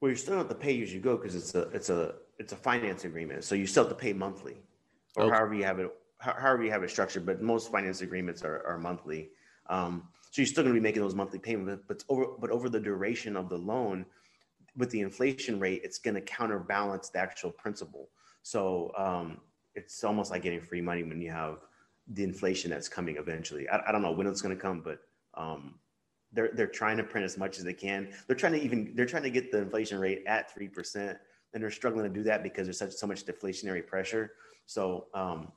Well, 0.00 0.10
you're 0.10 0.16
still 0.16 0.38
have 0.38 0.48
to 0.48 0.54
pay 0.54 0.80
as 0.82 0.94
you 0.94 1.00
go 1.00 1.16
because 1.16 1.34
it's 1.34 1.54
a 1.54 1.62
it's 1.70 1.90
a 1.90 2.14
it's 2.38 2.52
a 2.52 2.56
finance 2.56 3.04
agreement, 3.04 3.44
so 3.44 3.54
you 3.54 3.66
still 3.66 3.84
have 3.84 3.92
to 3.92 3.98
pay 3.98 4.12
monthly, 4.12 4.56
or 5.16 5.24
okay. 5.24 5.34
however 5.34 5.54
you 5.54 5.64
have 5.64 5.78
it 5.78 5.90
however 6.18 6.62
you 6.62 6.70
have 6.70 6.82
it 6.82 6.90
structured. 6.90 7.26
But 7.26 7.42
most 7.42 7.70
finance 7.70 8.00
agreements 8.00 8.42
are, 8.42 8.66
are 8.66 8.78
monthly, 8.78 9.30
um, 9.68 10.08
so 10.30 10.40
you're 10.42 10.46
still 10.46 10.64
going 10.64 10.74
to 10.74 10.80
be 10.80 10.82
making 10.82 11.02
those 11.02 11.14
monthly 11.14 11.38
payments. 11.38 11.82
But 11.86 12.04
over 12.08 12.26
but 12.38 12.50
over 12.50 12.68
the 12.68 12.80
duration 12.80 13.36
of 13.36 13.48
the 13.48 13.58
loan, 13.58 14.06
with 14.76 14.90
the 14.90 15.00
inflation 15.00 15.60
rate, 15.60 15.82
it's 15.84 15.98
going 15.98 16.14
to 16.14 16.20
counterbalance 16.20 17.10
the 17.10 17.18
actual 17.18 17.50
principal. 17.50 18.08
So 18.42 18.92
um, 18.96 19.38
it's 19.74 20.02
almost 20.04 20.30
like 20.30 20.42
getting 20.42 20.60
free 20.60 20.80
money 20.80 21.02
when 21.02 21.20
you 21.20 21.30
have 21.30 21.58
the 22.08 22.24
inflation 22.24 22.70
that's 22.70 22.88
coming 22.88 23.16
eventually. 23.16 23.68
I, 23.68 23.80
I 23.88 23.92
don't 23.92 24.02
know 24.02 24.10
when 24.10 24.26
it's 24.26 24.42
going 24.42 24.54
to 24.54 24.60
come, 24.60 24.80
but 24.80 25.00
um, 25.34 25.74
they're 26.32 26.50
they're 26.54 26.66
trying 26.66 26.96
to 26.96 27.04
print 27.04 27.24
as 27.24 27.38
much 27.38 27.58
as 27.58 27.64
they 27.64 27.74
can. 27.74 28.12
They're 28.26 28.36
trying 28.36 28.52
to 28.52 28.60
even 28.60 28.92
they're 28.94 29.06
trying 29.06 29.22
to 29.24 29.30
get 29.30 29.50
the 29.50 29.58
inflation 29.58 29.98
rate 29.98 30.24
at 30.26 30.52
three 30.52 30.68
percent, 30.68 31.18
and 31.54 31.62
they're 31.62 31.70
struggling 31.70 32.04
to 32.04 32.10
do 32.10 32.22
that 32.24 32.42
because 32.42 32.66
there's 32.66 32.78
such 32.78 32.92
so 32.92 33.06
much 33.06 33.24
deflationary 33.24 33.86
pressure. 33.86 34.32
So, 34.66 35.06
um, 35.14 35.52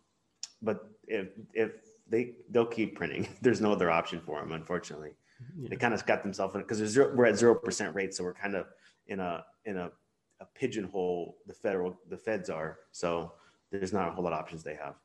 but 0.62 0.88
if 1.08 1.30
if 1.54 1.72
they 2.08 2.34
they'll 2.50 2.66
keep 2.66 2.96
printing, 2.96 3.28
there's 3.42 3.62
no 3.62 3.72
other 3.72 3.92
option 3.92 4.20
for 4.20 4.40
them, 4.40 4.52
unfortunately. 4.52 5.12
Yeah. 5.58 5.70
They 5.70 5.76
kind 5.76 5.94
of 5.94 6.06
got 6.06 6.24
themselves 6.24 6.56
in 6.56 6.62
because 6.62 6.98
we're 6.98 7.26
at 7.26 7.38
zero 7.38 7.56
percent 7.56 7.96
rate, 7.96 8.14
so 8.14 8.24
we're 8.24 8.34
kind 8.34 8.56
of 8.56 8.68
in 9.08 9.20
a 9.20 9.44
in 9.66 9.78
a, 9.78 9.92
a 10.40 10.46
pigeonhole. 10.56 11.38
The 11.48 11.54
federal 11.54 11.98
the 12.10 12.18
feds 12.18 12.50
are 12.50 12.80
so 12.92 13.34
there's 13.74 13.94
not 13.94 14.10
a 14.10 14.12
whole 14.12 14.24
lot 14.24 14.34
of 14.34 14.40
options 14.40 14.64
they 14.64 14.76
have. 14.76 14.96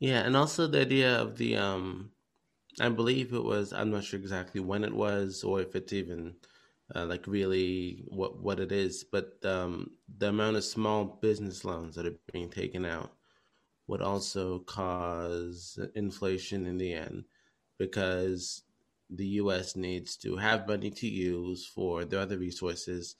Yeah, 0.00 0.20
and 0.20 0.36
also 0.36 0.66
the 0.66 0.80
idea 0.80 1.20
of 1.20 1.36
the 1.38 1.56
um 1.56 2.10
I 2.80 2.88
believe 2.88 3.32
it 3.34 3.44
was 3.44 3.72
I'm 3.72 3.90
not 3.90 4.04
sure 4.04 4.20
exactly 4.20 4.60
when 4.60 4.84
it 4.84 4.94
was 4.94 5.44
or 5.44 5.60
if 5.62 5.76
it's 5.76 5.92
even 5.92 6.36
uh, 6.94 7.06
like 7.06 7.26
really 7.26 8.04
what 8.08 8.40
what 8.42 8.60
it 8.60 8.72
is, 8.72 9.04
but 9.04 9.38
um 9.44 9.92
the 10.18 10.28
amount 10.30 10.56
of 10.56 10.64
small 10.64 11.04
business 11.22 11.64
loans 11.64 11.96
that 11.96 12.06
are 12.06 12.18
being 12.32 12.50
taken 12.50 12.84
out 12.86 13.12
would 13.88 14.02
also 14.02 14.60
cause 14.60 15.78
inflation 15.94 16.66
in 16.66 16.78
the 16.78 16.92
end 16.94 17.24
because 17.78 18.62
the 19.10 19.26
US 19.42 19.76
needs 19.76 20.16
to 20.18 20.36
have 20.36 20.66
money 20.68 20.90
to 20.90 21.08
use 21.08 21.66
for 21.66 22.04
their 22.04 22.20
other 22.20 22.38
resources 22.38 23.16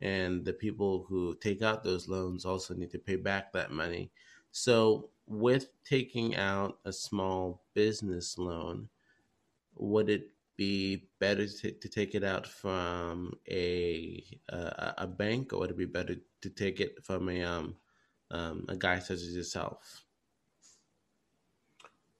and 0.00 0.44
the 0.44 0.52
people 0.52 1.06
who 1.08 1.34
take 1.36 1.62
out 1.62 1.84
those 1.84 2.08
loans 2.08 2.44
also 2.44 2.74
need 2.74 2.90
to 2.90 2.98
pay 2.98 3.16
back 3.16 3.52
that 3.52 3.70
money 3.70 4.10
so, 4.56 5.10
with 5.26 5.68
taking 5.84 6.34
out 6.34 6.78
a 6.86 6.92
small 6.92 7.66
business 7.74 8.38
loan, 8.38 8.88
would 9.74 10.08
it 10.08 10.30
be 10.56 11.10
better 11.20 11.46
to, 11.46 11.72
to 11.72 11.88
take 11.90 12.14
it 12.14 12.24
out 12.24 12.46
from 12.46 13.34
a, 13.50 14.24
a, 14.48 14.94
a 14.96 15.06
bank, 15.06 15.52
or 15.52 15.58
would 15.58 15.72
it 15.72 15.76
be 15.76 15.84
better 15.84 16.16
to 16.40 16.48
take 16.48 16.80
it 16.80 17.04
from 17.04 17.28
a 17.28 17.42
um, 17.42 17.76
um, 18.30 18.64
a 18.70 18.76
guy 18.76 18.98
such 18.98 19.18
as 19.18 19.36
yourself? 19.36 20.04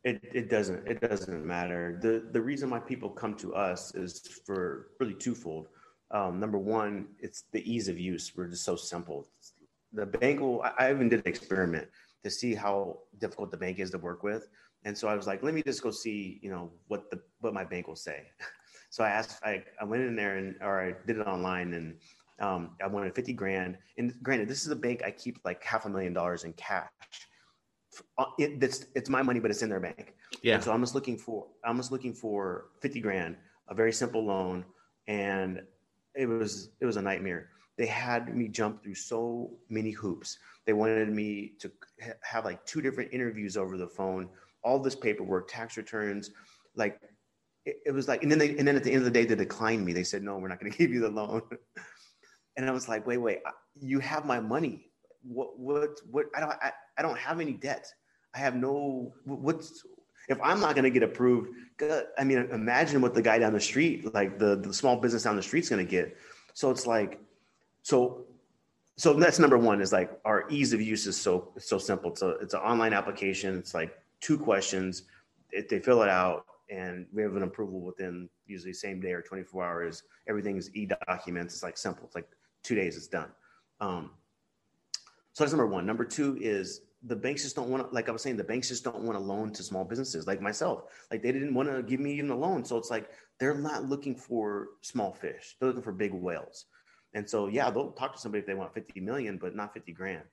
It, 0.05 0.21
it 0.23 0.51
doesn't 0.51 0.87
it 0.87 1.01
doesn't 1.01 1.43
matter. 1.43 1.99
the 2.03 2.29
The 2.33 2.43
reason 2.43 2.69
why 2.69 2.81
people 2.81 3.09
come 3.09 3.35
to 3.37 3.55
us 3.55 3.95
is 3.95 4.21
for 4.45 4.89
really 5.01 5.15
twofold. 5.15 5.69
Um, 6.11 6.39
number 6.39 6.59
one, 6.59 7.07
it's 7.19 7.45
the 7.53 7.63
ease 7.65 7.89
of 7.89 7.99
use. 7.99 8.31
We're 8.37 8.49
just 8.49 8.65
so 8.65 8.77
simple. 8.77 9.27
The 9.95 10.05
bank 10.05 10.41
will. 10.41 10.63
I 10.79 10.91
even 10.91 11.09
did 11.09 11.21
an 11.21 11.33
experiment 11.33 11.89
to 12.25 12.31
see 12.31 12.55
how 12.55 12.99
difficult 13.19 13.51
the 13.51 13.57
bank 13.57 13.79
is 13.79 13.91
to 13.91 13.99
work 13.99 14.23
with. 14.23 14.49
And 14.85 14.97
so 14.97 15.09
I 15.09 15.15
was 15.15 15.27
like, 15.27 15.43
let 15.43 15.55
me 15.55 15.63
just 15.63 15.83
go 15.83 15.91
see, 15.91 16.39
you 16.43 16.51
know, 16.51 16.71
what 16.89 17.11
the 17.11 17.21
what 17.41 17.55
my 17.55 17.65
bank 17.65 17.89
will 17.89 17.97
say. 17.97 18.23
so 18.91 19.05
I 19.05 19.09
asked, 19.11 19.43
I, 19.45 19.65
I 19.81 19.85
went 19.85 20.03
in 20.03 20.15
there 20.15 20.37
and 20.37 20.55
or 20.61 20.81
I 20.81 20.95
did 21.07 21.19
it 21.19 21.27
online 21.27 21.75
and 21.75 21.97
um, 22.41 22.77
I 22.83 22.87
wanted 22.87 23.15
50 23.15 23.33
grand. 23.33 23.79
And 23.99 24.15
granted, 24.23 24.49
this 24.49 24.65
is 24.65 24.71
a 24.71 24.77
bank 24.77 25.03
I 25.05 25.11
keep 25.11 25.39
like 25.45 25.63
half 25.65 25.87
a 25.87 25.89
million 25.89 26.13
dollars 26.13 26.45
in 26.45 26.53
cash. 26.53 26.91
Uh, 28.19 28.27
it, 28.39 28.63
it's, 28.63 28.87
it's 28.95 29.09
my 29.09 29.23
money, 29.23 29.41
but 29.41 29.51
it's 29.51 29.63
in 29.63 29.71
their 29.71 29.81
bank. 29.81 30.15
Yeah. 30.43 30.55
And 30.55 30.65
so 30.65 30.73
I'm 30.73 30.83
just 30.83 30.95
looking 30.95 31.17
for 31.17 31.47
I'm 31.65 31.77
just 31.77 31.93
looking 31.93 32.13
for 32.13 32.67
50 32.83 33.01
grand, 33.01 33.37
a 33.69 33.75
very 33.75 33.93
simple 33.93 34.25
loan, 34.25 34.65
and 35.09 35.63
it 36.15 36.27
was 36.27 36.71
it 36.81 36.87
was 36.87 36.97
a 36.97 37.03
nightmare. 37.03 37.51
They 37.79 37.87
had 37.87 38.35
me 38.35 38.49
jump 38.49 38.83
through 38.83 38.95
so 38.95 39.51
many 39.69 39.91
hoops. 39.91 40.39
They 40.67 40.73
wanted 40.73 41.09
me 41.09 41.53
to 41.61 41.71
have 42.23 42.45
like 42.45 42.65
two 42.67 42.83
different 42.83 43.13
interviews 43.13 43.57
over 43.57 43.77
the 43.77 43.87
phone, 43.87 44.29
all 44.63 44.79
this 44.81 44.97
paperwork, 44.97 45.49
tax 45.49 45.77
returns, 45.77 46.31
like 46.75 47.01
it, 47.65 47.79
it 47.87 47.91
was 47.93 48.09
like, 48.09 48.23
and 48.23 48.31
then 48.31 48.39
they, 48.39 48.57
and 48.57 48.67
then 48.67 48.77
at 48.77 48.85
the 48.85 48.91
end 48.91 48.99
of 48.99 49.05
the 49.05 49.11
day, 49.11 49.25
they 49.25 49.35
declined 49.35 49.85
me. 49.85 49.93
They 49.93 50.05
said, 50.05 50.23
no, 50.23 50.39
we're 50.39 50.49
not 50.49 50.61
going 50.61 50.73
to 50.73 50.79
give 50.79 50.91
you 50.91 51.01
the 51.01 51.11
loan. 51.11 51.43
and 52.57 52.69
I 52.69 52.73
was 52.73 52.89
like, 52.89 53.07
wait, 53.07 53.19
wait, 53.19 53.39
you 53.81 54.01
have 54.01 54.25
my 54.25 54.41
money. 54.41 54.91
What, 55.23 55.59
what, 55.59 56.01
what, 56.11 56.27
I 56.37 56.41
don't, 56.41 56.51
I, 56.51 56.73
I 56.97 57.03
don't 57.03 57.19
have 57.19 57.41
any 57.41 57.53
debt. 57.53 57.87
I 58.35 58.39
have 58.39 58.55
no, 58.55 59.13
what's, 59.25 59.83
if 60.29 60.39
I'm 60.43 60.61
not 60.61 60.75
going 60.75 60.85
to 60.85 60.91
get 60.91 61.03
approved, 61.03 61.51
I 62.19 62.25
mean, 62.25 62.39
imagine 62.53 63.01
what 63.01 63.15
the 63.15 63.23
guy 63.23 63.39
down 63.39 63.53
the 63.53 63.61
street, 63.61 64.13
like 64.15 64.39
the, 64.39 64.57
the 64.57 64.73
small 64.73 64.97
business 64.97 65.23
down 65.23 65.37
the 65.37 65.43
street's 65.43 65.69
going 65.69 65.85
to 65.85 65.91
get. 65.91 66.17
So 66.55 66.71
it's 66.71 66.87
like, 66.87 67.21
so 67.83 68.25
so 68.97 69.13
that's 69.13 69.39
number 69.39 69.59
one 69.59 69.81
is 69.81 69.93
like 69.93 70.11
our 70.25 70.49
ease 70.49 70.73
of 70.73 70.81
use 70.81 71.07
is 71.07 71.17
so 71.17 71.53
so 71.59 71.79
simple. 71.79 72.11
It's 72.11 72.23
a 72.23 72.31
it's 72.41 72.55
an 72.55 72.61
online 72.61 72.93
application. 72.93 73.59
It's 73.59 73.75
like 73.75 73.97
two 74.21 74.39
questions. 74.39 75.03
If 75.51 75.69
they 75.69 75.79
fill 75.79 76.03
it 76.03 76.09
out 76.09 76.47
and 76.71 77.07
we 77.13 77.23
have 77.23 77.37
an 77.37 77.43
approval 77.43 77.81
within 77.81 78.29
usually 78.47 78.73
same 78.73 79.01
day 79.01 79.13
or 79.13 79.23
24 79.23 79.65
hours. 79.65 80.03
Everything 80.29 80.57
is 80.57 80.75
e-documents. 80.75 81.55
It's 81.55 81.63
like 81.63 81.77
simple. 81.77 82.05
It's 82.07 82.15
like 82.15 82.29
two 82.63 82.75
days. 82.75 82.97
It's 82.97 83.07
done. 83.07 83.31
Um, 83.81 84.11
so 85.33 85.45
that's 85.45 85.53
number 85.53 85.67
one. 85.67 85.87
Number 85.87 86.05
two 86.05 86.37
is 86.41 86.81
the 87.05 87.15
banks 87.15 87.43
just 87.43 87.55
don't 87.55 87.69
want 87.69 87.89
to, 87.89 87.95
like 87.95 88.09
I 88.09 88.13
was 88.13 88.23
saying, 88.23 88.37
the 88.37 88.45
banks 88.45 88.69
just 88.69 88.83
don't 88.83 89.03
want 89.03 89.17
to 89.17 89.23
loan 89.23 89.53
to 89.53 89.63
small 89.63 89.85
businesses 89.85 90.27
like 90.27 90.41
myself. 90.41 90.85
Like 91.11 91.23
they 91.23 91.31
didn't 91.31 91.55
want 91.55 91.69
to 91.69 91.83
give 91.83 92.01
me 92.01 92.15
even 92.15 92.31
a 92.31 92.37
loan. 92.37 92.65
So 92.65 92.77
it's 92.77 92.91
like 92.91 93.11
they're 93.39 93.55
not 93.55 93.85
looking 93.85 94.17
for 94.17 94.69
small 94.81 95.13
fish. 95.13 95.57
They're 95.61 95.69
looking 95.69 95.83
for 95.83 95.93
big 95.93 96.13
whales. 96.13 96.65
And 97.15 97.29
so, 97.29 97.49
yeah, 97.49 97.71
they'll 97.71 97.93
talk 97.93 98.15
to 98.15 98.21
somebody 98.21 98.41
if 98.41 98.47
they 98.47 98.55
want 98.55 98.75
50 98.75 99.01
million, 99.01 99.39
but 99.39 99.55
not 99.55 99.73
50 99.73 99.93
grand. 99.93 100.25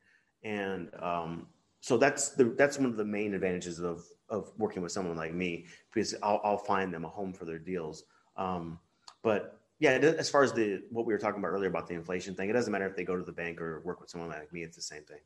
And 0.44 0.90
um, 1.02 1.48
so 1.80 1.98
that's 1.98 2.30
the 2.30 2.46
that's 2.46 2.78
one 2.78 2.90
of 2.90 2.98
the 2.98 3.06
main 3.06 3.34
advantages 3.34 3.80
of 3.80 4.06
of 4.30 4.52
working 4.58 4.82
with 4.82 4.92
someone 4.92 5.16
like 5.16 5.34
me 5.34 5.66
because 5.94 6.16
I'll, 6.24 6.42
I'll 6.44 6.58
find 6.58 6.94
them 6.94 7.06
a 7.06 7.10
home 7.10 7.34
for 7.34 7.46
their 7.46 7.60
deals. 7.60 8.04
Um, 8.36 8.80
but 9.22 9.60
yeah, 9.80 9.92
as 9.92 10.30
far 10.30 10.44
as 10.44 10.54
the 10.54 10.82
what 10.90 11.06
we 11.06 11.14
were 11.14 11.20
talking 11.20 11.40
about 11.40 11.50
earlier 11.50 11.70
about 11.70 11.88
the 11.88 11.94
inflation 11.94 12.36
thing, 12.36 12.50
it 12.50 12.54
doesn't 12.54 12.72
matter 12.72 12.88
if 12.88 12.96
they 12.96 13.04
go 13.04 13.18
to 13.18 13.24
the 13.24 13.34
bank 13.34 13.60
or 13.60 13.82
work 13.82 14.00
with 14.00 14.10
someone 14.10 14.30
like 14.30 14.52
me; 14.54 14.64
it's 14.64 14.78
the 14.78 14.82
same 14.82 15.04
thing. 15.04 15.20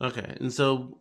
Okay, 0.00 0.34
and 0.40 0.52
so 0.52 0.98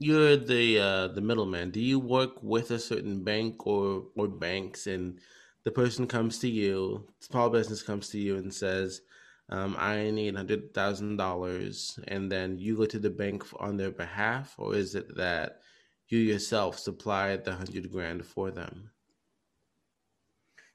you're 0.00 0.36
the 0.36 0.78
uh, 0.80 1.08
the 1.08 1.20
middleman. 1.20 1.70
Do 1.70 1.80
you 1.80 2.00
work 2.00 2.42
with 2.42 2.72
a 2.72 2.78
certain 2.80 3.22
bank 3.22 3.66
or 3.66 4.06
or 4.16 4.26
banks 4.26 4.88
and 4.88 5.20
the 5.68 5.72
person 5.72 6.06
comes 6.06 6.38
to 6.38 6.48
you, 6.48 7.04
small 7.20 7.50
business 7.50 7.82
comes 7.82 8.08
to 8.08 8.18
you 8.18 8.36
and 8.36 8.54
says, 8.54 9.02
um, 9.50 9.76
I 9.78 10.10
need 10.10 10.34
hundred 10.34 10.72
thousand 10.72 11.18
dollars, 11.18 12.00
and 12.08 12.32
then 12.32 12.56
you 12.56 12.74
go 12.74 12.86
to 12.86 12.98
the 12.98 13.10
bank 13.10 13.44
on 13.60 13.76
their 13.76 13.90
behalf, 13.90 14.54
or 14.56 14.74
is 14.74 14.94
it 14.94 15.14
that 15.16 15.60
you 16.08 16.20
yourself 16.20 16.78
supplied 16.78 17.44
the 17.44 17.52
hundred 17.52 17.92
grand 17.92 18.24
for 18.24 18.50
them? 18.50 18.90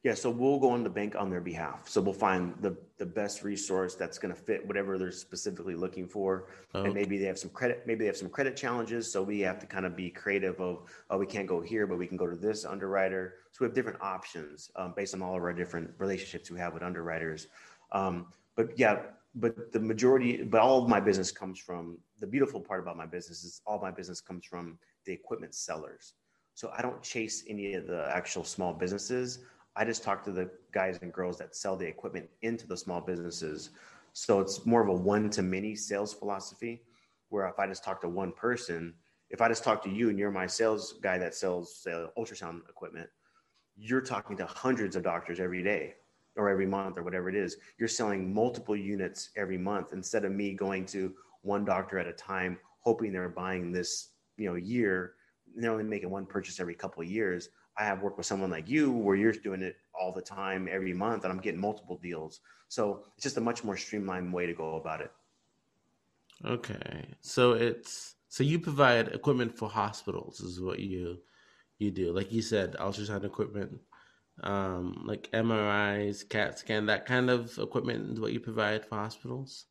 Yeah, 0.04 0.14
so 0.14 0.30
we'll 0.30 0.60
go 0.60 0.70
on 0.72 0.84
the 0.84 0.89
bank 0.89 1.16
on 1.18 1.30
their 1.30 1.39
behalf. 1.39 1.88
So 1.88 2.01
we'll 2.01 2.14
find 2.14 2.54
the 2.60 2.76
the 2.97 3.06
best 3.06 3.43
resource 3.43 3.95
that's 3.95 4.18
going 4.18 4.34
to 4.34 4.39
fit 4.39 4.66
whatever 4.68 4.97
they're 4.97 5.12
specifically 5.12 5.76
looking 5.76 6.08
for. 6.08 6.47
Okay. 6.76 6.86
And 6.86 6.93
maybe 6.93 7.18
they 7.18 7.26
have 7.26 7.39
some 7.39 7.49
credit, 7.49 7.84
maybe 7.88 7.99
they 7.99 8.08
have 8.08 8.18
some 8.18 8.30
credit 8.30 8.58
challenges. 8.58 9.12
So 9.12 9.24
we 9.24 9.39
have 9.41 9.60
to 9.60 9.66
kind 9.66 9.86
of 9.86 9.95
be 9.95 10.10
creative 10.10 10.60
of, 10.60 10.84
oh, 11.10 11.18
we 11.18 11.26
can't 11.26 11.47
go 11.47 11.62
here, 11.62 11.88
but 11.88 11.97
we 11.97 12.06
can 12.06 12.18
go 12.18 12.28
to 12.28 12.36
this 12.36 12.66
underwriter. 12.66 13.36
So 13.51 13.60
we 13.62 13.68
have 13.68 13.74
different 13.74 14.01
options 14.01 14.72
um, 14.76 14.93
based 14.95 15.14
on 15.14 15.22
all 15.22 15.38
of 15.38 15.43
our 15.43 15.54
different 15.54 15.91
relationships 15.97 16.51
we 16.51 16.60
have 16.60 16.74
with 16.74 16.84
underwriters. 16.84 17.47
Um, 17.93 18.28
but 18.56 18.78
yeah, 18.78 19.04
but 19.36 19.72
the 19.72 19.80
majority, 19.80 20.43
but 20.43 20.60
all 20.62 20.84
of 20.84 20.89
my 20.89 20.99
business 20.99 21.32
comes 21.32 21.60
from 21.60 21.97
the 22.20 22.28
beautiful 22.28 22.60
part 22.60 22.82
about 22.82 22.97
my 22.97 23.06
business 23.06 23.43
is 23.43 23.62
all 23.66 23.80
my 23.82 23.91
business 23.91 24.20
comes 24.22 24.45
from 24.45 24.78
the 25.06 25.14
equipment 25.14 25.56
sellers. 25.56 26.14
So 26.56 26.72
I 26.78 26.82
don't 26.82 27.01
chase 27.01 27.43
any 27.47 27.74
of 27.74 27.88
the 27.88 28.08
actual 28.14 28.43
small 28.43 28.74
businesses. 28.74 29.39
I 29.76 29.86
just 29.86 30.03
talk 30.03 30.24
to 30.26 30.32
the 30.32 30.49
guys 30.71 30.99
and 31.01 31.11
girls 31.11 31.38
that 31.39 31.55
sell 31.55 31.76
the 31.76 31.86
equipment 31.86 32.30
into 32.41 32.67
the 32.67 32.78
small 32.78 33.01
businesses 33.01 33.71
So 34.13 34.39
it's 34.39 34.65
more 34.65 34.82
of 34.82 34.89
a 34.89 34.93
one 34.93 35.30
to 35.32 35.41
many 35.41 35.76
sales 35.76 36.13
philosophy 36.13 36.84
where 37.30 37.47
if 37.47 37.57
I 37.57 37.65
just 37.65 37.84
talk 37.84 37.99
to 38.01 38.09
one 38.09 38.32
person, 38.32 38.93
if 39.32 39.41
I 39.41 39.47
just 39.47 39.63
talk 39.63 39.84
to 39.84 39.89
you 39.89 40.09
and 40.09 40.19
you're 40.19 40.32
my 40.32 40.45
sales 40.45 40.93
guy 41.01 41.17
that 41.17 41.34
sells 41.34 41.86
uh, 41.91 42.07
ultrasound 42.15 42.69
equipment, 42.69 43.09
you're 43.76 44.01
talking 44.01 44.38
to 44.38 44.45
hundreds 44.45 44.95
of 44.95 45.03
doctors 45.03 45.39
every 45.39 45.63
day 45.63 45.95
or 46.36 46.47
every 46.47 46.67
month 46.67 46.97
or 46.97 47.03
whatever 47.03 47.28
it 47.30 47.36
is. 47.36 47.57
You're 47.80 47.88
selling 47.88 48.32
multiple 48.32 48.76
units 48.76 49.32
every 49.36 49.57
month 49.57 49.93
instead 49.93 50.26
of 50.26 50.32
me 50.32 50.53
going 50.53 50.86
to 50.88 51.13
one 51.41 51.65
doctor 51.65 51.97
at 51.97 52.07
a 52.07 52.13
time, 52.13 52.59
hoping 52.82 53.11
they're 53.11 53.30
buying 53.30 53.71
this, 53.71 54.09
you 54.38 54.47
know, 54.47 54.55
year. 54.55 55.15
They're 55.55 55.71
only 55.71 55.84
making 55.84 56.11
one 56.11 56.28
purchase 56.28 56.59
every 56.59 56.76
couple 56.76 57.01
of 57.01 57.09
years. 57.09 57.49
I 57.78 57.86
have 57.86 58.01
worked 58.01 58.17
with 58.17 58.26
someone 58.26 58.51
like 58.51 58.69
you 58.69 58.91
where 58.91 59.15
you're 59.15 59.32
doing 59.32 59.61
it 59.61 59.78
all 59.99 60.11
the 60.11 60.21
time 60.21 60.67
every 60.71 60.93
month 60.93 61.24
and 61.24 61.32
I'm 61.32 61.39
getting 61.39 61.59
multiple 61.59 61.99
deals. 62.01 62.39
So 62.67 63.03
it's 63.15 63.24
just 63.24 63.38
a 63.38 63.41
much 63.41 63.63
more 63.63 63.78
streamlined 63.78 64.32
way 64.34 64.45
to 64.45 64.53
go 64.53 64.76
about 64.76 65.01
it. 65.01 65.11
Okay. 66.45 67.05
So 67.21 67.53
it's 67.53 68.15
so 68.28 68.43
you 68.43 68.59
provide 68.59 69.09
equipment 69.09 69.57
for 69.57 69.69
hospitals 69.69 70.41
is 70.41 70.59
what 70.59 70.80
you 70.80 71.19
you 71.80 71.91
do. 71.91 72.11
Like 72.11 72.32
you 72.32 72.41
said, 72.41 72.76
ultrasound 72.80 73.24
equipment, 73.24 73.80
um, 74.41 75.03
like 75.05 75.30
MRIs, 75.32 76.28
CAT 76.28 76.59
scan, 76.59 76.86
that 76.88 77.05
kind 77.05 77.30
of 77.30 77.57
equipment 77.57 78.13
is 78.13 78.19
what 78.19 78.34
you 78.34 78.39
provide 78.39 78.86
for 78.86 78.95
hospitals. 78.95 79.65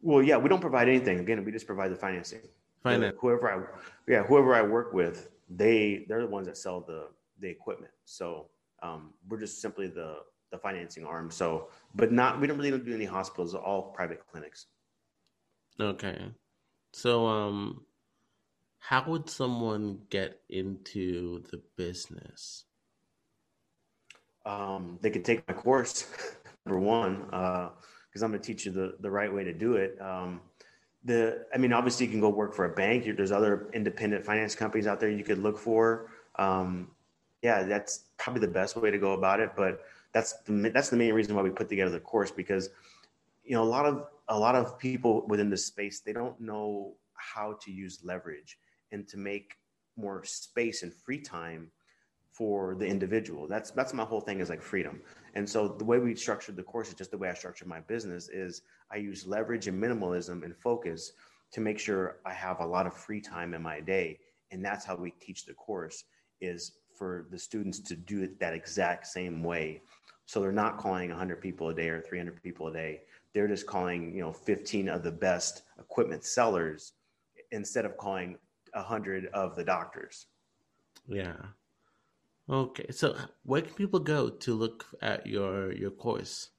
Well, 0.00 0.22
yeah, 0.22 0.36
we 0.36 0.48
don't 0.48 0.60
provide 0.60 0.88
anything. 0.88 1.18
Again, 1.18 1.44
we 1.44 1.50
just 1.50 1.66
provide 1.66 1.90
the 1.90 1.96
financing. 1.96 2.40
Finance. 2.82 3.16
Whoever 3.20 3.50
I, 3.50 4.10
yeah, 4.10 4.22
whoever 4.22 4.54
I 4.54 4.62
work 4.62 4.92
with, 4.92 5.28
they 5.48 6.04
they're 6.08 6.22
the 6.22 6.26
ones 6.26 6.46
that 6.46 6.56
sell 6.56 6.80
the 6.80 7.08
the 7.40 7.48
equipment. 7.48 7.92
So 8.04 8.48
um, 8.82 9.14
we're 9.28 9.40
just 9.40 9.60
simply 9.60 9.88
the 9.88 10.16
the 10.50 10.58
financing 10.58 11.04
arm. 11.04 11.30
So, 11.30 11.68
but 11.94 12.12
not 12.12 12.40
we 12.40 12.46
don't 12.46 12.58
really 12.58 12.76
do 12.78 12.94
any 12.94 13.04
hospitals. 13.04 13.54
All 13.54 13.92
private 13.94 14.20
clinics. 14.30 14.66
Okay, 15.80 16.18
so 16.92 17.26
um, 17.26 17.84
how 18.78 19.04
would 19.06 19.30
someone 19.30 20.00
get 20.10 20.40
into 20.48 21.44
the 21.50 21.62
business? 21.76 22.64
Um, 24.44 24.98
they 25.02 25.10
could 25.10 25.24
take 25.24 25.46
my 25.46 25.54
course. 25.54 26.06
number 26.68 26.80
one, 26.80 27.24
because 27.24 28.22
uh, 28.22 28.24
I'm 28.24 28.30
going 28.30 28.40
to 28.40 28.46
teach 28.46 28.66
you 28.66 28.72
the 28.72 28.94
the 29.00 29.10
right 29.10 29.32
way 29.32 29.44
to 29.44 29.52
do 29.52 29.74
it. 29.74 30.00
Um, 30.00 30.40
the 31.08 31.46
I 31.52 31.58
mean, 31.58 31.72
obviously, 31.72 32.06
you 32.06 32.12
can 32.12 32.20
go 32.20 32.28
work 32.28 32.54
for 32.54 32.66
a 32.66 32.74
bank. 32.74 33.04
There's 33.16 33.32
other 33.32 33.68
independent 33.72 34.24
finance 34.24 34.54
companies 34.54 34.86
out 34.86 35.00
there 35.00 35.10
you 35.10 35.24
could 35.24 35.38
look 35.38 35.58
for. 35.58 36.10
Um, 36.36 36.92
yeah, 37.42 37.64
that's 37.64 38.04
probably 38.16 38.40
the 38.40 38.52
best 38.52 38.76
way 38.76 38.90
to 38.90 38.98
go 38.98 39.12
about 39.12 39.40
it. 39.40 39.52
But 39.56 39.80
that's 40.12 40.34
the 40.44 40.70
that's 40.72 40.90
the 40.90 40.96
main 40.96 41.14
reason 41.14 41.34
why 41.34 41.42
we 41.42 41.50
put 41.50 41.68
together 41.68 41.90
the 41.90 42.00
course 42.00 42.30
because 42.30 42.70
you 43.44 43.54
know 43.54 43.62
a 43.62 43.64
lot 43.64 43.86
of 43.86 44.06
a 44.28 44.38
lot 44.38 44.54
of 44.54 44.78
people 44.78 45.26
within 45.26 45.50
this 45.50 45.66
space 45.66 46.00
they 46.00 46.12
don't 46.12 46.38
know 46.40 46.94
how 47.14 47.58
to 47.62 47.70
use 47.70 48.00
leverage 48.02 48.58
and 48.92 49.06
to 49.08 49.16
make 49.16 49.56
more 49.96 50.24
space 50.24 50.82
and 50.82 50.92
free 50.92 51.20
time 51.20 51.70
for 52.38 52.76
the 52.76 52.86
individual. 52.86 53.48
That's 53.48 53.72
that's 53.72 53.92
my 53.92 54.04
whole 54.04 54.20
thing 54.20 54.38
is 54.38 54.48
like 54.48 54.62
freedom. 54.62 55.02
And 55.34 55.48
so 55.48 55.66
the 55.66 55.84
way 55.84 55.98
we 55.98 56.14
structured 56.14 56.54
the 56.54 56.62
course 56.62 56.88
is 56.88 56.94
just 56.94 57.10
the 57.10 57.18
way 57.18 57.28
I 57.28 57.34
structure 57.34 57.66
my 57.66 57.80
business 57.80 58.28
is 58.28 58.62
I 58.92 58.96
use 58.96 59.26
leverage 59.26 59.66
and 59.66 59.82
minimalism 59.82 60.44
and 60.44 60.56
focus 60.56 61.12
to 61.50 61.60
make 61.60 61.80
sure 61.80 62.18
I 62.24 62.32
have 62.32 62.60
a 62.60 62.66
lot 62.66 62.86
of 62.86 62.94
free 62.94 63.20
time 63.20 63.54
in 63.54 63.62
my 63.62 63.80
day. 63.80 64.20
And 64.52 64.64
that's 64.64 64.84
how 64.84 64.94
we 64.94 65.10
teach 65.10 65.46
the 65.46 65.54
course 65.54 66.04
is 66.40 66.78
for 66.96 67.26
the 67.30 67.38
students 67.38 67.80
to 67.80 67.96
do 67.96 68.22
it 68.22 68.38
that 68.38 68.54
exact 68.54 69.08
same 69.08 69.42
way. 69.42 69.82
So 70.26 70.40
they're 70.40 70.52
not 70.52 70.78
calling 70.78 71.08
100 71.10 71.40
people 71.40 71.70
a 71.70 71.74
day 71.74 71.88
or 71.88 72.00
300 72.00 72.40
people 72.42 72.68
a 72.68 72.72
day. 72.72 73.02
They're 73.34 73.48
just 73.48 73.66
calling, 73.66 74.14
you 74.14 74.20
know, 74.20 74.32
15 74.32 74.88
of 74.88 75.02
the 75.02 75.10
best 75.10 75.62
equipment 75.78 76.24
sellers 76.24 76.92
instead 77.50 77.84
of 77.84 77.96
calling 77.96 78.38
100 78.74 79.26
of 79.26 79.56
the 79.56 79.64
doctors. 79.64 80.26
Yeah. 81.08 81.36
Okay. 82.50 82.86
So 82.90 83.16
where 83.44 83.60
can 83.60 83.74
people 83.74 84.00
go 84.00 84.30
to 84.30 84.54
look 84.54 84.86
at 85.02 85.26
your 85.26 85.72
your 85.72 85.90
course? 85.90 86.50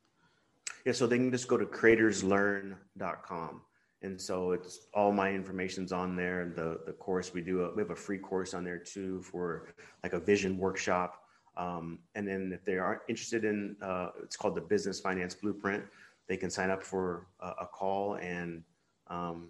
Yeah, 0.85 0.93
so 0.93 1.07
they 1.07 1.17
can 1.17 1.31
just 1.31 1.47
go 1.47 1.57
to 1.57 1.65
creatorslearn.com. 1.65 3.61
And 4.01 4.21
so 4.21 4.51
it's 4.51 4.87
all 4.93 5.11
my 5.11 5.31
information's 5.31 5.91
on 5.91 6.15
there. 6.15 6.53
The 6.55 6.79
the 6.85 6.93
course 6.93 7.33
we 7.33 7.41
do 7.41 7.63
a, 7.63 7.73
we 7.75 7.81
have 7.81 7.91
a 7.91 7.95
free 7.95 8.19
course 8.19 8.53
on 8.53 8.63
there 8.63 8.77
too 8.77 9.21
for 9.21 9.67
like 10.03 10.13
a 10.13 10.19
vision 10.19 10.57
workshop. 10.57 11.23
Um, 11.57 11.99
and 12.15 12.25
then 12.25 12.51
if 12.53 12.63
they 12.63 12.77
are 12.77 13.01
interested 13.09 13.43
in 13.43 13.75
uh, 13.81 14.09
it's 14.23 14.37
called 14.37 14.55
the 14.55 14.61
business 14.61 14.99
finance 14.99 15.33
blueprint, 15.33 15.83
they 16.27 16.37
can 16.37 16.49
sign 16.49 16.69
up 16.69 16.83
for 16.83 17.27
a, 17.41 17.47
a 17.61 17.65
call 17.65 18.15
and 18.15 18.63
um, 19.07 19.49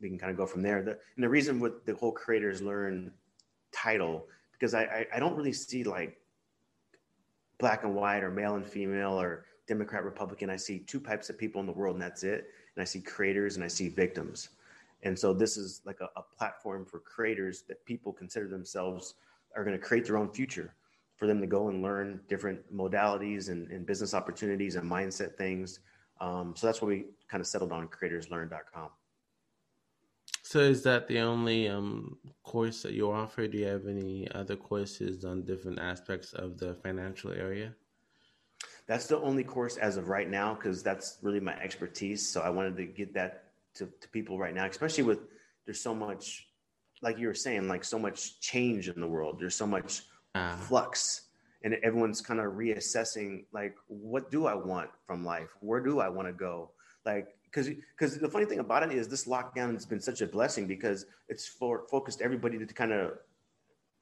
we 0.00 0.08
can 0.08 0.18
kind 0.18 0.30
of 0.30 0.38
go 0.38 0.46
from 0.46 0.62
there. 0.62 0.82
The, 0.82 0.92
and 1.16 1.24
the 1.24 1.28
reason 1.28 1.58
with 1.58 1.84
the 1.84 1.94
whole 1.94 2.12
creators 2.12 2.62
learn 2.62 3.12
title 3.72 4.26
because 4.60 4.74
I, 4.74 4.82
I, 4.82 5.06
I 5.16 5.18
don't 5.18 5.34
really 5.36 5.54
see 5.54 5.82
like 5.84 6.18
black 7.58 7.82
and 7.82 7.94
white 7.94 8.22
or 8.22 8.30
male 8.30 8.56
and 8.56 8.66
female 8.66 9.18
or 9.18 9.46
Democrat, 9.66 10.04
Republican. 10.04 10.50
I 10.50 10.56
see 10.56 10.80
two 10.80 11.00
types 11.00 11.30
of 11.30 11.38
people 11.38 11.60
in 11.60 11.66
the 11.66 11.72
world, 11.72 11.94
and 11.94 12.02
that's 12.02 12.22
it. 12.22 12.50
And 12.76 12.82
I 12.82 12.84
see 12.84 13.00
creators 13.00 13.56
and 13.56 13.64
I 13.64 13.68
see 13.68 13.88
victims. 13.88 14.50
And 15.02 15.18
so 15.18 15.32
this 15.32 15.56
is 15.56 15.80
like 15.86 16.00
a, 16.00 16.08
a 16.16 16.22
platform 16.36 16.84
for 16.84 16.98
creators 16.98 17.62
that 17.68 17.84
people 17.86 18.12
consider 18.12 18.48
themselves 18.48 19.14
are 19.56 19.64
going 19.64 19.76
to 19.76 19.82
create 19.82 20.04
their 20.04 20.18
own 20.18 20.28
future 20.30 20.74
for 21.16 21.26
them 21.26 21.40
to 21.40 21.46
go 21.46 21.68
and 21.68 21.82
learn 21.82 22.20
different 22.28 22.60
modalities 22.74 23.48
and, 23.48 23.70
and 23.70 23.86
business 23.86 24.12
opportunities 24.14 24.76
and 24.76 24.90
mindset 24.90 25.36
things. 25.36 25.80
Um, 26.20 26.54
so 26.54 26.66
that's 26.66 26.82
what 26.82 26.88
we 26.88 27.06
kind 27.28 27.40
of 27.40 27.46
settled 27.46 27.72
on 27.72 27.88
creatorslearn.com. 27.88 28.90
So 30.50 30.58
is 30.58 30.82
that 30.82 31.06
the 31.06 31.20
only 31.20 31.68
um, 31.68 32.18
course 32.42 32.82
that 32.82 32.92
you 32.92 33.12
offer? 33.12 33.46
Do 33.46 33.56
you 33.56 33.66
have 33.66 33.86
any 33.86 34.28
other 34.34 34.56
courses 34.56 35.24
on 35.24 35.44
different 35.44 35.78
aspects 35.78 36.32
of 36.32 36.58
the 36.58 36.74
financial 36.74 37.30
area? 37.30 37.72
That's 38.88 39.06
the 39.06 39.18
only 39.18 39.44
course 39.44 39.76
as 39.76 39.96
of 39.96 40.08
right 40.08 40.28
now 40.28 40.54
because 40.54 40.82
that's 40.82 41.18
really 41.22 41.38
my 41.38 41.54
expertise. 41.60 42.28
So 42.28 42.40
I 42.40 42.50
wanted 42.50 42.76
to 42.78 42.86
get 42.86 43.14
that 43.14 43.44
to, 43.74 43.88
to 44.00 44.08
people 44.08 44.40
right 44.40 44.52
now, 44.52 44.66
especially 44.66 45.04
with 45.04 45.20
there's 45.66 45.80
so 45.80 45.94
much, 45.94 46.48
like 47.00 47.16
you 47.16 47.28
were 47.28 47.34
saying, 47.46 47.68
like 47.68 47.84
so 47.84 48.00
much 48.00 48.40
change 48.40 48.88
in 48.88 49.00
the 49.00 49.06
world. 49.06 49.36
There's 49.38 49.54
so 49.54 49.68
much 49.68 50.02
uh, 50.34 50.56
flux, 50.56 51.28
and 51.62 51.74
everyone's 51.84 52.20
kind 52.20 52.40
of 52.40 52.46
reassessing, 52.54 53.44
like, 53.52 53.76
what 53.86 54.32
do 54.32 54.46
I 54.46 54.54
want 54.54 54.90
from 55.06 55.24
life? 55.24 55.50
Where 55.60 55.80
do 55.80 56.00
I 56.00 56.08
want 56.08 56.26
to 56.26 56.34
go? 56.34 56.72
Like, 57.06 57.36
because 57.50 57.68
because 57.68 58.18
the 58.18 58.28
funny 58.28 58.44
thing 58.44 58.60
about 58.60 58.82
it 58.82 58.92
is 58.92 59.08
this 59.08 59.26
lockdown 59.26 59.74
has 59.74 59.86
been 59.86 60.00
such 60.00 60.20
a 60.20 60.26
blessing 60.26 60.66
because 60.66 61.06
it's 61.28 61.46
for 61.46 61.84
focused 61.90 62.20
everybody 62.20 62.58
to 62.58 62.74
kind 62.74 62.92
of 62.92 63.12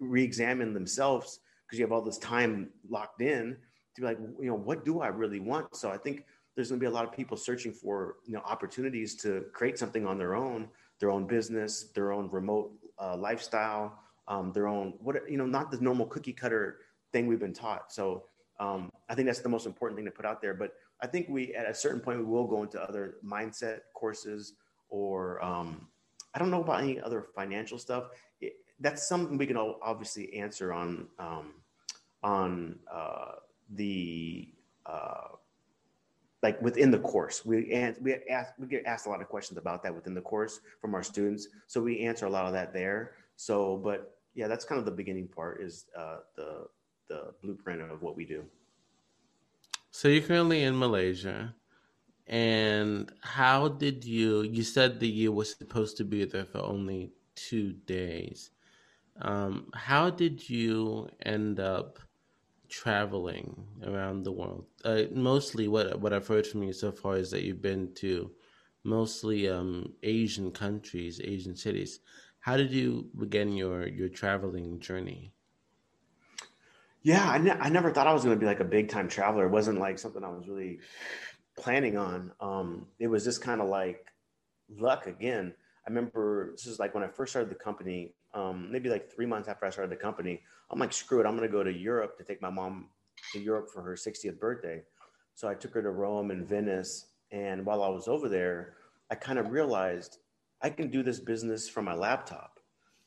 re-examine 0.01 0.75
themselves 0.75 1.41
because 1.67 1.79
you 1.79 1.85
have 1.85 1.93
all 1.93 2.03
this 2.03 2.19
time 2.19 2.71
locked 2.89 3.21
in 3.21 3.57
to 3.95 4.01
be 4.01 4.07
like 4.07 4.19
you 4.41 4.49
know 4.49 4.55
what 4.55 4.85
do 4.85 5.01
i 5.01 5.09
really 5.09 5.41
want? 5.41 5.75
So 5.75 5.91
i 5.91 5.97
think 5.97 6.25
there's 6.55 6.71
going 6.71 6.81
to 6.81 6.85
be 6.85 6.89
a 6.89 6.95
lot 6.95 7.05
of 7.05 7.13
people 7.13 7.37
searching 7.37 7.73
for 7.73 8.17
you 8.27 8.35
know 8.35 8.43
opportunities 8.45 9.15
to 9.17 9.45
create 9.53 9.79
something 9.79 10.07
on 10.07 10.19
their 10.19 10.35
own 10.35 10.69
their 11.01 11.11
own 11.11 11.27
business 11.27 11.91
their 11.95 12.13
own 12.13 12.29
remote 12.31 12.73
uh, 13.01 13.17
lifestyle 13.17 13.99
um, 14.27 14.53
their 14.53 14.67
own 14.67 14.95
what 15.01 15.17
you 15.31 15.39
know 15.39 15.47
not 15.47 15.71
the 15.71 15.81
normal 15.81 16.07
cookie 16.07 16.33
cutter 16.33 16.79
thing 17.13 17.27
we've 17.27 17.41
been 17.41 17.55
taught. 17.55 17.91
So 17.91 18.25
um, 18.61 18.91
i 19.09 19.15
think 19.15 19.27
that's 19.27 19.41
the 19.41 19.49
most 19.49 19.67
important 19.67 19.97
thing 19.97 20.05
to 20.05 20.11
put 20.11 20.27
out 20.27 20.43
there 20.43 20.55
but 20.55 20.73
I 21.01 21.07
think 21.07 21.29
we 21.29 21.55
at 21.55 21.69
a 21.69 21.75
certain 21.75 22.01
point 22.01 22.19
we 22.19 22.25
will 22.25 22.47
go 22.47 22.63
into 22.63 22.83
other 22.83 23.17
mindset 23.25 23.81
courses 23.95 24.55
or 24.89 25.43
um, 25.45 25.87
I 26.35 26.39
don't 26.39 26.51
know 26.51 26.63
about 26.63 26.83
any 26.83 27.01
other 27.01 27.27
financial 27.35 27.79
stuff. 27.79 28.05
It, 28.41 28.55
that's 28.81 29.09
something 29.09 29.39
we 29.39 29.47
can 29.47 29.57
obviously 29.57 30.33
answer 30.35 30.73
on 30.73 31.07
um, 31.19 31.55
on 32.23 32.79
uh, 32.93 33.33
the 33.71 34.49
uh, 34.87 35.29
like 36.43 36.61
within 36.63 36.91
the 36.91 36.99
course. 36.99 37.45
We 37.45 37.73
and 37.73 37.97
we 38.01 38.15
ask 38.31 38.53
we 38.59 38.67
get 38.67 38.87
asked 38.87 39.07
a 39.07 39.11
lot 39.11 39.21
of 39.21 39.29
questions 39.29 39.59
about 39.59 39.83
that 39.83 39.95
within 39.95 40.15
the 40.15 40.21
course 40.21 40.61
from 40.81 40.95
our 40.95 41.03
students, 41.03 41.49
so 41.67 41.81
we 41.83 42.01
answer 42.01 42.27
a 42.27 42.31
lot 42.31 42.47
of 42.47 42.53
that 42.53 42.73
there. 42.73 43.13
So, 43.37 43.77
but 43.77 44.17
yeah, 44.35 44.49
that's 44.49 44.65
kind 44.65 44.79
of 44.79 44.85
the 44.85 44.93
beginning 44.93 45.29
part 45.29 45.61
is 45.61 45.87
uh, 45.97 46.19
the 46.37 46.69
the 47.09 47.35
blueprint 47.43 47.83
of 47.83 48.03
what 48.03 48.17
we 48.17 48.25
do. 48.25 48.45
So 49.99 50.07
you're 50.07 50.23
currently 50.23 50.63
in 50.63 50.79
Malaysia. 50.79 51.57
And 52.29 53.11
how 53.21 53.67
did 53.67 54.05
you? 54.05 54.43
You 54.43 54.63
said 54.63 55.01
that 55.01 55.09
you 55.09 55.33
were 55.33 55.45
supposed 55.45 55.97
to 55.97 56.05
be 56.05 56.25
there 56.25 56.45
for 56.45 56.59
only 56.59 57.11
two 57.35 57.73
days. 57.73 58.53
Um, 59.21 59.73
how 59.75 60.09
did 60.11 60.49
you 60.49 61.09
end 61.27 61.59
up 61.59 61.99
traveling 62.69 63.67
around 63.85 64.23
the 64.23 64.31
world? 64.31 64.67
Uh, 64.85 65.11
mostly, 65.11 65.67
what 65.67 65.99
what 65.99 66.13
I've 66.13 66.29
heard 66.29 66.47
from 66.47 66.63
you 66.63 66.73
so 66.73 66.93
far 66.93 67.17
is 67.17 67.33
that 67.33 67.43
you've 67.43 67.61
been 67.61 67.93
to 67.95 68.31
mostly 68.85 69.49
um, 69.49 69.95
Asian 70.05 70.53
countries, 70.53 71.21
Asian 71.25 71.57
cities. 71.57 71.99
How 72.39 72.57
did 72.57 72.71
you 72.71 73.11
begin 73.19 73.51
your 73.53 73.89
your 73.89 74.11
traveling 74.11 74.79
journey? 74.79 75.33
Yeah, 77.09 77.27
I, 77.27 77.39
ne- 77.39 77.53
I 77.53 77.71
never 77.71 77.91
thought 77.91 78.07
I 78.07 78.13
was 78.13 78.23
going 78.23 78.37
to 78.37 78.39
be 78.39 78.45
like 78.45 78.61
a 78.61 78.65
big 78.65 78.91
time 78.91 79.09
traveler. 79.09 79.47
It 79.47 79.51
wasn't 79.51 79.79
like 79.79 79.99
something 79.99 80.23
I 80.23 80.29
was 80.29 80.47
really 80.47 80.81
planning 81.57 81.97
on. 81.97 82.33
Um, 82.39 82.87
it 82.99 83.07
was 83.07 83.25
just 83.25 83.41
kind 83.41 83.63
of 83.63 83.69
like 83.69 84.05
luck 84.79 85.07
again. 85.07 85.55
I 85.87 85.91
remember 85.91 86.51
this 86.51 86.67
is 86.67 86.79
like 86.79 86.95
when 86.95 87.03
I 87.03 87.09
first 87.09 87.33
started 87.33 87.51
the 87.51 87.55
company, 87.55 88.13
um, 88.35 88.71
maybe 88.71 88.91
like 88.91 89.11
three 89.11 89.25
months 89.25 89.49
after 89.49 89.65
I 89.65 89.71
started 89.71 89.91
the 89.91 89.97
company, 89.97 90.43
I'm 90.71 90.79
like, 90.79 90.93
screw 90.93 91.19
it, 91.19 91.25
I'm 91.25 91.35
gonna 91.35 91.49
go 91.49 91.63
to 91.63 91.73
Europe 91.73 92.19
to 92.19 92.25
take 92.25 92.43
my 92.43 92.51
mom 92.51 92.91
to 93.33 93.39
Europe 93.39 93.71
for 93.73 93.81
her 93.81 93.95
60th 93.95 94.39
birthday. 94.39 94.83
So 95.35 95.49
I 95.49 95.55
took 95.55 95.73
her 95.73 95.83
to 95.83 95.91
Rome 95.91 96.31
and 96.31 96.47
Venice. 96.47 97.07
And 97.33 97.65
while 97.65 97.83
I 97.83 97.89
was 97.89 98.07
over 98.07 98.29
there, 98.29 98.75
I 99.11 99.15
kind 99.15 99.39
of 99.39 99.51
realized 99.51 100.19
I 100.61 100.69
can 100.69 100.91
do 100.91 101.03
this 101.03 101.21
business 101.21 101.71
from 101.71 101.87
my 101.87 101.95
laptop 101.95 102.61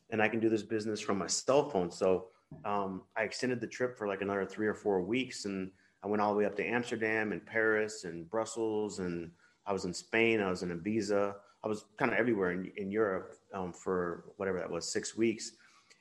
and 0.10 0.24
I 0.24 0.28
can 0.28 0.39
do 0.39 0.49
this 0.49 0.64
business 0.64 0.99
from 0.99 1.20
my 1.20 1.28
cell 1.28 1.70
phone. 1.70 1.91
So 1.91 2.31
um, 2.66 3.04
I 3.16 3.24
extended 3.24 3.62
the 3.62 3.68
trip 3.68 3.97
for 3.97 4.08
like 4.08 4.22
another 4.22 4.45
three 4.45 4.68
or 4.68 4.74
four 4.74 5.02
weeks 5.02 5.45
and 5.45 5.72
I 6.04 6.08
went 6.08 6.22
all 6.22 6.34
the 6.34 6.39
way 6.39 6.45
up 6.45 6.56
to 6.58 6.66
Amsterdam 6.66 7.32
and 7.32 7.45
Paris 7.45 8.04
and 8.04 8.30
Brussels 8.30 8.99
and 8.99 9.32
I 9.66 9.74
was 9.74 9.86
in 9.86 9.93
Spain, 9.93 10.41
I 10.41 10.49
was 10.49 10.64
in 10.64 10.70
Ibiza. 10.70 11.36
I 11.64 11.68
was 11.68 11.86
kind 11.97 12.12
of 12.12 12.18
everywhere 12.18 12.52
in, 12.52 12.72
in 12.76 12.89
Europe 12.89 13.36
um, 13.54 13.72
for 13.72 14.26
whatever 14.38 14.58
that 14.58 14.70
was, 14.70 14.91
six 14.91 15.16
weeks. 15.16 15.52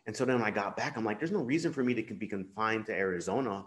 And 0.07 0.17
so 0.17 0.25
then 0.25 0.37
when 0.37 0.45
I 0.45 0.51
got 0.51 0.77
back, 0.77 0.97
I'm 0.97 1.05
like, 1.05 1.19
there's 1.19 1.33
no 1.33 1.43
reason 1.43 1.73
for 1.73 1.85
me 1.85 1.93
to 1.95 2.15
be 2.15 2.27
confined 2.27 2.87
to 2.87 2.93
Arizona 2.93 3.65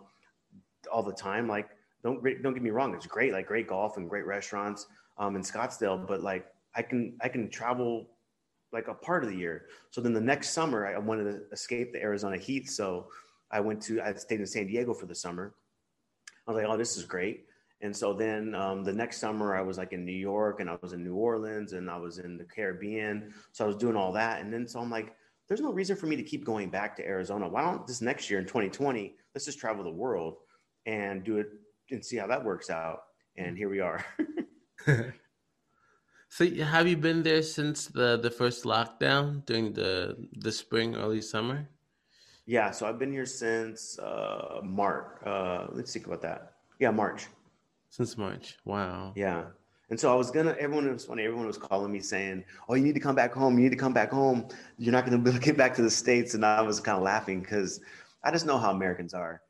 all 0.91 1.03
the 1.03 1.13
time. 1.13 1.47
Like, 1.47 1.69
don't 2.03 2.21
don't 2.41 2.53
get 2.53 2.63
me 2.63 2.71
wrong, 2.71 2.93
it's 2.95 3.05
great, 3.05 3.31
like 3.31 3.47
great 3.47 3.67
golf 3.67 3.97
and 3.97 4.09
great 4.09 4.25
restaurants 4.25 4.87
um, 5.17 5.35
in 5.35 5.41
Scottsdale, 5.41 6.05
but 6.05 6.21
like 6.21 6.47
I 6.75 6.81
can 6.81 7.15
I 7.21 7.29
can 7.29 7.49
travel 7.49 8.09
like 8.73 8.87
a 8.87 8.93
part 8.93 9.23
of 9.23 9.29
the 9.29 9.35
year. 9.35 9.65
So 9.91 10.01
then 10.01 10.13
the 10.13 10.21
next 10.21 10.49
summer, 10.49 10.87
I 10.87 10.97
wanted 10.97 11.25
to 11.25 11.41
escape 11.51 11.93
the 11.93 12.01
Arizona 12.01 12.37
heat, 12.37 12.69
so 12.69 13.07
I 13.51 13.59
went 13.59 13.81
to 13.83 14.01
I 14.01 14.13
stayed 14.15 14.39
in 14.39 14.47
San 14.47 14.67
Diego 14.67 14.93
for 14.93 15.05
the 15.05 15.15
summer. 15.15 15.53
I 16.47 16.51
was 16.51 16.61
like, 16.61 16.69
oh, 16.69 16.77
this 16.77 16.97
is 16.97 17.05
great. 17.05 17.45
And 17.81 17.95
so 17.95 18.13
then 18.13 18.55
um, 18.55 18.83
the 18.83 18.93
next 18.93 19.19
summer, 19.19 19.55
I 19.55 19.61
was 19.61 19.77
like 19.77 19.91
in 19.91 20.05
New 20.05 20.11
York 20.11 20.61
and 20.61 20.69
I 20.69 20.77
was 20.81 20.93
in 20.93 21.03
New 21.03 21.15
Orleans 21.15 21.73
and 21.73 21.89
I 21.89 21.97
was 21.97 22.17
in 22.17 22.37
the 22.37 22.45
Caribbean. 22.45 23.33
So 23.51 23.65
I 23.65 23.67
was 23.67 23.75
doing 23.75 23.97
all 23.97 24.13
that. 24.13 24.41
And 24.41 24.51
then 24.53 24.67
so 24.67 24.79
I'm 24.79 24.89
like, 24.89 25.13
there's 25.47 25.59
no 25.59 25.71
reason 25.71 25.97
for 25.97 26.05
me 26.05 26.15
to 26.15 26.23
keep 26.23 26.45
going 26.45 26.69
back 26.69 26.95
to 26.95 27.05
Arizona. 27.05 27.47
Why 27.47 27.61
don't 27.61 27.85
this 27.85 28.01
next 28.01 28.29
year 28.29 28.39
in 28.39 28.45
2020, 28.45 29.15
let's 29.35 29.45
just 29.45 29.59
travel 29.59 29.83
the 29.83 29.91
world 29.91 30.37
and 30.85 31.23
do 31.23 31.37
it 31.37 31.47
and 31.91 32.03
see 32.03 32.15
how 32.15 32.27
that 32.27 32.43
works 32.43 32.69
out. 32.69 33.03
And 33.37 33.57
here 33.57 33.69
we 33.69 33.81
are. 33.81 34.05
so 36.33 36.49
have 36.63 36.87
you 36.87 36.97
been 36.97 37.21
there 37.21 37.43
since 37.43 37.85
the, 37.85 38.17
the 38.17 38.31
first 38.31 38.63
lockdown 38.63 39.45
during 39.45 39.71
the, 39.71 40.17
the 40.37 40.51
spring, 40.51 40.95
early 40.95 41.21
summer? 41.21 41.69
Yeah. 42.47 42.71
So 42.71 42.87
I've 42.87 42.97
been 42.97 43.11
here 43.11 43.27
since 43.27 43.99
uh, 43.99 44.61
March. 44.63 45.05
Uh, 45.23 45.67
let's 45.69 45.93
think 45.93 46.07
about 46.07 46.23
that. 46.23 46.53
Yeah, 46.79 46.89
March. 46.89 47.27
Since 47.91 48.17
March. 48.17 48.57
Wow. 48.65 49.13
Yeah. 49.15 49.43
And 49.91 49.99
so 49.99 50.11
I 50.11 50.15
was 50.15 50.31
gonna. 50.31 50.55
Everyone 50.59 50.91
was 50.91 51.05
funny. 51.05 51.23
Everyone 51.23 51.45
was 51.45 51.59
calling 51.59 51.91
me 51.91 51.99
saying, 51.99 52.43
"Oh, 52.67 52.73
you 52.73 52.83
need 52.83 52.95
to 52.95 52.99
come 52.99 53.13
back 53.13 53.31
home. 53.31 53.59
You 53.59 53.65
need 53.65 53.77
to 53.77 53.83
come 53.85 53.93
back 53.93 54.09
home. 54.09 54.47
You're 54.79 54.91
not 54.91 55.05
gonna 55.05 55.19
be 55.19 55.29
able 55.29 55.39
to 55.39 55.45
get 55.45 55.55
back 55.55 55.75
to 55.75 55.83
the 55.83 55.91
states." 55.91 56.33
And 56.33 56.43
I 56.43 56.63
was 56.63 56.79
kind 56.79 56.97
of 56.97 57.03
laughing 57.03 57.41
because 57.41 57.79
I 58.23 58.31
just 58.31 58.47
know 58.47 58.57
how 58.57 58.71
Americans 58.71 59.13
are. 59.13 59.43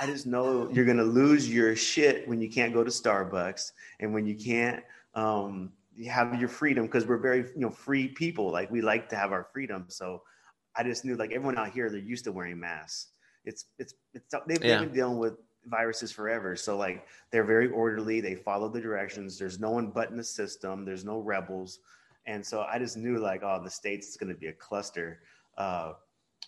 I 0.00 0.06
just 0.06 0.26
know 0.26 0.68
you're 0.72 0.84
gonna 0.84 1.04
lose 1.04 1.48
your 1.48 1.76
shit 1.76 2.26
when 2.26 2.40
you 2.40 2.50
can't 2.50 2.74
go 2.74 2.82
to 2.82 2.90
Starbucks 2.90 3.70
and 4.00 4.12
when 4.12 4.26
you 4.26 4.34
can't 4.34 4.82
um, 5.16 5.72
have 6.08 6.38
your 6.38 6.48
freedom 6.48 6.86
because 6.86 7.06
we're 7.06 7.16
very 7.16 7.38
you 7.38 7.62
know 7.62 7.70
free 7.70 8.06
people. 8.06 8.50
Like 8.52 8.70
we 8.70 8.80
like 8.82 9.08
to 9.08 9.16
have 9.16 9.32
our 9.32 9.48
freedom. 9.52 9.86
So 9.88 10.22
I 10.76 10.84
just 10.84 11.04
knew 11.04 11.16
like 11.16 11.32
everyone 11.32 11.58
out 11.58 11.70
here 11.70 11.90
they're 11.90 11.98
used 11.98 12.24
to 12.24 12.32
wearing 12.32 12.60
masks. 12.60 13.08
It's 13.44 13.64
it's 13.78 13.94
it's 14.14 14.34
they've, 14.46 14.62
yeah. 14.62 14.78
they've 14.78 14.86
been 14.86 14.94
dealing 14.94 15.18
with 15.18 15.34
viruses 15.64 16.12
forever. 16.12 16.54
So 16.54 16.76
like 16.76 17.06
they're 17.32 17.44
very 17.44 17.70
orderly. 17.70 18.20
They 18.20 18.34
follow 18.34 18.68
the 18.68 18.80
directions. 18.80 19.38
There's 19.38 19.58
no 19.58 19.70
one 19.70 19.88
but 19.88 20.10
in 20.10 20.16
the 20.16 20.24
system. 20.24 20.84
There's 20.84 21.04
no 21.04 21.18
rebels. 21.18 21.80
And 22.26 22.44
so 22.44 22.62
I 22.62 22.78
just 22.78 22.96
knew 22.96 23.18
like, 23.18 23.42
oh, 23.42 23.60
the 23.62 23.70
states 23.70 24.08
is 24.08 24.16
going 24.16 24.32
to 24.32 24.38
be 24.38 24.48
a 24.48 24.52
cluster. 24.52 25.20
Uh, 25.56 25.92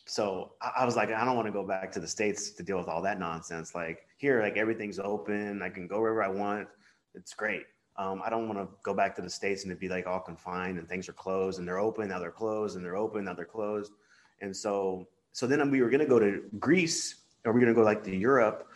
so 0.06 0.52
I, 0.60 0.72
I 0.78 0.84
was 0.84 0.96
like, 0.96 1.10
I 1.10 1.24
don't 1.24 1.36
want 1.36 1.46
to 1.46 1.52
go 1.52 1.64
back 1.64 1.92
to 1.92 2.00
the 2.00 2.08
states 2.08 2.50
to 2.50 2.62
deal 2.62 2.78
with 2.78 2.88
all 2.88 3.02
that 3.02 3.18
nonsense. 3.18 3.74
Like 3.74 4.06
here, 4.16 4.42
like 4.42 4.56
everything's 4.56 4.98
open. 4.98 5.62
I 5.62 5.68
can 5.68 5.86
go 5.86 6.00
wherever 6.00 6.22
I 6.22 6.28
want. 6.28 6.68
It's 7.14 7.34
great. 7.34 7.62
Um, 7.98 8.22
I 8.24 8.30
don't 8.30 8.48
want 8.48 8.58
to 8.60 8.68
go 8.82 8.94
back 8.94 9.14
to 9.16 9.22
the 9.22 9.28
states 9.30 9.64
and 9.64 9.70
to 9.70 9.76
be 9.76 9.88
like 9.88 10.06
all 10.06 10.20
confined 10.20 10.78
and 10.78 10.88
things 10.88 11.08
are 11.08 11.12
closed 11.12 11.58
and 11.58 11.66
they're 11.66 11.80
open 11.80 12.08
now 12.08 12.20
they're 12.20 12.30
closed 12.30 12.76
and 12.76 12.84
they're 12.84 12.96
open 12.96 13.24
now 13.24 13.34
they're 13.34 13.44
closed. 13.44 13.92
And 14.40 14.56
so, 14.56 15.08
so 15.32 15.46
then 15.46 15.68
we 15.70 15.82
were 15.82 15.90
going 15.90 16.00
to 16.00 16.06
go 16.06 16.20
to 16.20 16.42
Greece 16.58 17.16
or 17.44 17.52
we 17.52 17.60
going 17.60 17.74
to 17.74 17.78
go 17.78 17.84
like 17.84 18.04
to 18.04 18.14
Europe 18.14 18.68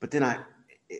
but 0.00 0.10
then 0.10 0.24
I, 0.24 0.38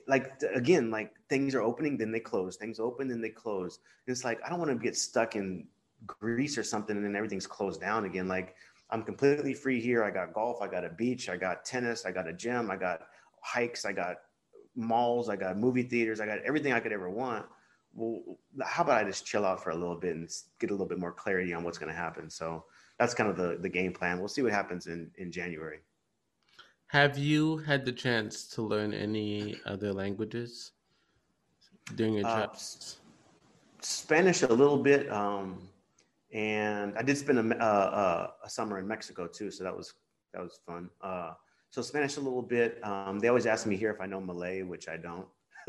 like 0.07 0.41
again, 0.55 0.91
like 0.91 1.13
things 1.29 1.55
are 1.55 1.63
opening, 1.63 1.97
then 1.97 2.13
they 2.13 2.21
close. 2.21 2.57
Things 2.57 2.79
open, 2.79 3.09
then 3.09 3.21
they 3.21 3.31
close. 3.31 3.81
And 4.07 4.13
it's 4.13 4.25
like 4.25 4.41
I 4.45 4.51
don't 4.51 4.59
want 4.59 4.71
to 4.71 4.77
get 4.77 4.97
stuck 4.97 5.35
in 5.35 5.67
Greece 6.07 6.57
or 6.57 6.63
something, 6.63 6.97
and 6.97 7.05
then 7.05 7.17
everything's 7.17 7.47
closed 7.47 7.81
down 7.81 8.05
again. 8.05 8.29
Like 8.29 8.55
I'm 8.91 9.03
completely 9.03 9.55
free 9.55 9.81
here. 9.81 10.05
I 10.05 10.11
got 10.11 10.33
golf, 10.33 10.63
I 10.63 10.69
got 10.69 10.85
a 10.85 10.91
beach, 10.91 11.29
I 11.29 11.37
got 11.37 11.65
tennis, 11.65 12.05
I 12.05 12.13
got 12.13 12.29
a 12.29 12.33
gym, 12.33 12.71
I 12.71 12.77
got 12.77 13.01
hikes, 13.41 13.85
I 13.85 13.93
got 13.93 14.17
malls, 14.77 15.29
I 15.29 15.37
got 15.37 15.57
movie 15.57 15.83
theaters, 15.83 16.21
I 16.21 16.27
got 16.27 16.39
everything 16.45 16.73
I 16.73 16.81
could 16.81 16.93
ever 16.93 17.11
want. 17.11 17.47
Well, 17.95 18.39
how 18.63 18.85
about 18.85 19.05
I 19.05 19.05
just 19.05 19.27
chill 19.27 19.45
out 19.45 19.63
for 19.63 19.71
a 19.71 19.77
little 19.77 19.97
bit 19.97 20.15
and 20.15 20.29
get 20.59 20.71
a 20.71 20.73
little 20.73 20.87
bit 20.87 20.99
more 20.99 21.13
clarity 21.13 21.53
on 21.53 21.65
what's 21.65 21.79
going 21.79 21.93
to 21.93 21.99
happen? 21.99 22.31
So 22.31 22.65
that's 22.99 23.15
kind 23.15 23.29
of 23.29 23.37
the 23.37 23.59
the 23.61 23.69
game 23.69 23.93
plan. 23.93 24.19
We'll 24.19 24.29
see 24.29 24.43
what 24.43 24.53
happens 24.53 24.87
in 24.87 25.11
in 25.17 25.33
January. 25.33 25.81
Have 26.87 27.17
you 27.17 27.59
had 27.59 27.85
the 27.85 27.93
chance 27.93 28.49
to 28.49 28.63
learn 28.63 28.93
any 28.93 29.57
other 29.65 29.93
languages 29.93 30.73
during 31.95 32.15
your 32.15 32.27
uh, 32.27 32.35
travels? 32.35 32.99
Spanish 33.81 34.43
a 34.43 34.53
little 34.53 34.77
bit, 34.77 35.11
um, 35.11 35.69
and 36.33 36.97
I 36.99 37.03
did 37.03 37.17
spend 37.17 37.39
a, 37.39 37.57
uh, 37.57 37.65
uh, 37.65 38.31
a, 38.45 38.51
summer 38.51 38.79
in 38.79 38.89
Mexico 38.89 39.27
too, 39.27 39.51
so 39.51 39.63
that 39.65 39.77
was 39.77 39.95
that 40.35 40.43
was 40.43 40.59
fun. 40.67 40.91
Uh, 41.01 41.35
so 41.71 41.81
Spanish 41.83 42.17
a 42.17 42.21
little 42.21 42.43
bit. 42.43 42.85
Um, 42.85 43.21
they 43.21 43.29
always 43.29 43.47
ask 43.47 43.67
me 43.67 43.77
here 43.77 43.91
if 43.91 44.01
I 44.01 44.07
know 44.07 44.21
Malay, 44.21 44.63
which 44.63 44.89
I 44.89 44.97
don't. 44.97 45.29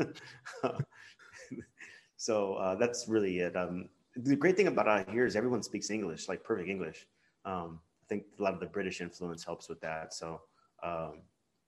so 2.22 2.54
uh, 2.54 2.76
that's 2.76 3.08
really 3.08 3.40
it. 3.40 3.56
Um, 3.56 3.88
the 4.14 4.36
great 4.36 4.56
thing 4.56 4.68
about 4.68 4.86
out 4.86 5.10
here 5.10 5.26
is 5.26 5.34
everyone 5.34 5.60
speaks 5.60 5.90
English, 5.90 6.28
like 6.28 6.44
perfect 6.44 6.68
English. 6.68 7.08
Um, 7.44 7.80
I 8.04 8.06
think 8.08 8.26
a 8.38 8.42
lot 8.44 8.54
of 8.54 8.60
the 8.60 8.66
British 8.66 9.00
influence 9.00 9.42
helps 9.42 9.68
with 9.68 9.80
that. 9.80 10.14
So 10.14 10.42
um, 10.84 11.22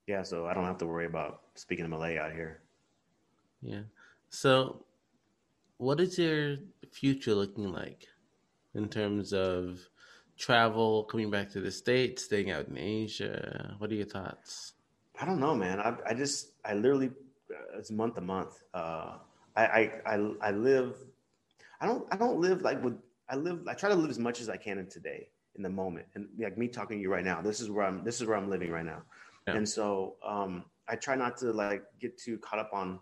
yeah, 0.07 0.23
so 0.23 0.47
I 0.47 0.55
don't 0.55 0.65
have 0.65 0.79
to 0.79 0.87
worry 0.87 1.07
about 1.07 1.41
speaking 1.57 1.89
Malay 1.91 2.19
out 2.19 2.31
here. 2.31 2.63
Yeah. 3.63 3.83
So, 4.29 4.85
what 5.79 5.99
is 5.99 6.21
your 6.21 6.59
future 6.93 7.35
looking 7.35 7.73
like 7.73 8.07
in 8.77 8.89
terms 8.89 9.33
of 9.33 9.81
travel, 10.39 11.03
coming 11.03 11.33
back 11.33 11.51
to 11.51 11.61
the 11.61 11.73
states, 11.73 12.27
staying 12.27 12.53
out 12.53 12.69
in 12.69 12.79
Asia? 12.79 13.75
What 13.79 13.91
are 13.91 13.95
your 13.95 14.07
thoughts? 14.07 14.75
I 15.21 15.25
don't 15.25 15.41
know, 15.41 15.57
man. 15.57 15.81
I, 15.81 15.97
I 16.07 16.15
just 16.15 16.53
I 16.65 16.75
literally 16.75 17.11
uh, 17.51 17.79
it's 17.79 17.91
month 17.91 18.15
to 18.15 18.21
month. 18.21 18.63
Uh, 18.73 19.15
I, 19.57 19.91
I 20.07 20.31
I 20.41 20.51
live. 20.51 20.97
I 21.81 21.87
don't 21.87 22.07
I 22.11 22.17
don't 22.17 22.41
live 22.41 22.63
like 22.63 22.83
with 22.83 22.99
I 23.29 23.37
live. 23.37 23.67
I 23.69 23.75
try 23.75 23.89
to 23.89 23.95
live 23.95 24.11
as 24.11 24.19
much 24.19 24.41
as 24.41 24.49
I 24.49 24.57
can 24.57 24.79
in 24.79 24.87
today 24.87 25.29
in 25.57 25.63
the 25.63 25.71
moment. 25.71 26.07
And 26.15 26.29
like 26.39 26.59
me 26.59 26.69
talking 26.69 26.99
to 26.99 27.03
you 27.03 27.11
right 27.11 27.25
now, 27.25 27.41
this 27.41 27.61
is 27.61 27.71
where 27.71 27.87
I'm 27.87 28.05
this 28.05 28.21
is 28.21 28.27
where 28.27 28.37
I'm 28.37 28.51
living 28.51 28.71
right 28.71 28.85
now. 28.85 29.03
Yeah. 29.47 29.55
And 29.55 29.69
so 29.69 30.17
um, 30.27 30.65
I 30.89 30.97
try 30.97 31.15
not 31.15 31.37
to 31.39 31.53
like 31.53 31.85
get 32.01 32.19
too 32.19 32.39
caught 32.39 32.59
up 32.59 32.71
on 32.73 32.99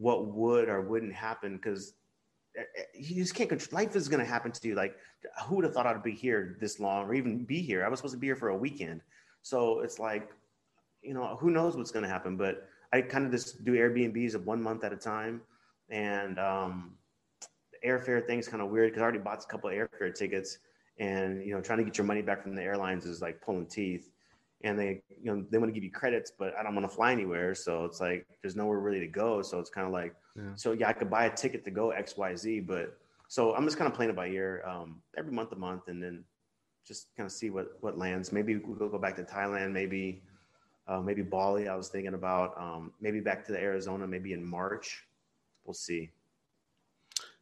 what 0.00 0.26
would 0.28 0.68
or 0.68 0.80
wouldn't 0.80 1.12
happen 1.12 1.56
because 1.56 1.92
eh, 2.56 2.62
eh, 2.76 2.82
you 2.94 3.16
just 3.16 3.34
can't 3.34 3.50
control 3.50 3.82
life 3.82 3.94
is 3.94 4.08
going 4.08 4.18
to 4.18 4.26
happen 4.26 4.50
to 4.50 4.66
you 4.66 4.74
like 4.74 4.96
who 5.44 5.56
would 5.56 5.64
have 5.64 5.74
thought 5.74 5.86
i'd 5.86 6.02
be 6.02 6.12
here 6.12 6.56
this 6.58 6.80
long 6.80 7.04
or 7.04 7.12
even 7.12 7.44
be 7.44 7.60
here 7.60 7.84
i 7.84 7.88
was 7.88 7.98
supposed 7.98 8.14
to 8.14 8.18
be 8.18 8.26
here 8.26 8.34
for 8.34 8.48
a 8.48 8.56
weekend 8.56 9.02
so 9.42 9.80
it's 9.80 9.98
like 9.98 10.30
you 11.02 11.12
know 11.12 11.36
who 11.38 11.50
knows 11.50 11.76
what's 11.76 11.90
going 11.90 12.02
to 12.02 12.08
happen 12.08 12.34
but 12.34 12.66
i 12.94 13.02
kind 13.02 13.26
of 13.26 13.30
just 13.30 13.62
do 13.62 13.72
airbnbs 13.72 14.34
of 14.34 14.46
one 14.46 14.62
month 14.62 14.84
at 14.84 14.92
a 14.92 14.96
time 14.96 15.42
and 15.90 16.38
um 16.38 16.92
the 17.72 17.88
airfare 17.88 18.24
thing's 18.26 18.48
kind 18.48 18.62
of 18.62 18.70
weird 18.70 18.90
because 18.90 19.00
i 19.00 19.04
already 19.04 19.18
bought 19.18 19.42
a 19.42 19.46
couple 19.46 19.68
of 19.68 19.74
airfare 19.74 20.14
tickets 20.14 20.58
and 21.00 21.44
you 21.44 21.52
know 21.54 21.60
trying 21.60 21.78
to 21.78 21.84
get 21.84 21.98
your 21.98 22.06
money 22.06 22.22
back 22.22 22.42
from 22.42 22.54
the 22.54 22.62
airlines 22.62 23.06
is 23.06 23.20
like 23.20 23.40
pulling 23.40 23.66
teeth. 23.66 24.10
And 24.62 24.78
they 24.78 25.02
you 25.08 25.34
know 25.34 25.42
they 25.50 25.56
want 25.56 25.70
to 25.70 25.72
give 25.72 25.82
you 25.82 25.90
credits 25.90 26.30
but 26.38 26.52
i 26.58 26.62
don't 26.62 26.74
want 26.74 26.88
to 26.88 26.94
fly 26.94 27.12
anywhere 27.12 27.54
so 27.54 27.86
it's 27.86 27.98
like 27.98 28.26
there's 28.42 28.56
nowhere 28.56 28.78
really 28.78 29.00
to 29.00 29.06
go. 29.06 29.40
So 29.40 29.58
it's 29.58 29.70
kind 29.70 29.86
of 29.86 29.92
like 29.92 30.14
yeah. 30.36 30.54
so 30.54 30.72
yeah 30.72 30.88
i 30.90 30.92
could 30.92 31.08
buy 31.08 31.24
a 31.24 31.34
ticket 31.34 31.64
to 31.64 31.70
go 31.70 31.94
xyz 31.98 32.66
but 32.66 32.98
so 33.28 33.54
i'm 33.54 33.64
just 33.64 33.78
kind 33.78 33.90
of 33.90 33.96
playing 33.96 34.10
it 34.10 34.16
by 34.16 34.28
ear 34.28 34.62
um, 34.68 35.00
every 35.16 35.32
month 35.32 35.52
a 35.52 35.56
month 35.56 35.88
and 35.88 36.02
then 36.02 36.24
just 36.86 37.08
kind 37.16 37.26
of 37.26 37.32
see 37.32 37.48
what 37.48 37.68
what 37.80 37.96
lands. 37.96 38.32
Maybe 38.32 38.58
we'll 38.58 38.90
go 38.90 38.98
back 38.98 39.16
to 39.16 39.22
thailand 39.22 39.72
maybe 39.72 40.22
uh, 40.86 41.00
maybe 41.00 41.22
bali 41.22 41.66
i 41.66 41.74
was 41.74 41.88
thinking 41.88 42.14
about 42.14 42.60
um, 42.60 42.92
maybe 43.00 43.20
back 43.20 43.46
to 43.46 43.52
the 43.52 43.58
arizona 43.58 44.06
maybe 44.06 44.34
in 44.34 44.44
march 44.44 45.06
we'll 45.70 45.74
see 45.74 46.10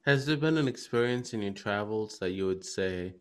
has 0.04 0.26
there 0.26 0.36
been 0.36 0.58
an 0.58 0.68
experience 0.68 1.34
in 1.34 1.42
your 1.42 1.52
travels 1.52 2.18
that 2.18 2.32
you 2.32 2.46
would 2.46 2.64
say 2.64 3.14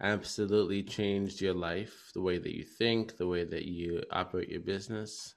absolutely 0.00 0.82
changed 0.82 1.40
your 1.40 1.54
life, 1.54 2.10
the 2.14 2.20
way 2.20 2.38
that 2.38 2.56
you 2.56 2.64
think, 2.64 3.16
the 3.16 3.26
way 3.26 3.44
that 3.44 3.66
you 3.66 4.02
operate 4.10 4.48
your 4.48 4.60
business? 4.60 5.34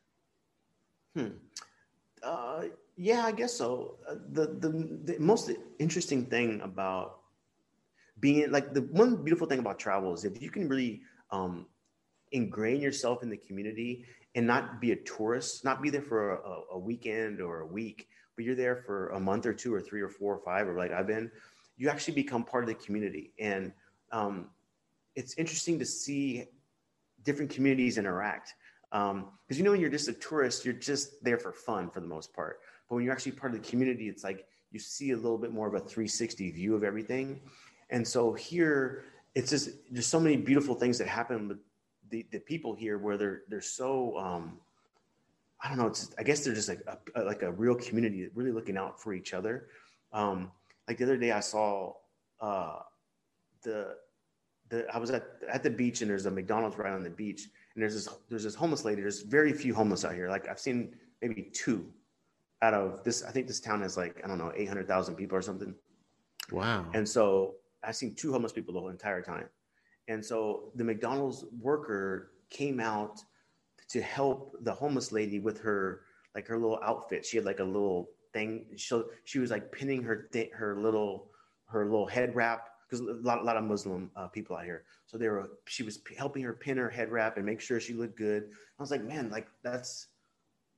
Hmm. 1.15 1.35
Uh, 2.23 2.63
Yeah, 2.95 3.25
I 3.25 3.31
guess 3.33 3.53
so. 3.53 3.97
Uh, 4.07 4.15
the, 4.31 4.45
the 4.63 4.69
the 5.03 5.15
most 5.19 5.51
interesting 5.79 6.27
thing 6.27 6.61
about 6.61 7.19
being 8.19 8.51
like 8.51 8.73
the 8.73 8.83
one 9.03 9.23
beautiful 9.23 9.47
thing 9.47 9.59
about 9.59 9.79
travel 9.79 10.13
is 10.13 10.23
if 10.23 10.41
you 10.41 10.51
can 10.51 10.69
really 10.69 11.01
um, 11.31 11.65
ingrain 12.31 12.79
yourself 12.81 13.23
in 13.23 13.29
the 13.29 13.37
community 13.37 14.05
and 14.35 14.45
not 14.45 14.79
be 14.79 14.91
a 14.91 14.95
tourist, 14.95 15.65
not 15.65 15.81
be 15.81 15.89
there 15.89 16.01
for 16.01 16.37
a, 16.37 16.77
a, 16.77 16.79
weekend 16.79 17.41
or 17.41 17.61
a 17.61 17.67
week, 17.67 18.07
but 18.35 18.45
you're 18.45 18.55
there 18.55 18.75
for 18.75 19.09
a 19.09 19.19
month 19.19 19.45
or 19.45 19.53
two 19.53 19.73
or 19.73 19.81
three 19.81 20.01
or 20.01 20.09
four 20.09 20.35
or 20.35 20.39
five, 20.39 20.67
or 20.67 20.75
like 20.75 20.91
I've 20.91 21.07
been, 21.07 21.31
you 21.77 21.89
actually 21.89 22.15
become 22.15 22.43
part 22.43 22.63
of 22.63 22.67
the 22.67 22.75
community. 22.75 23.31
And 23.39 23.71
um, 24.11 24.49
it's 25.15 25.33
interesting 25.35 25.79
to 25.79 25.85
see 25.85 26.45
different 27.23 27.51
communities 27.51 27.97
interact. 27.97 28.53
Because 28.91 29.11
um, 29.11 29.31
you 29.49 29.63
know, 29.63 29.71
when 29.71 29.81
you're 29.81 29.89
just 29.89 30.07
a 30.07 30.13
tourist, 30.13 30.65
you're 30.65 30.73
just 30.73 31.23
there 31.23 31.37
for 31.37 31.51
fun 31.51 31.89
for 31.89 31.99
the 31.99 32.07
most 32.07 32.33
part. 32.33 32.59
But 32.87 32.95
when 32.95 33.03
you're 33.03 33.13
actually 33.13 33.33
part 33.33 33.53
of 33.53 33.61
the 33.61 33.67
community, 33.67 34.07
it's 34.07 34.23
like 34.23 34.45
you 34.71 34.79
see 34.79 35.11
a 35.11 35.15
little 35.15 35.37
bit 35.37 35.51
more 35.51 35.67
of 35.67 35.73
a 35.73 35.79
360 35.79 36.51
view 36.51 36.75
of 36.75 36.83
everything. 36.83 37.39
And 37.89 38.07
so 38.07 38.33
here, 38.33 39.05
it's 39.35 39.49
just 39.49 39.69
there's 39.91 40.07
so 40.07 40.19
many 40.19 40.37
beautiful 40.37 40.75
things 40.75 40.97
that 40.99 41.07
happen 41.07 41.47
with 41.47 41.57
the, 42.09 42.25
the 42.31 42.39
people 42.39 42.75
here 42.75 42.97
where 42.97 43.17
they're 43.17 43.41
they're 43.49 43.61
so 43.61 44.17
um, 44.17 44.59
I 45.63 45.69
don't 45.69 45.77
know. 45.77 45.87
It's 45.87 46.13
I 46.19 46.23
guess 46.23 46.43
they're 46.43 46.53
just 46.53 46.69
like 46.69 46.81
a, 47.15 47.23
like 47.23 47.41
a 47.41 47.51
real 47.51 47.75
community, 47.75 48.27
really 48.35 48.51
looking 48.51 48.77
out 48.77 49.01
for 49.01 49.13
each 49.13 49.33
other. 49.33 49.67
Um, 50.11 50.51
like 50.87 50.97
the 50.97 51.05
other 51.05 51.17
day, 51.17 51.31
I 51.31 51.39
saw 51.39 51.93
uh, 52.41 52.79
the 53.63 53.95
the 54.69 54.85
I 54.93 54.97
was 54.97 55.09
at 55.09 55.25
at 55.49 55.63
the 55.63 55.69
beach 55.69 56.01
and 56.01 56.11
there's 56.11 56.25
a 56.25 56.31
McDonald's 56.31 56.77
right 56.77 56.91
on 56.91 57.03
the 57.03 57.09
beach 57.09 57.47
and 57.75 57.81
there's 57.81 57.93
this 57.93 58.09
there's 58.29 58.43
this 58.43 58.55
homeless 58.55 58.85
lady. 58.85 59.01
There's 59.01 59.21
very 59.21 59.53
few 59.53 59.73
homeless 59.73 60.05
out 60.05 60.13
here. 60.13 60.29
Like 60.29 60.47
I've 60.49 60.59
seen 60.59 60.95
maybe 61.21 61.49
two 61.53 61.85
out 62.61 62.73
of 62.73 63.03
this. 63.03 63.23
I 63.23 63.31
think 63.31 63.47
this 63.47 63.59
town 63.59 63.81
has 63.81 63.97
like 63.97 64.21
I 64.23 64.27
don't 64.27 64.37
know 64.37 64.51
eight 64.55 64.67
hundred 64.67 64.87
thousand 64.87 65.15
people 65.15 65.37
or 65.37 65.41
something. 65.41 65.73
Wow. 66.51 66.85
And 66.93 67.07
so 67.07 67.55
I've 67.83 67.95
seen 67.95 68.15
two 68.15 68.31
homeless 68.31 68.51
people 68.51 68.73
the 68.73 68.79
whole 68.79 68.89
entire 68.89 69.21
time. 69.21 69.45
And 70.07 70.23
so 70.23 70.71
the 70.75 70.83
McDonald's 70.83 71.45
worker 71.59 72.31
came 72.49 72.79
out 72.79 73.21
to 73.93 74.01
help 74.01 74.55
the 74.61 74.73
homeless 74.73 75.11
lady 75.11 75.39
with 75.39 75.59
her 75.61 76.01
like 76.35 76.47
her 76.47 76.57
little 76.57 76.79
outfit. 76.83 77.23
She 77.25 77.37
had 77.37 77.45
like 77.45 77.59
a 77.59 77.63
little 77.63 78.09
thing. 78.33 78.65
She, 78.75 79.01
she 79.23 79.37
was 79.37 79.51
like 79.51 79.71
pinning 79.71 80.01
her 80.03 80.27
th- 80.33 80.51
her 80.51 80.75
little 80.75 81.29
her 81.67 81.85
little 81.85 82.07
head 82.07 82.35
wrap 82.35 82.69
because 82.89 83.01
a 83.01 83.13
lot, 83.21 83.41
a 83.41 83.43
lot 83.43 83.55
of 83.55 83.63
Muslim 83.63 84.09
uh, 84.15 84.27
people 84.27 84.55
out 84.55 84.65
here. 84.65 84.83
So 85.05 85.17
they 85.19 85.29
were 85.29 85.51
she 85.65 85.83
was 85.83 85.99
p- 85.99 86.15
helping 86.15 86.41
her 86.41 86.53
pin 86.53 86.77
her 86.77 86.89
head 86.89 87.11
wrap 87.11 87.37
and 87.37 87.45
make 87.45 87.61
sure 87.61 87.79
she 87.79 87.93
looked 87.93 88.17
good. 88.17 88.49
I 88.79 88.81
was 88.81 88.89
like, 88.89 89.03
man, 89.03 89.29
like 89.29 89.47
that's 89.63 90.07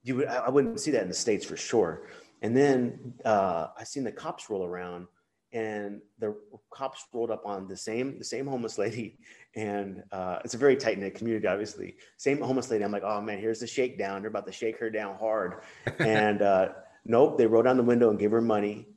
you 0.04 0.18
would 0.18 0.28
I, 0.28 0.48
I 0.48 0.50
wouldn't 0.50 0.82
see 0.82 0.92
that 0.92 1.02
in 1.02 1.08
the 1.08 1.14
states 1.14 1.46
for 1.46 1.56
sure. 1.56 2.08
And 2.42 2.56
then 2.56 3.14
uh, 3.24 3.68
I 3.78 3.86
seen 3.86 4.04
the 4.04 4.12
cops 4.12 4.50
roll 4.50 4.66
around 4.66 5.08
and 5.56 6.02
the 6.20 6.36
cops 6.70 7.06
rolled 7.14 7.32
up 7.32 7.46
on 7.46 7.66
the 7.68 7.78
same 7.78 8.20
the 8.20 8.26
same 8.26 8.46
homeless 8.46 8.78
lady. 8.78 9.18
And 9.56 10.04
uh, 10.12 10.40
it's 10.44 10.54
a 10.54 10.58
very 10.58 10.76
tight 10.76 11.00
knit 11.00 11.16
community 11.16 11.48
obviously. 11.48 11.96
Same 12.18 12.42
homeless 12.42 12.70
lady. 12.70 12.84
I'm 12.84 12.92
like 12.92 13.04
oh 13.06 13.22
man 13.22 13.40
here's 13.40 13.62
the 13.62 13.68
shakedown. 13.68 14.22
They're 14.22 14.30
about 14.30 14.46
to 14.46 14.52
shake 14.52 14.78
her 14.80 14.90
down 14.90 15.16
hard. 15.16 15.62
And 16.00 16.42
uh, 16.42 16.70
nope 17.06 17.38
they 17.38 17.48
rolled 17.48 17.66
down 17.66 17.78
the 17.78 17.84
window 17.84 18.10
and 18.10 18.20
gave 18.20 18.32
her 18.32 18.42
money. 18.42 18.90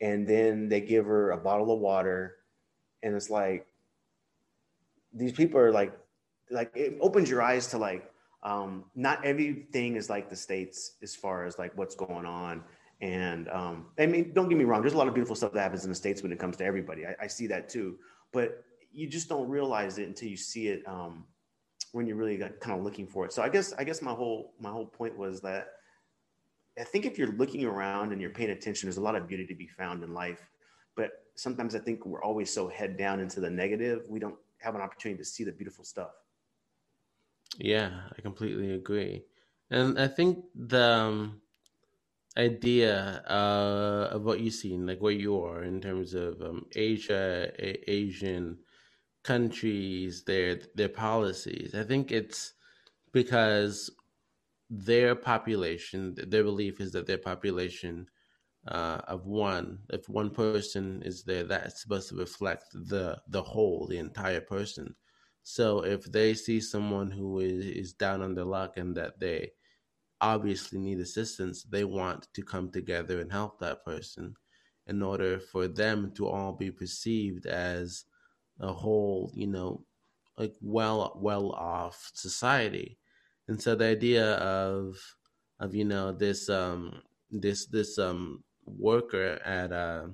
And 0.00 0.26
then 0.26 0.68
they 0.68 0.80
give 0.80 1.06
her 1.06 1.30
a 1.30 1.38
bottle 1.38 1.72
of 1.72 1.78
water. 1.78 2.36
And 3.04 3.14
it's 3.14 3.30
like 3.30 3.66
these 5.14 5.32
people 5.32 5.60
are 5.60 5.70
like 5.70 5.96
like 6.50 6.72
it 6.74 6.98
opens 7.00 7.30
your 7.30 7.42
eyes 7.42 7.68
to 7.68 7.78
like 7.78 8.10
um, 8.42 8.86
not 8.96 9.24
everything 9.24 9.94
is 9.94 10.10
like 10.10 10.28
the 10.28 10.34
states 10.34 10.94
as 11.00 11.14
far 11.14 11.46
as 11.46 11.60
like 11.60 11.78
what's 11.78 11.94
going 11.94 12.26
on 12.26 12.64
and 13.02 13.48
um, 13.48 13.86
I 13.98 14.06
mean, 14.06 14.32
don't 14.32 14.48
get 14.48 14.56
me 14.56 14.64
wrong. 14.64 14.80
There's 14.80 14.94
a 14.94 14.98
lot 14.98 15.08
of 15.08 15.14
beautiful 15.14 15.34
stuff 15.34 15.52
that 15.52 15.60
happens 15.60 15.84
in 15.84 15.90
the 15.90 15.94
states 15.94 16.22
when 16.22 16.30
it 16.30 16.38
comes 16.38 16.56
to 16.58 16.64
everybody. 16.64 17.04
I, 17.04 17.24
I 17.24 17.26
see 17.26 17.48
that 17.48 17.68
too, 17.68 17.98
but 18.32 18.64
you 18.92 19.08
just 19.08 19.28
don't 19.28 19.48
realize 19.48 19.98
it 19.98 20.06
until 20.06 20.28
you 20.28 20.36
see 20.36 20.68
it 20.68 20.86
um, 20.86 21.24
when 21.90 22.06
you're 22.06 22.16
really 22.16 22.38
kind 22.38 22.78
of 22.78 22.84
looking 22.84 23.08
for 23.08 23.26
it. 23.26 23.32
So 23.32 23.42
I 23.42 23.48
guess 23.48 23.72
I 23.72 23.82
guess 23.82 24.02
my 24.02 24.12
whole 24.12 24.54
my 24.60 24.70
whole 24.70 24.86
point 24.86 25.18
was 25.18 25.40
that 25.40 25.66
I 26.78 26.84
think 26.84 27.04
if 27.04 27.18
you're 27.18 27.32
looking 27.32 27.64
around 27.64 28.12
and 28.12 28.20
you're 28.20 28.30
paying 28.30 28.50
attention, 28.50 28.86
there's 28.86 28.98
a 28.98 29.02
lot 29.02 29.16
of 29.16 29.26
beauty 29.26 29.46
to 29.46 29.54
be 29.54 29.66
found 29.66 30.04
in 30.04 30.14
life. 30.14 30.48
But 30.94 31.10
sometimes 31.34 31.74
I 31.74 31.80
think 31.80 32.06
we're 32.06 32.22
always 32.22 32.50
so 32.50 32.68
head 32.68 32.96
down 32.96 33.18
into 33.18 33.40
the 33.40 33.50
negative, 33.50 34.02
we 34.08 34.20
don't 34.20 34.36
have 34.58 34.76
an 34.76 34.80
opportunity 34.80 35.18
to 35.18 35.24
see 35.24 35.42
the 35.42 35.52
beautiful 35.52 35.84
stuff. 35.84 36.12
Yeah, 37.58 37.90
I 38.16 38.20
completely 38.20 38.72
agree, 38.72 39.24
and 39.70 39.98
I 39.98 40.06
think 40.06 40.44
the 40.54 40.82
um, 40.82 41.42
idea 42.36 43.22
uh, 43.28 44.08
of 44.12 44.24
what 44.24 44.40
you've 44.40 44.54
seen, 44.54 44.86
like 44.86 45.00
where 45.00 45.12
you 45.12 45.40
are 45.42 45.62
in 45.64 45.80
terms 45.80 46.14
of 46.14 46.40
um, 46.42 46.66
Asia, 46.74 47.50
a- 47.58 47.90
Asian 47.90 48.58
countries, 49.24 50.24
their 50.24 50.60
their 50.74 50.88
policies. 50.88 51.74
I 51.74 51.84
think 51.84 52.12
it's 52.12 52.54
because 53.12 53.90
their 54.70 55.14
population, 55.14 56.14
their 56.16 56.44
belief 56.44 56.80
is 56.80 56.92
that 56.92 57.06
their 57.06 57.18
population 57.18 58.08
uh, 58.68 59.00
of 59.08 59.26
one, 59.26 59.80
if 59.90 60.08
one 60.08 60.30
person 60.30 61.02
is 61.04 61.24
there, 61.24 61.44
that's 61.44 61.82
supposed 61.82 62.08
to 62.10 62.16
reflect 62.16 62.66
the 62.72 63.20
the 63.28 63.42
whole, 63.42 63.86
the 63.88 63.98
entire 63.98 64.40
person. 64.40 64.94
So 65.42 65.84
if 65.84 66.04
they 66.10 66.34
see 66.34 66.60
someone 66.60 67.10
who 67.10 67.40
is, 67.40 67.64
is 67.66 67.92
down 67.94 68.22
on 68.22 68.34
their 68.34 68.44
luck 68.44 68.76
and 68.76 68.96
that 68.96 69.18
they 69.20 69.52
obviously 70.22 70.78
need 70.78 71.00
assistance, 71.00 71.64
they 71.64 71.84
want 71.84 72.28
to 72.34 72.42
come 72.42 72.70
together 72.70 73.20
and 73.20 73.30
help 73.30 73.58
that 73.58 73.84
person 73.84 74.34
in 74.86 75.02
order 75.02 75.38
for 75.38 75.68
them 75.68 76.12
to 76.14 76.26
all 76.28 76.52
be 76.52 76.70
perceived 76.70 77.46
as 77.46 78.04
a 78.60 78.72
whole, 78.72 79.30
you 79.34 79.46
know, 79.48 79.84
like 80.38 80.54
well 80.60 81.18
well 81.20 81.50
off 81.52 82.10
society. 82.14 82.98
And 83.48 83.60
so 83.60 83.74
the 83.74 83.86
idea 83.86 84.34
of 84.36 84.96
of 85.60 85.74
you 85.74 85.84
know 85.84 86.12
this 86.12 86.48
um 86.48 87.02
this 87.30 87.66
this 87.66 87.98
um 87.98 88.42
worker 88.64 89.40
at 89.44 89.72
a 89.72 90.10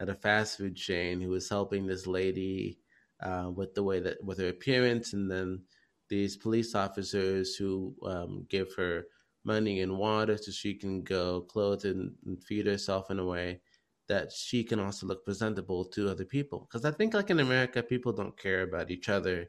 at 0.00 0.08
a 0.08 0.14
fast 0.14 0.58
food 0.58 0.76
chain 0.76 1.20
who 1.20 1.30
was 1.30 1.48
helping 1.48 1.86
this 1.86 2.06
lady 2.06 2.78
uh, 3.22 3.50
with 3.54 3.74
the 3.74 3.82
way 3.82 4.00
that 4.00 4.22
with 4.24 4.38
her 4.38 4.48
appearance, 4.48 5.12
and 5.12 5.30
then 5.30 5.62
these 6.08 6.36
police 6.36 6.74
officers 6.74 7.54
who 7.54 7.94
um, 8.04 8.46
give 8.48 8.74
her 8.74 9.04
money 9.44 9.80
and 9.80 9.96
water 9.96 10.36
so 10.36 10.50
she 10.50 10.74
can 10.74 11.02
go 11.02 11.42
clothe 11.42 11.84
and, 11.84 12.12
and 12.26 12.42
feed 12.44 12.66
herself 12.66 13.10
in 13.10 13.18
a 13.18 13.24
way 13.24 13.60
that 14.08 14.32
she 14.32 14.64
can 14.64 14.80
also 14.80 15.06
look 15.06 15.24
presentable 15.24 15.84
to 15.84 16.10
other 16.10 16.24
people. 16.24 16.66
Because 16.68 16.84
I 16.84 16.90
think, 16.90 17.14
like 17.14 17.30
in 17.30 17.40
America, 17.40 17.82
people 17.82 18.12
don't 18.12 18.36
care 18.36 18.62
about 18.62 18.90
each 18.90 19.08
other 19.08 19.48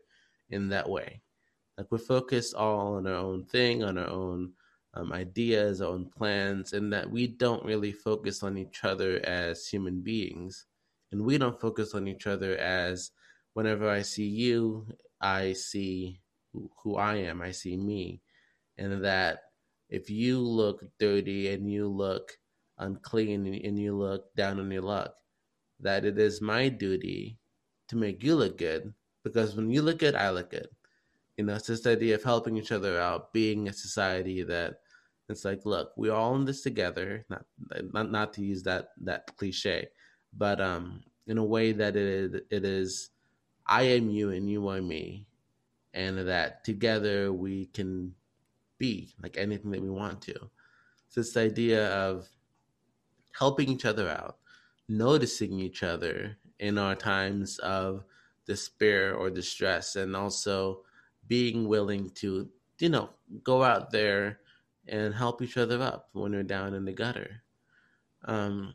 in 0.50 0.70
that 0.70 0.88
way. 0.88 1.22
Like 1.78 1.88
we're 1.92 1.98
focused 1.98 2.54
all 2.54 2.96
on 2.96 3.08
our 3.08 3.16
own 3.16 3.46
thing, 3.46 3.84
on 3.84 3.98
our 3.98 4.10
own 4.10 4.52
um, 4.94 5.12
ideas, 5.14 5.82
our 5.82 5.89
own 5.89 6.10
plans, 6.16 6.74
and 6.74 6.94
that 6.94 7.10
we 7.10 7.28
don't 7.28 7.66
really 7.66 7.92
focus 7.92 8.44
on 8.44 8.58
each 8.58 8.84
other 8.84 9.20
as 9.26 9.68
human 9.68 10.02
beings. 10.02 10.66
And 11.12 11.24
we 11.24 11.38
don't 11.38 11.60
focus 11.60 11.96
on 11.96 12.08
each 12.08 12.28
other 12.28 12.56
as 12.58 13.12
whenever 13.54 13.89
I 13.89 14.02
see 14.02 14.28
you, 14.28 14.86
I 15.20 15.54
see 15.54 16.22
who 16.84 16.98
I 16.98 17.16
am, 17.16 17.42
I 17.42 17.52
see 17.52 17.78
me. 17.78 18.22
And 18.78 19.04
that 19.04 19.39
if 19.92 20.10
you 20.10 20.39
look 20.39 20.84
dirty 21.00 21.50
and 21.54 21.70
you 21.70 21.88
look 21.88 22.38
unclean 22.80 23.46
and 23.46 23.78
you 23.78 23.96
look 23.96 24.34
down 24.36 24.60
on 24.60 24.72
your 24.72 24.82
luck, 24.82 25.14
that 25.82 26.06
it 26.06 26.18
is 26.18 26.42
my 26.42 26.70
duty 26.70 27.38
to 27.89 27.98
make 27.98 28.24
you 28.24 28.36
look 28.36 28.58
good 28.58 28.94
because 29.24 29.56
when 29.56 29.70
you 29.70 29.82
look 29.82 30.00
good, 30.00 30.16
I 30.16 30.30
look 30.32 30.50
good. 30.50 30.70
You 31.38 31.46
know, 31.46 31.56
it's 31.56 31.68
this 31.68 31.86
idea 31.86 32.16
of 32.16 32.24
helping 32.24 32.58
each 32.58 32.72
other 32.72 33.00
out, 33.00 33.34
being 33.34 33.68
a 33.68 33.74
society 33.74 34.44
that 34.44 34.80
it's 35.30 35.46
like, 35.46 35.66
look, 35.66 35.92
we're 35.96 36.14
all 36.14 36.36
in 36.36 36.46
this 36.46 36.62
together. 36.62 37.26
Not, 37.30 37.46
not, 37.94 38.12
not 38.12 38.34
to 38.34 38.44
use 38.44 38.64
that 38.64 38.89
that 39.04 39.36
cliche, 39.38 39.88
but 40.38 40.60
um, 40.60 41.02
in 41.28 41.38
a 41.38 41.44
way 41.44 41.72
that 41.72 41.96
it 41.96 42.04
is, 42.04 42.42
it 42.50 42.66
is, 42.66 43.10
I 43.66 43.84
am 43.84 44.10
you 44.10 44.32
and 44.32 44.50
you 44.50 44.68
are 44.68 44.82
me, 44.82 45.28
and 45.94 46.18
that 46.28 46.64
together 46.64 47.32
we 47.32 47.68
can 47.68 48.14
be, 48.82 49.14
like 49.22 49.38
anything 49.38 49.70
that 49.72 49.82
we 49.82 49.90
want 49.90 50.22
to. 50.24 50.36
It's 51.06 51.16
this 51.16 51.38
idea 51.38 51.88
of 51.94 52.28
helping 53.38 53.70
each 53.70 53.86
other 53.86 54.10
out, 54.10 54.38
noticing 54.90 55.60
each 55.60 55.84
other 55.84 56.36
in 56.60 56.80
our 56.80 56.96
times 56.96 57.60
of 57.60 58.04
despair 58.48 59.14
or 59.14 59.30
distress, 59.30 59.96
and 59.96 60.16
also 60.16 60.82
being 61.28 61.68
willing 61.68 62.10
to, 62.22 62.50
you 62.80 62.90
know, 62.90 63.12
go 63.44 63.64
out 63.64 63.92
there 63.92 64.40
and 64.88 65.14
help 65.14 65.42
each 65.42 65.58
other 65.58 65.80
up 65.80 66.10
when 66.14 66.32
we're 66.32 66.44
down 66.44 66.74
in 66.74 66.84
the 66.84 66.92
gutter. 66.92 67.44
Um, 68.26 68.74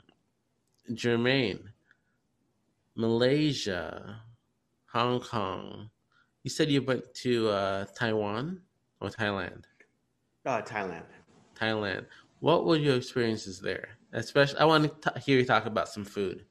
Jermaine, 0.93 1.75
Malaysia, 2.95 4.23
Hong 4.93 5.19
Kong. 5.19 5.91
You 6.45 6.51
said 6.51 6.71
you 6.71 6.83
went 6.83 7.13
to 7.27 7.49
uh, 7.49 7.85
Taiwan 7.99 8.63
or 9.01 9.11
Thailand? 9.11 9.65
Uh, 10.47 10.63
Thailand. 10.63 11.03
Thailand. 11.59 12.07
What 12.39 12.65
were 12.65 12.77
your 12.77 12.97
experiences 12.97 13.61
there? 13.61 13.89
Especially, 14.13 14.61
I 14.61 14.65
want 14.65 15.03
to 15.03 15.19
hear 15.19 15.41
you 15.41 15.45
talk 15.45 15.67
about 15.67 15.89
some 15.89 16.05
food 16.05 16.45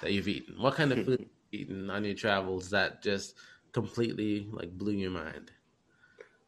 that 0.00 0.12
you've 0.12 0.26
eaten. 0.26 0.54
What 0.58 0.74
kind 0.74 0.90
of 0.90 1.04
food 1.04 1.28
eaten 1.52 1.90
on 1.90 2.04
your 2.04 2.14
travels 2.14 2.70
that 2.70 3.02
just 3.02 3.36
completely 3.72 4.48
like 4.50 4.70
blew 4.78 4.94
your 4.94 5.10
mind? 5.10 5.52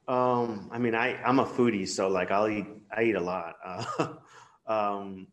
Um, 0.09 0.71
I 0.73 0.79
mean, 0.79 0.95
I 0.95 1.23
I'm 1.23 1.41
a 1.41 1.45
foodie, 1.45 1.87
so 1.87 2.09
like 2.09 2.31
I'll 2.31 2.49
eat 2.49 2.67
I 2.91 3.03
eat 3.03 3.17
a 3.17 3.21
lot. 3.21 3.57
Uh, 3.63 4.15
um, 4.67 5.27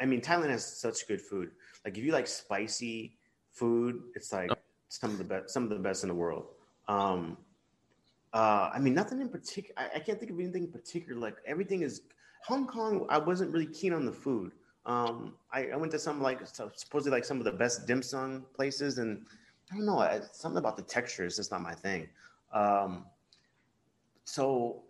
I 0.00 0.04
mean, 0.04 0.20
Thailand 0.20 0.50
has 0.50 0.80
such 0.80 1.06
good 1.08 1.20
food. 1.20 1.50
Like 1.84 1.98
if 1.98 2.04
you 2.04 2.12
like 2.12 2.28
spicy 2.28 3.16
food, 3.50 4.02
it's 4.14 4.32
like 4.32 4.50
oh. 4.52 4.56
some 4.88 5.10
of 5.10 5.18
the 5.18 5.24
best 5.24 5.50
some 5.50 5.64
of 5.64 5.70
the 5.70 5.78
best 5.78 6.04
in 6.04 6.08
the 6.08 6.14
world. 6.14 6.46
Um, 6.86 7.38
uh, 8.32 8.70
I 8.72 8.78
mean, 8.78 8.94
nothing 8.94 9.20
in 9.20 9.28
particular. 9.28 9.74
I, 9.76 9.96
I, 9.96 10.00
can't 10.00 10.18
think 10.18 10.30
of 10.30 10.38
anything 10.38 10.64
in 10.64 10.72
particular. 10.72 11.18
Like 11.18 11.36
everything 11.46 11.82
is 11.82 12.02
Hong 12.44 12.66
Kong. 12.66 13.06
I 13.08 13.18
wasn't 13.18 13.52
really 13.52 13.66
keen 13.66 13.92
on 13.92 14.04
the 14.04 14.12
food. 14.12 14.52
Um, 14.84 15.34
I, 15.52 15.68
I, 15.68 15.76
went 15.76 15.92
to 15.92 15.98
some 15.98 16.20
like 16.20 16.40
supposedly 16.46 17.10
like 17.10 17.24
some 17.24 17.38
of 17.38 17.44
the 17.44 17.52
best 17.52 17.86
dim 17.86 18.02
sum 18.02 18.44
places, 18.54 18.98
and 18.98 19.26
I 19.72 19.76
don't 19.76 19.86
know. 19.86 19.98
I, 19.98 20.20
something 20.32 20.58
about 20.58 20.76
the 20.76 20.82
texture 20.82 21.24
is 21.24 21.36
just 21.36 21.50
not 21.50 21.62
my 21.62 21.74
thing. 21.74 22.08
Um, 22.52 23.06
so, 24.24 24.82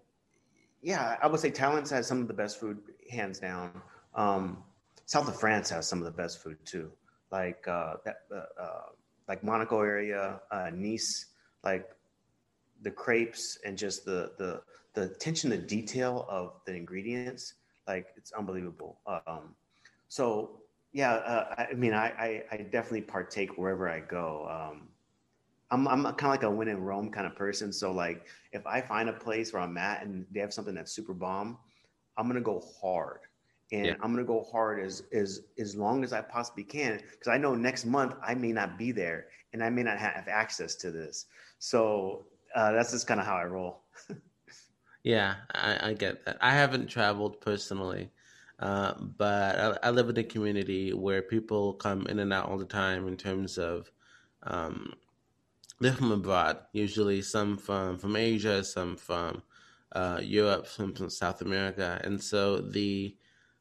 yeah, 0.83 1.17
I 1.23 1.27
would 1.27 1.41
say 1.41 1.51
Thailand 1.51 1.89
has 1.91 2.07
some 2.07 2.21
of 2.21 2.29
the 2.29 2.35
best 2.35 2.59
food, 2.59 2.79
hands 3.11 3.39
down. 3.39 3.71
Um, 4.15 4.63
South 5.05 5.29
of 5.29 5.39
France 5.39 5.71
has 5.71 5.87
some 5.87 5.99
of 5.99 6.05
the 6.05 6.11
best 6.11 6.43
food 6.43 6.59
too, 6.65 6.91
like 7.31 7.67
uh, 7.69 7.95
that, 8.05 8.23
uh, 8.35 8.61
uh, 8.61 8.83
like 9.29 9.45
Monaco 9.45 9.81
area, 9.81 10.41
uh, 10.51 10.71
Nice, 10.75 11.27
like 11.63 11.91
the 12.87 12.93
crepes 12.93 13.59
and 13.65 13.77
just 13.77 14.05
the 14.05 14.31
the 14.39 14.63
the 14.95 15.03
attention 15.03 15.51
to 15.51 15.59
detail 15.59 16.25
of 16.31 16.53
the 16.67 16.73
ingredients, 16.73 17.55
like 17.89 18.07
it's 18.17 18.31
unbelievable. 18.31 19.01
Um, 19.27 19.57
so 20.07 20.61
yeah, 20.93 21.15
uh, 21.15 21.67
I 21.71 21.75
mean, 21.75 21.93
I, 21.93 22.07
I, 22.07 22.43
I 22.53 22.57
definitely 22.59 23.03
partake 23.03 23.59
wherever 23.59 23.89
I 23.89 23.99
go. 23.99 24.47
Um, 24.49 24.89
I'm 25.73 25.89
I'm 25.89 26.05
kind 26.05 26.27
of 26.27 26.31
like 26.31 26.45
a 26.45 26.51
win 26.51 26.69
in 26.69 26.81
Rome 26.81 27.11
kind 27.11 27.27
of 27.27 27.35
person. 27.35 27.73
So 27.73 27.91
like, 27.91 28.25
if 28.53 28.65
I 28.69 28.81
find 28.81 29.09
a 29.09 29.13
place 29.13 29.53
where 29.53 29.63
I'm 29.63 29.77
at 29.77 30.05
and 30.05 30.25
they 30.31 30.39
have 30.39 30.55
something 30.55 30.77
that's 30.77 30.93
super 30.93 31.13
bomb, 31.13 31.59
I'm 32.17 32.29
gonna 32.29 32.41
go 32.41 32.63
hard, 32.81 33.19
and 33.73 33.87
yeah. 33.87 33.95
I'm 34.01 34.13
gonna 34.13 34.23
go 34.23 34.47
hard 34.53 34.79
as 34.79 35.03
as 35.13 35.41
as 35.59 35.75
long 35.75 36.05
as 36.05 36.13
I 36.13 36.21
possibly 36.21 36.63
can 36.63 37.01
because 37.11 37.27
I 37.27 37.37
know 37.37 37.57
next 37.57 37.85
month 37.85 38.15
I 38.25 38.37
may 38.37 38.53
not 38.53 38.79
be 38.79 38.93
there 38.93 39.27
and 39.53 39.65
I 39.65 39.71
may 39.71 39.83
not 39.83 39.99
have 39.99 40.29
access 40.29 40.77
to 40.77 40.93
this. 40.93 41.27
So 41.59 42.27
uh, 42.57 42.73
that's 42.73 42.91
just 42.91 43.07
kind 43.07 43.21
of 43.21 43.27
how 43.27 43.37
I 43.37 43.45
roll. 43.45 43.83
yeah, 45.05 45.35
I, 45.55 45.91
I, 45.91 45.93
get 45.93 46.25
that. 46.25 46.39
I 46.41 46.53
haven't 46.53 46.89
traveled 46.89 47.41
personally, 47.41 48.11
uh, 48.59 48.95
but 48.95 49.59
I, 49.59 49.89
I, 49.89 49.91
live 49.91 50.09
in 50.09 50.17
a 50.17 50.25
community 50.25 50.95
where 50.95 51.21
people 51.21 51.75
come 51.75 52.07
in 52.07 52.19
and 52.19 52.33
out 52.33 52.49
all 52.49 52.57
the 52.57 52.65
time 52.65 53.07
in 53.07 53.17
terms 53.19 53.59
of 53.59 53.93
um, 54.45 54.95
they're 55.79 55.93
from 55.93 56.13
abroad, 56.13 56.59
usually 56.73 57.21
some 57.21 57.59
from 57.59 57.99
from 57.99 58.17
Asia, 58.17 58.65
some 58.65 58.97
from 58.97 59.43
uh, 59.93 60.21
Europe, 60.23 60.67
some 60.67 60.95
from 60.95 61.11
South 61.11 61.43
America, 61.43 62.01
and 62.05 62.23
so 62.23 62.59
the 62.59 63.15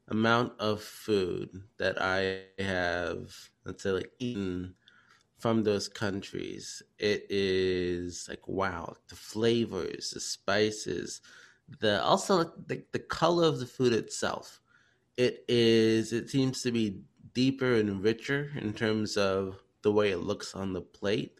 amount 0.08 0.54
of 0.60 0.82
food 0.82 1.50
that 1.78 2.02
I 2.02 2.44
have, 2.64 3.36
let's 3.66 3.84
say, 3.84 3.90
like 3.92 4.12
eaten 4.20 4.76
from 5.38 5.64
those 5.64 5.88
countries, 5.88 6.82
it 7.00 7.26
is 7.30 8.28
like 8.30 8.48
wow, 8.48 8.96
the 9.10 9.16
flavors, 9.16 10.12
the 10.12 10.20
spices, 10.20 11.22
the 11.80 12.02
also 12.04 12.52
the, 12.68 12.84
the 12.92 13.00
color 13.00 13.46
of 13.48 13.60
the 13.60 13.66
food 13.66 13.94
itself. 13.94 14.62
It 15.18 15.46
is. 15.48 16.14
It 16.14 16.30
seems 16.30 16.62
to 16.64 16.72
be 16.72 17.02
deeper 17.34 17.76
and 17.76 18.04
richer 18.04 18.52
in 18.60 18.74
terms 18.74 19.18
of 19.18 19.60
the 19.82 19.92
way 19.92 20.12
it 20.12 20.20
looks 20.20 20.56
on 20.56 20.74
the 20.74 20.82
plate 20.82 21.40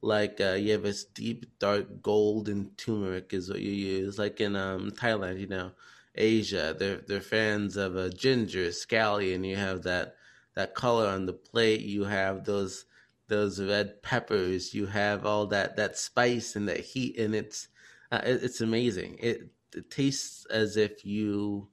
like 0.00 0.40
uh, 0.40 0.52
you 0.52 0.72
have 0.72 0.82
this 0.82 1.04
deep 1.04 1.46
dark 1.58 2.02
gold 2.02 2.48
and 2.48 2.76
turmeric 2.76 3.32
is 3.32 3.48
what 3.48 3.60
you 3.60 3.70
use 3.70 4.18
like 4.18 4.40
in 4.40 4.56
um, 4.56 4.90
thailand 4.90 5.38
you 5.38 5.46
know 5.46 5.70
asia 6.14 6.74
they're 6.78 6.98
they're 7.06 7.20
fans 7.20 7.76
of 7.76 7.96
a 7.96 8.10
ginger 8.10 8.66
scallion 8.68 9.46
you 9.46 9.56
have 9.56 9.82
that 9.82 10.16
that 10.54 10.74
color 10.74 11.06
on 11.06 11.26
the 11.26 11.32
plate 11.32 11.80
you 11.80 12.04
have 12.04 12.44
those 12.44 12.84
those 13.32 13.60
red 13.60 14.02
peppers 14.02 14.74
you 14.74 14.86
have 14.86 15.24
all 15.24 15.46
that 15.46 15.76
that 15.76 15.96
spice 15.96 16.54
and 16.54 16.68
that 16.68 16.80
heat 16.80 17.18
and 17.18 17.34
it's 17.34 17.68
uh, 18.12 18.20
it, 18.24 18.42
it's 18.42 18.60
amazing. 18.60 19.16
It, 19.18 19.48
it 19.74 19.90
tastes 19.90 20.44
as 20.46 20.76
if 20.76 21.04
you 21.04 21.68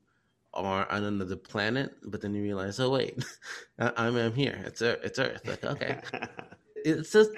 are 0.53 0.89
on 0.89 1.03
another 1.03 1.35
planet 1.35 1.91
but 2.05 2.21
then 2.21 2.33
you 2.33 2.41
realize 2.41 2.79
oh 2.79 2.89
wait 2.89 3.23
i'm 3.79 4.15
i'm 4.15 4.33
here. 4.33 4.59
It's 4.65 4.81
earth 4.81 5.01
it's 5.03 5.19
earth. 5.19 5.45
Like 5.45 5.63
okay. 5.65 5.99
It's 6.85 7.11
just 7.11 7.31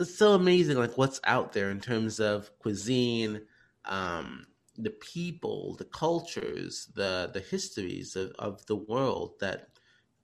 it's 0.00 0.18
so 0.18 0.32
amazing 0.34 0.76
like 0.76 0.98
what's 0.98 1.20
out 1.22 1.52
there 1.52 1.70
in 1.70 1.80
terms 1.80 2.18
of 2.18 2.50
cuisine 2.58 3.42
um 3.84 4.44
the 4.76 4.90
people 4.90 5.76
the 5.78 5.84
cultures 5.84 6.90
the 6.96 7.30
the 7.32 7.38
histories 7.38 8.16
of, 8.16 8.32
of 8.40 8.66
the 8.66 8.74
world 8.74 9.34
that 9.40 9.68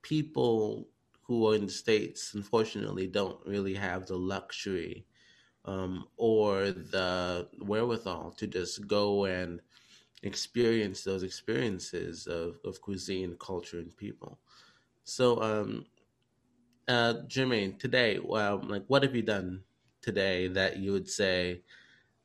people 0.03 0.89
who 1.27 1.49
are 1.49 1.55
in 1.55 1.67
the 1.67 1.73
states 1.73 2.35
unfortunately 2.35 3.07
don't 3.07 3.39
really 3.47 3.75
have 3.75 4.07
the 4.07 4.17
luxury 4.17 5.07
um, 5.65 6.07
or 6.17 6.71
the 6.71 7.49
wherewithal 7.61 8.31
to 8.33 8.47
just 8.47 8.87
go 8.87 9.25
and 9.25 9.61
experience 10.23 11.03
those 11.03 11.23
experiences 11.23 12.27
of, 12.27 12.59
of 12.65 12.81
cuisine 12.81 13.37
culture 13.39 13.79
and 13.79 13.97
people 13.97 14.39
so 15.05 15.41
um, 15.43 15.85
uh, 16.89 17.15
Jermaine, 17.27 17.79
today, 17.79 18.19
well, 18.23 18.61
like, 18.67 18.85
what 18.89 19.03
have 19.03 19.15
you 19.15 19.23
done 19.23 19.63
today 20.03 20.49
that 20.49 20.79
you 20.79 20.93
would 20.93 21.09
say 21.09 21.63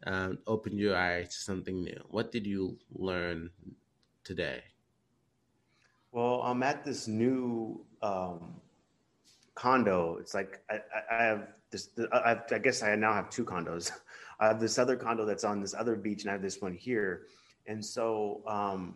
um, 0.06 0.40
opened 0.48 0.80
your 0.80 0.96
eyes 0.96 1.30
to 1.30 1.36
something 1.36 1.84
new? 1.84 2.02
What 2.10 2.32
did 2.32 2.46
you 2.46 2.78
learn 2.94 3.52
today? 4.24 4.64
Well, 6.12 6.42
I'm 6.42 6.64
at 6.64 6.84
this 6.84 7.08
new 7.08 7.86
um, 8.02 8.56
condo. 9.60 10.18
It's 10.20 10.34
like 10.34 10.62
I, 10.70 10.80
I 11.12 11.24
have 11.24 11.48
this. 11.72 11.90
I, 12.12 12.30
have, 12.30 12.44
I 12.52 12.60
guess 12.60 12.82
I 12.84 12.96
now 12.96 13.14
have 13.14 13.30
two 13.30 13.46
condos. 13.46 13.92
I 14.40 14.48
have 14.48 14.60
this 14.60 14.80
other 14.80 14.96
condo 14.96 15.26
that's 15.26 15.44
on 15.44 15.60
this 15.60 15.74
other 15.74 15.96
beach, 15.96 16.22
and 16.22 16.30
I 16.30 16.34
have 16.34 16.42
this 16.42 16.62
one 16.62 16.74
here. 16.74 17.24
And 17.68 17.84
so 17.86 18.42
um, 18.48 18.96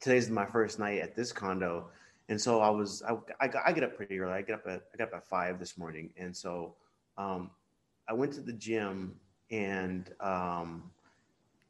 today's 0.00 0.28
my 0.28 0.44
first 0.44 0.78
night 0.78 1.00
at 1.00 1.14
this 1.14 1.32
condo 1.32 1.88
and 2.28 2.40
so 2.40 2.60
I 2.60 2.70
was 2.70 3.02
I, 3.02 3.12
I, 3.44 3.50
I, 3.66 3.72
get 3.72 3.84
up 3.84 3.96
pretty 3.96 4.18
early. 4.18 4.32
I 4.32 4.42
get 4.42 4.54
up 4.54 4.66
at 4.66 4.82
I 4.94 4.96
got 4.96 5.08
up 5.08 5.14
at 5.14 5.24
five 5.26 5.58
this 5.58 5.76
morning, 5.76 6.10
and 6.16 6.34
so 6.34 6.74
um, 7.18 7.50
I 8.08 8.12
went 8.12 8.32
to 8.34 8.40
the 8.40 8.52
gym 8.52 9.16
and 9.50 10.10
um, 10.20 10.90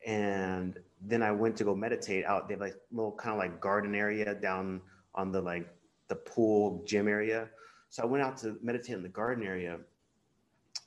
and 0.06 0.78
then 1.00 1.22
I 1.22 1.32
went 1.32 1.56
to 1.56 1.64
go 1.64 1.74
meditate 1.74 2.24
out. 2.24 2.48
They 2.48 2.54
have 2.54 2.60
like 2.60 2.76
little 2.92 3.12
kind 3.12 3.32
of 3.32 3.38
like 3.38 3.60
garden 3.60 3.94
area 3.94 4.34
down 4.34 4.80
on 5.14 5.32
the 5.32 5.40
like 5.40 5.68
the 6.08 6.16
pool 6.16 6.82
gym 6.86 7.08
area. 7.08 7.48
So 7.92 8.02
I 8.02 8.06
went 8.06 8.24
out 8.24 8.38
to 8.38 8.56
meditate 8.62 8.96
in 8.96 9.02
the 9.02 9.10
garden 9.10 9.44
area, 9.44 9.78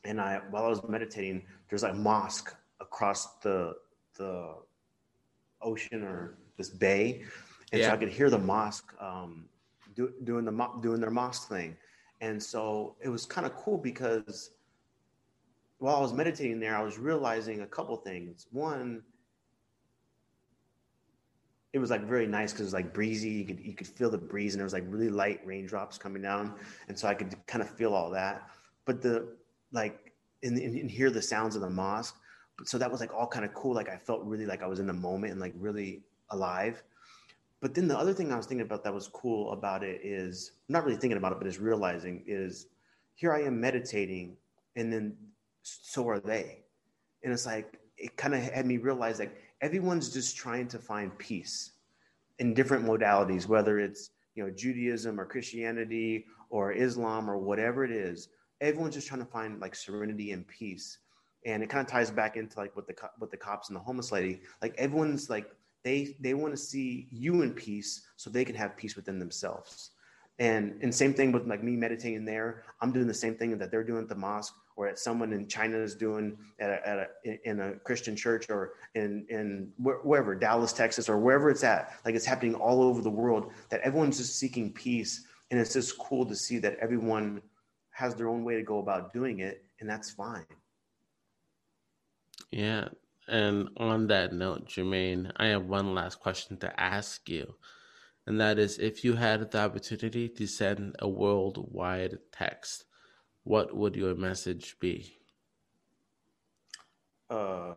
and 0.06 0.20
I 0.20 0.42
while 0.50 0.66
I 0.66 0.70
was 0.70 0.82
meditating, 0.90 1.44
there's 1.70 1.84
like 1.84 1.96
mosque 1.96 2.52
across 2.80 3.36
the 3.42 3.76
the 4.16 4.56
ocean 5.62 6.02
or 6.02 6.40
this 6.58 6.72
bay, 6.72 7.22
and 7.72 7.80
yeah. 7.80 7.90
so 7.90 7.94
I 7.94 7.98
could 7.98 8.10
hear 8.10 8.32
the 8.32 8.40
mosque 8.40 8.92
um, 9.00 9.46
do, 9.96 10.14
doing 10.24 10.46
the 10.46 10.70
doing 10.82 11.00
their 11.00 11.12
mosque 11.12 11.48
thing, 11.48 11.78
and 12.22 12.42
so 12.42 12.96
it 13.04 13.10
was 13.10 13.28
kind 13.28 13.46
of 13.46 13.54
cool 13.54 13.78
because 13.78 14.50
while 15.78 15.98
I 15.98 16.02
was 16.02 16.12
meditating 16.12 16.60
there, 16.60 16.76
I 16.76 16.82
was 16.82 16.98
realizing 16.98 17.62
a 17.62 17.68
couple 17.68 17.96
things. 17.98 18.48
One, 18.52 19.04
it 21.76 21.80
was 21.80 21.90
like 21.90 22.06
very 22.06 22.26
nice 22.26 22.54
because 22.54 22.62
it 22.62 22.68
was 22.68 22.74
like 22.74 22.94
breezy. 22.94 23.28
You 23.28 23.44
could 23.44 23.60
you 23.60 23.74
could 23.74 23.86
feel 23.86 24.10
the 24.10 24.18
breeze, 24.18 24.54
and 24.54 24.62
there 24.62 24.66
was 24.66 24.72
like 24.72 24.86
really 24.88 25.10
light 25.10 25.42
raindrops 25.46 25.98
coming 25.98 26.22
down, 26.22 26.54
and 26.88 26.98
so 26.98 27.06
I 27.06 27.14
could 27.14 27.36
kind 27.48 27.62
of 27.62 27.70
feel 27.70 27.94
all 27.94 28.10
that. 28.12 28.50
But 28.86 29.02
the 29.02 29.28
like 29.74 30.14
and, 30.42 30.58
and 30.58 30.90
hear 30.90 31.12
the 31.12 31.22
sounds 31.22 31.54
of 31.54 31.62
the 31.62 31.70
mosque. 31.70 32.16
So 32.64 32.78
that 32.78 32.90
was 32.90 33.02
like 33.02 33.14
all 33.14 33.28
kind 33.28 33.44
of 33.44 33.54
cool. 33.54 33.76
Like 33.76 33.90
I 33.90 33.98
felt 33.98 34.24
really 34.24 34.46
like 34.46 34.64
I 34.64 34.68
was 34.68 34.80
in 34.80 34.88
the 34.88 34.94
moment 34.94 35.34
and 35.34 35.42
like 35.42 35.54
really 35.58 36.02
alive. 36.30 36.82
But 37.60 37.74
then 37.74 37.90
the 37.90 37.98
other 37.98 38.14
thing 38.14 38.32
I 38.32 38.38
was 38.38 38.46
thinking 38.46 38.66
about 38.66 38.86
that 38.86 38.94
was 38.94 39.10
cool 39.10 39.52
about 39.52 39.84
it 39.84 40.00
is 40.02 40.54
I'm 40.70 40.74
not 40.74 40.86
really 40.86 40.98
thinking 40.98 41.18
about 41.18 41.34
it, 41.34 41.40
but 41.40 41.48
is 41.48 41.60
realizing 41.60 42.24
is 42.26 42.68
here 43.16 43.34
I 43.34 43.42
am 43.42 43.60
meditating, 43.60 44.38
and 44.78 44.94
then 44.94 45.18
so 45.64 46.08
are 46.08 46.22
they. 46.22 46.64
And 47.26 47.34
it's 47.34 47.46
like 47.46 47.82
it 47.98 48.16
kind 48.16 48.34
of 48.34 48.42
had 48.44 48.66
me 48.66 48.78
realize 48.78 49.20
like 49.20 49.36
everyone's 49.62 50.12
just 50.12 50.38
trying 50.38 50.68
to 50.70 50.80
find 50.80 51.18
peace 51.18 51.72
in 52.40 52.54
different 52.54 52.86
modalities, 52.86 53.48
whether 53.48 53.80
it's 53.80 54.12
you 54.36 54.44
know 54.44 54.50
Judaism 54.50 55.20
or 55.20 55.26
Christianity 55.26 56.26
or 56.50 56.72
Islam 56.72 57.30
or 57.30 57.38
whatever 57.38 57.84
it 57.84 57.92
is. 57.92 58.30
Everyone's 58.62 58.96
just 58.96 59.08
trying 59.08 59.22
to 59.22 59.32
find 59.32 59.60
like 59.60 59.76
serenity 59.76 60.32
and 60.32 60.48
peace, 60.48 61.00
and 61.46 61.64
it 61.64 61.70
kind 61.70 61.86
of 61.86 61.92
ties 61.92 62.12
back 62.12 62.38
into 62.38 62.58
like 62.60 62.76
what 62.76 62.88
the 62.88 62.96
with 63.20 63.32
the 63.32 63.38
cops 63.38 63.70
and 63.70 63.76
the 63.76 63.82
homeless 63.82 64.12
lady. 64.12 64.42
Like 64.62 64.76
everyone's 64.78 65.30
like 65.30 65.48
they 65.84 66.16
they 66.20 66.34
want 66.34 66.54
to 66.54 66.58
see 66.58 67.08
you 67.12 67.42
in 67.42 67.54
peace 67.54 68.06
so 68.18 68.30
they 68.30 68.46
can 68.46 68.56
have 68.56 68.78
peace 68.78 68.96
within 68.96 69.20
themselves. 69.20 69.92
And 70.40 70.80
and 70.82 70.94
same 70.94 71.14
thing 71.14 71.32
with 71.32 71.48
like 71.48 71.64
me 71.64 71.78
meditating 71.78 72.26
there. 72.26 72.64
I'm 72.82 72.92
doing 72.92 73.08
the 73.08 73.14
same 73.14 73.36
thing 73.36 73.58
that 73.58 73.72
they're 73.72 73.84
doing 73.84 74.04
at 74.04 74.10
the 74.10 74.16
mosque 74.16 74.56
or 74.76 74.88
at 74.88 75.00
someone 75.00 75.32
in 75.32 75.48
China 75.48 75.78
is 75.78 75.96
doing 75.96 76.38
at 76.60 76.70
a, 76.70 76.88
at 76.88 76.98
a 77.26 77.50
in 77.50 77.60
a 77.62 77.74
Christian 77.80 78.16
church 78.16 78.50
or 78.50 78.74
in 78.94 79.26
in 79.30 79.72
wherever 79.78 80.36
Dallas, 80.36 80.74
Texas, 80.74 81.10
or 81.10 81.18
wherever 81.18 81.50
it's 81.50 81.64
at. 81.64 81.94
Like 82.06 82.16
it's 82.16 82.26
happening 82.26 82.56
all 82.56 82.82
over 82.82 83.02
the 83.02 83.10
world. 83.10 83.52
That 83.70 83.82
everyone's 83.82 84.18
just 84.18 84.38
seeking 84.38 84.74
peace, 84.74 85.26
and 85.52 85.60
it's 85.60 85.74
just 85.74 85.98
cool 85.98 86.26
to 86.26 86.36
see 86.36 86.58
that 86.60 86.78
everyone 86.80 87.42
has 87.92 88.16
their 88.16 88.28
own 88.28 88.44
way 88.44 88.56
to 88.56 88.64
go 88.64 88.80
about 88.80 89.14
doing 89.14 89.40
it, 89.40 89.64
and 89.80 89.90
that's 89.90 90.12
fine. 90.12 90.46
Yeah, 92.52 92.90
and 93.28 93.70
on 93.78 94.08
that 94.08 94.34
note, 94.34 94.68
Jermaine, 94.68 95.32
I 95.38 95.48
have 95.48 95.66
one 95.66 95.96
last 95.96 96.20
question 96.20 96.58
to 96.58 96.80
ask 96.80 97.28
you. 97.30 97.56
And 98.28 98.42
that 98.42 98.58
is 98.58 98.80
if 98.80 99.04
you 99.04 99.14
had 99.14 99.52
the 99.52 99.60
opportunity 99.60 100.28
to 100.30 100.48
send 100.48 100.96
a 101.00 101.08
worldwide 101.08 102.18
text, 102.32 102.86
what 103.46 103.76
would 103.76 103.96
your 103.96 104.16
message 104.16 104.76
be? 104.80 105.18
Uh, 107.30 107.74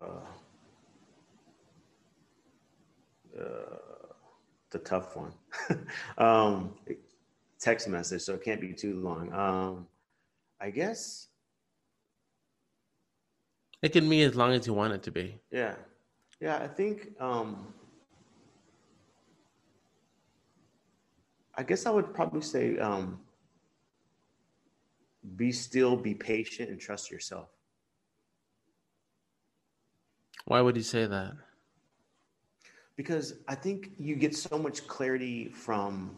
uh, 3.38 3.76
the 4.70 4.78
tough 4.80 5.16
one. 5.16 5.32
um, 6.18 6.74
text 7.60 7.88
message, 7.88 8.22
so 8.22 8.34
it 8.34 8.42
can't 8.42 8.60
be 8.60 8.72
too 8.72 9.00
long. 9.00 9.32
Um, 9.32 9.86
I 10.60 10.70
guess 10.70 11.28
it 13.82 13.92
can 13.92 14.08
be 14.08 14.22
as 14.22 14.34
long 14.34 14.52
as 14.52 14.66
you 14.66 14.74
want 14.74 14.92
it 14.92 15.02
to 15.04 15.10
be. 15.10 15.38
Yeah. 15.50 15.74
Yeah, 16.40 16.56
I 16.56 16.68
think 16.68 17.10
um 17.20 17.72
I 21.54 21.62
guess 21.62 21.86
I 21.86 21.90
would 21.90 22.14
probably 22.14 22.42
say 22.42 22.78
um 22.78 23.20
be 25.36 25.52
still, 25.52 25.96
be 25.96 26.14
patient 26.14 26.70
and 26.70 26.80
trust 26.80 27.10
yourself. 27.10 27.48
Why 30.46 30.60
would 30.60 30.76
you 30.76 30.82
say 30.82 31.06
that? 31.06 31.32
Because 32.96 33.34
I 33.46 33.54
think 33.54 33.90
you 33.98 34.16
get 34.16 34.34
so 34.34 34.58
much 34.58 34.86
clarity 34.86 35.48
from 35.48 36.16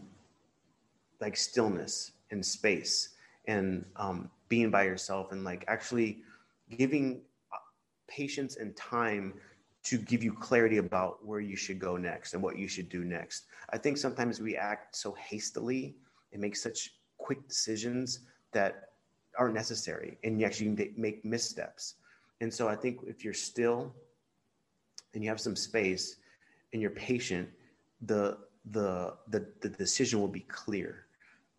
like 1.21 1.37
stillness 1.37 2.13
and 2.31 2.45
space 2.45 3.11
and 3.47 3.85
um, 3.97 4.31
being 4.49 4.71
by 4.71 4.85
yourself 4.85 5.33
and 5.33 5.45
like 5.45 5.65
actually 5.69 6.23
giving 6.77 7.21
patience 8.09 8.57
and 8.57 8.75
time 8.77 9.35
to 9.83 9.99
give 9.99 10.23
you 10.23 10.33
clarity 10.33 10.77
about 10.77 11.25
where 11.25 11.41
you 11.41 11.57
should 11.57 11.79
go 11.79 11.97
next 11.97 12.35
and 12.35 12.43
what 12.43 12.59
you 12.59 12.69
should 12.69 12.89
do 12.89 13.05
next. 13.05 13.45
I 13.71 13.79
think 13.79 13.97
sometimes 13.97 14.41
we 14.41 14.57
act 14.57 14.95
so 14.95 15.13
hastily 15.13 15.97
and 16.33 16.41
make 16.41 16.57
such 16.57 16.95
quick 17.19 17.47
decisions 17.49 18.21
that 18.53 18.90
aren't 19.39 19.55
necessary 19.55 20.19
and 20.25 20.41
you 20.41 20.47
actually 20.47 20.93
make 20.97 21.25
missteps. 21.25 21.95
And 22.41 22.53
so 22.53 22.69
I 22.69 22.77
think 22.77 23.01
if 23.07 23.25
you're 23.25 23.35
still 23.35 23.95
and 25.15 25.23
you 25.23 25.29
have 25.29 25.41
some 25.41 25.57
space 25.57 26.17
and 26.73 26.81
you're 26.81 26.91
patient, 26.91 27.49
the 28.03 28.39
the 28.71 29.15
the, 29.29 29.47
the 29.61 29.69
decision 29.69 30.21
will 30.21 30.29
be 30.29 30.41
clear. 30.41 31.07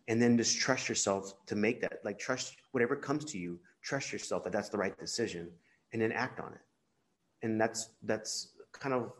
And 0.08 0.20
then 0.20 0.36
just 0.36 0.58
trust 0.58 0.88
yourself 0.88 1.46
to 1.46 1.54
make 1.54 1.80
that 1.80 2.00
like 2.04 2.18
trust 2.18 2.56
whatever 2.72 2.96
comes 2.96 3.24
to 3.26 3.38
you, 3.38 3.60
trust 3.82 4.12
yourself 4.12 4.44
that 4.44 4.52
that's 4.52 4.68
the 4.68 4.78
right 4.78 4.98
decision 4.98 5.48
and 5.92 6.02
then 6.02 6.12
act 6.12 6.40
on 6.40 6.52
it. 6.52 6.60
And 7.42 7.60
that's 7.60 7.90
that's 8.02 8.48
kind 8.72 8.94
of 8.94 9.12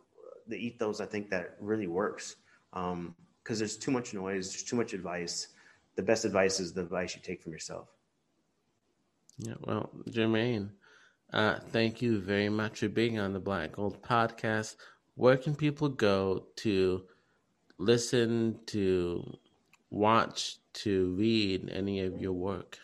the 0.48 0.56
ethos 0.56 1.00
I 1.00 1.06
think 1.06 1.30
that 1.30 1.56
really 1.60 1.86
works. 1.86 2.36
Because 2.72 2.92
um, 2.92 3.14
there's 3.44 3.76
too 3.76 3.90
much 3.90 4.14
noise, 4.14 4.50
there's 4.50 4.64
too 4.64 4.76
much 4.76 4.92
advice. 4.92 5.48
The 5.94 6.02
best 6.02 6.24
advice 6.24 6.58
is 6.58 6.72
the 6.72 6.80
advice 6.80 7.14
you 7.14 7.22
take 7.22 7.42
from 7.42 7.52
yourself. 7.52 7.88
Yeah, 9.38 9.54
well, 9.60 9.90
Jermaine, 10.08 10.70
uh, 11.32 11.58
thank 11.70 12.02
you 12.02 12.20
very 12.20 12.48
much 12.48 12.80
for 12.80 12.88
being 12.88 13.18
on 13.18 13.32
the 13.32 13.40
Black 13.40 13.72
Gold 13.72 14.02
podcast. 14.02 14.76
Where 15.14 15.36
can 15.36 15.54
people 15.54 15.88
go 15.88 16.46
to 16.56 17.04
listen, 17.78 18.60
to 18.66 19.38
watch, 19.90 20.56
to 20.74 21.14
read 21.14 21.70
any 21.70 22.00
of 22.00 22.20
your 22.20 22.32
work? 22.32 22.78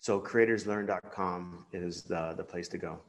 So 0.00 0.20
creatorslearn.com 0.20 1.66
is 1.72 2.02
the, 2.02 2.34
the 2.36 2.44
place 2.44 2.68
to 2.68 2.78
go. 2.78 3.00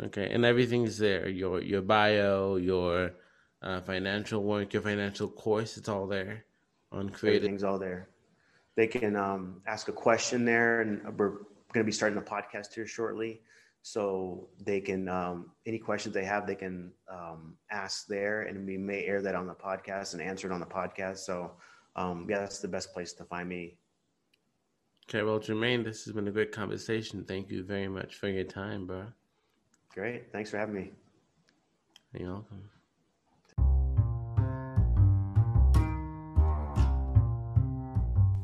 Okay, 0.00 0.30
and 0.32 0.44
everything's 0.44 0.98
there. 0.98 1.28
Your 1.28 1.60
your 1.60 1.82
bio, 1.82 2.56
your 2.56 3.12
uh, 3.62 3.80
financial 3.82 4.42
work, 4.42 4.72
your 4.72 4.82
financial 4.82 5.28
course, 5.28 5.76
it's 5.76 5.88
all 5.88 6.06
there 6.06 6.44
on 6.90 7.10
Creator. 7.10 7.36
Everything's 7.36 7.62
all 7.62 7.78
there. 7.78 8.08
They 8.76 8.86
can 8.86 9.16
um, 9.16 9.62
ask 9.66 9.88
a 9.88 9.92
question 9.92 10.44
there, 10.44 10.80
and 10.80 11.02
we're 11.18 11.30
going 11.72 11.84
to 11.84 11.84
be 11.84 11.92
starting 11.92 12.18
the 12.18 12.24
podcast 12.24 12.74
here 12.74 12.86
shortly. 12.86 13.40
So 13.82 14.48
they 14.64 14.80
can 14.80 15.08
um, 15.08 15.50
any 15.66 15.78
questions 15.78 16.14
they 16.14 16.24
have, 16.24 16.46
they 16.46 16.54
can 16.54 16.92
um, 17.10 17.56
ask 17.70 18.06
there, 18.06 18.42
and 18.42 18.66
we 18.66 18.78
may 18.78 19.04
air 19.04 19.20
that 19.22 19.34
on 19.34 19.46
the 19.46 19.54
podcast 19.54 20.12
and 20.12 20.22
answer 20.22 20.46
it 20.46 20.52
on 20.52 20.60
the 20.60 20.66
podcast. 20.66 21.18
So 21.18 21.52
um, 21.96 22.26
yeah, 22.30 22.38
that's 22.38 22.60
the 22.60 22.68
best 22.68 22.92
place 22.92 23.12
to 23.14 23.24
find 23.24 23.48
me 23.48 23.76
Okay, 25.08 25.22
well, 25.22 25.38
Jermaine, 25.38 25.84
this 25.84 26.04
has 26.04 26.14
been 26.14 26.28
a 26.28 26.30
great 26.30 26.52
conversation. 26.52 27.24
Thank 27.24 27.50
you 27.50 27.62
very 27.64 27.88
much 27.88 28.14
for 28.14 28.28
your 28.28 28.44
time, 28.44 28.86
bro. 28.86 29.06
Great. 29.92 30.32
Thanks 30.32 30.50
for 30.50 30.58
having 30.58 30.74
me. 30.74 30.92
You're 32.14 32.32
welcome. 32.32 32.70